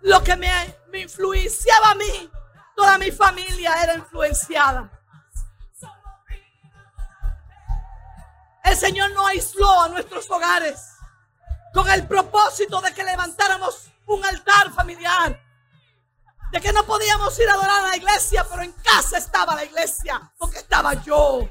Lo 0.00 0.20
que 0.24 0.34
me, 0.34 0.50
influenciaba 0.94 1.92
a 1.92 1.94
mí. 1.94 2.30
Toda 2.74 2.98
mi 2.98 3.12
familia 3.12 3.80
era 3.84 3.94
influenciada. 3.94 4.90
El 8.64 8.76
Señor 8.76 9.12
no 9.12 9.28
aisló 9.28 9.82
a 9.82 9.88
nuestros 9.88 10.28
hogares 10.28 10.96
con 11.72 11.88
el 11.88 12.08
propósito 12.08 12.80
de 12.80 12.92
que 12.92 13.04
levantáramos 13.04 13.92
un 14.06 14.24
altar 14.24 14.72
familiar. 14.72 15.40
De 16.52 16.60
que 16.60 16.72
no 16.72 16.84
podíamos 16.84 17.38
ir 17.38 17.48
a 17.48 17.54
adorar 17.54 17.84
a 17.84 17.88
la 17.88 17.96
iglesia, 17.96 18.46
pero 18.48 18.62
en 18.62 18.72
casa 18.72 19.18
estaba 19.18 19.54
la 19.54 19.64
iglesia, 19.64 20.32
porque 20.38 20.58
estaba 20.58 20.94
yo. 21.02 21.48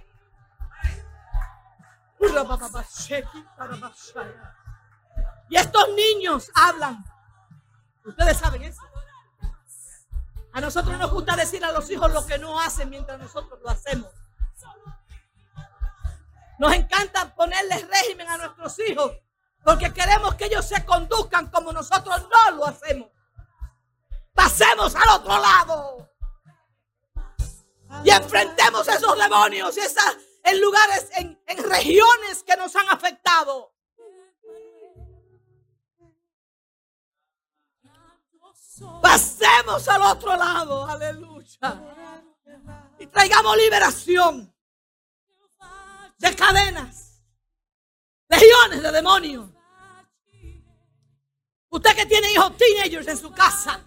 Y 5.50 5.58
estos 5.58 5.90
niños 5.96 6.50
hablan. 6.56 7.06
Ustedes 8.06 8.38
saben 8.38 8.64
eso. 8.64 8.82
A 10.54 10.62
nosotros 10.62 10.98
nos 10.98 11.12
gusta 11.12 11.36
decir 11.36 11.64
a 11.66 11.72
los 11.72 11.90
hijos 11.90 12.12
lo 12.14 12.26
que 12.26 12.38
no 12.38 12.60
hacen 12.60 12.90
mientras 12.90 13.20
nosotros 13.20 13.60
lo 13.62 13.70
hacemos. 13.70 14.10
Nos 16.58 16.74
encanta 16.74 17.36
ponerles 17.36 17.86
régimen 17.90 18.30
a 18.30 18.38
nuestros 18.38 18.80
hijos 18.80 19.12
porque 19.64 19.92
queremos 19.92 20.36
que 20.36 20.46
ellos 20.46 20.66
se 20.66 20.86
conduzcan 20.86 21.50
como 21.50 21.74
nosotros 21.74 22.28
no 22.30 22.52
lo 22.56 22.66
hacemos. 22.68 23.10
Pasemos 24.36 24.94
al 24.94 25.10
otro 25.22 25.40
lado 25.40 26.12
y 28.04 28.10
enfrentemos 28.12 28.88
esos 28.88 29.18
demonios 29.18 29.76
y 29.78 29.80
esas 29.80 30.18
en 30.44 30.62
lugares, 30.62 31.10
en, 31.16 31.42
en 31.48 31.64
regiones 31.64 32.44
que 32.44 32.56
nos 32.56 32.76
han 32.76 32.88
afectado. 32.90 33.74
Pasemos 39.02 39.88
al 39.88 40.02
otro 40.02 40.36
lado, 40.36 40.86
aleluya. 40.86 41.82
Y 43.00 43.08
traigamos 43.08 43.58
liberación 43.58 44.54
de 46.18 46.36
cadenas, 46.36 47.22
legiones 48.28 48.84
de 48.84 48.92
demonios. 48.92 49.50
Usted 51.70 51.96
que 51.96 52.06
tiene 52.06 52.32
hijos 52.34 52.56
teenagers 52.58 53.08
en 53.08 53.18
su 53.18 53.32
casa, 53.32 53.82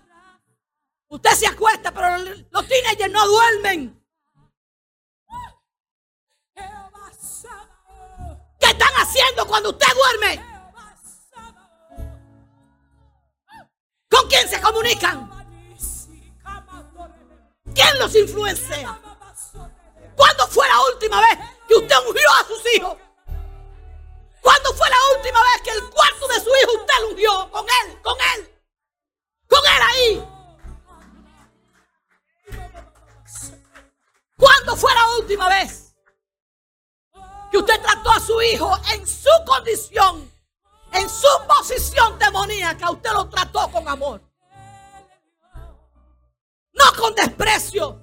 usted 1.09 1.31
se 1.31 1.47
acuesta, 1.47 1.93
pero 1.93 2.19
los 2.51 2.69
teenagers 2.69 3.13
no 3.13 3.27
duermen. 3.27 3.95
¿Qué 8.59 8.67
están 8.67 8.93
haciendo 8.97 9.47
cuando 9.47 9.71
usted 9.71 9.87
duerme? 9.95 10.45
¿Con 14.11 14.29
quién 14.29 14.49
se 14.49 14.61
comunican? 14.61 15.31
¿Quién 17.75 17.99
los 17.99 18.15
influencia? 18.15 19.01
¿Cuándo 20.17 20.47
fue 20.49 20.67
la 20.67 20.81
última 20.93 21.21
vez 21.21 21.39
que 21.69 21.75
usted 21.77 21.97
ungió 22.09 22.29
a 22.41 22.47
sus 22.47 22.75
hijos? 22.75 22.97
¿Cuándo 24.41 24.75
fue 24.75 24.89
la 24.89 24.97
última 25.17 25.41
vez 25.43 25.63
que 25.63 25.71
el 25.71 25.91
cuarto 25.91 26.29
de 26.29 26.41
su 26.41 26.49
hijo 26.49 26.81
usted 26.81 26.95
lo 27.01 27.09
ungió? 27.11 27.51
Con 27.53 27.67
él, 27.67 28.03
con 28.03 28.17
él, 28.35 28.63
con 29.49 29.61
él 29.67 29.83
ahí. 29.83 30.38
¿Cuándo 34.69 34.83
fue 34.83 34.95
la 34.95 35.17
última 35.19 35.49
vez 35.49 35.95
que 37.51 37.57
usted 37.57 37.81
trató 37.81 38.11
a 38.11 38.21
su 38.21 38.43
hijo 38.43 38.71
en 38.93 39.07
su 39.07 39.31
condición, 39.47 40.31
en 40.93 41.09
su 41.09 41.27
posición 41.49 42.19
demoníaca? 42.19 42.91
Usted 42.91 43.11
lo 43.15 43.31
trató 43.31 43.71
con 43.73 43.89
amor, 43.89 44.21
no 46.75 46.85
con 46.99 47.15
desprecio. 47.15 47.99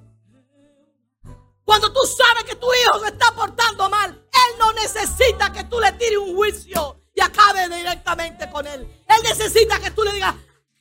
Cuando 1.63 1.93
tú 1.93 1.99
sabes 2.07 2.45
que 2.45 2.55
tu 2.55 2.66
hijo 2.74 2.99
se 2.99 3.09
está 3.09 3.32
portando 3.36 3.88
mal, 3.88 4.09
él 4.09 4.57
no 4.57 4.74
necesita 4.74 5.53
que 5.53 5.66
tú 5.66 5.80
le 5.80 5.91
tires 5.91 6.18
un 6.18 6.36
juicio 6.36 7.03
y 7.13 7.22
acabe 7.22 7.70
directamente 7.70 8.49
con 8.49 8.66
él. 8.66 8.82
Él 9.07 9.22
necesita 9.22 9.80
que 9.80 9.91
tú 9.91 10.01
le 10.01 10.13
digas, 10.13 10.34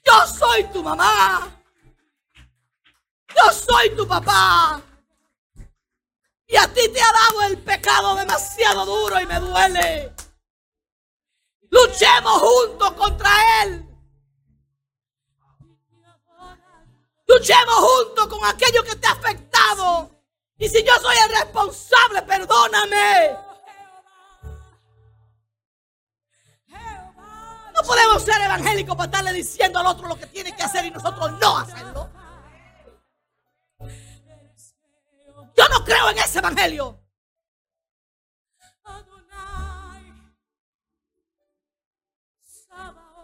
yo 0.03 0.27
soy 0.29 0.65
tu 0.73 0.83
mamá. 0.83 1.63
Yo 3.37 3.53
soy 3.53 3.95
tu 3.95 4.09
papá. 4.09 4.83
Y 6.47 6.57
a 6.57 6.73
ti 6.73 6.89
te 6.89 7.01
ha 7.01 7.13
dado 7.13 7.43
el 7.43 7.59
pecado 7.59 8.15
demasiado 8.17 8.85
duro 8.85 9.21
y 9.21 9.27
me 9.27 9.41
duele. 9.41 10.15
Luchemos 11.71 12.41
juntos 12.41 12.93
contra 12.93 13.31
él. 13.63 13.89
Luchemos 17.27 17.75
juntos 17.75 18.27
con 18.29 18.45
aquello 18.45 18.85
que 18.85 18.97
te 18.97 19.07
ha 19.07 19.13
afectado. 19.13 20.11
Y 20.59 20.69
si 20.69 20.85
yo 20.85 20.95
soy 21.01 21.17
el 21.25 21.31
responsable, 21.31 22.23
perdóname. 22.23 23.37
No 27.75 27.83
podemos 27.83 28.23
ser 28.23 28.41
evangélicos 28.41 28.95
para 28.95 29.07
estarle 29.07 29.33
diciendo 29.33 29.81
al 29.81 29.87
otro 29.87 30.07
lo 30.07 30.17
que 30.17 30.27
tiene 30.27 30.55
que 30.55 30.63
hacer 30.63 30.85
y 30.85 30.91
nosotros 30.91 31.33
no 31.41 31.59
hacerlo. 31.59 32.09
Yo 35.65 35.71
no 35.79 35.85
creo 35.85 36.11
en 36.11 36.19
ese 36.19 36.41
evangelio. 36.41 37.01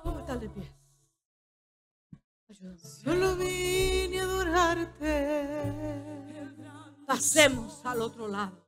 ¿Cómo 0.02 0.20
está 0.20 0.36
de 0.36 0.48
pie? 0.48 0.72
Solo 3.04 3.36
vine 3.36 4.20
a 4.20 4.22
adorarte. 4.22 5.50
Pasemos 7.06 7.84
al 7.84 8.00
otro 8.00 8.26
lado. 8.26 8.66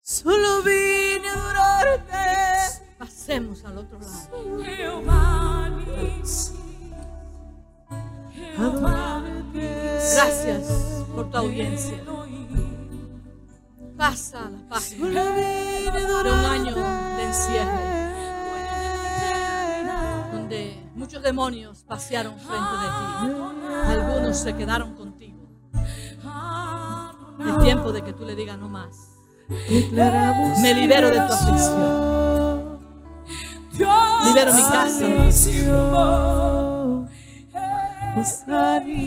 Solo 0.00 0.62
vine 0.62 1.28
a 1.28 1.32
adorarte. 1.34 2.86
Pasemos 2.98 3.62
al 3.66 3.76
otro 3.76 3.98
lado. 4.00 4.62
Adorarte. 8.56 9.38
Gracias 10.14 11.04
por 11.14 11.30
tu 11.30 11.36
audiencia. 11.36 12.02
Pasa 13.98 14.48
la 14.48 14.68
página 14.68 15.24
de 15.24 16.30
un 16.30 16.44
año 16.44 16.74
de 17.16 17.22
encierro 17.24 17.98
donde 20.32 20.88
muchos 20.94 21.20
demonios 21.20 21.82
pasearon 21.82 22.38
frente 22.38 22.76
de 22.80 22.86
ti. 22.86 23.32
Algunos 23.88 24.36
se 24.36 24.54
quedaron 24.54 24.94
contigo. 24.94 25.48
Es 27.44 27.58
tiempo 27.64 27.92
de 27.92 28.02
que 28.02 28.12
tú 28.12 28.24
le 28.24 28.36
digas 28.36 28.56
no 28.56 28.68
más. 28.68 29.16
Me 30.62 30.74
libero 30.74 31.10
de 31.10 31.16
tu 31.16 31.32
aflicción. 31.32 32.78
Libero 34.26 34.54
mi 34.54 34.62
casa. 34.62 35.06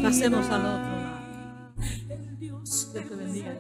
Pasemos 0.04 0.50
al 0.50 0.66
otro 0.66 0.92
lado. 0.98 1.22
Dios 2.38 2.90
te 2.92 3.00
bendiga. 3.16 3.58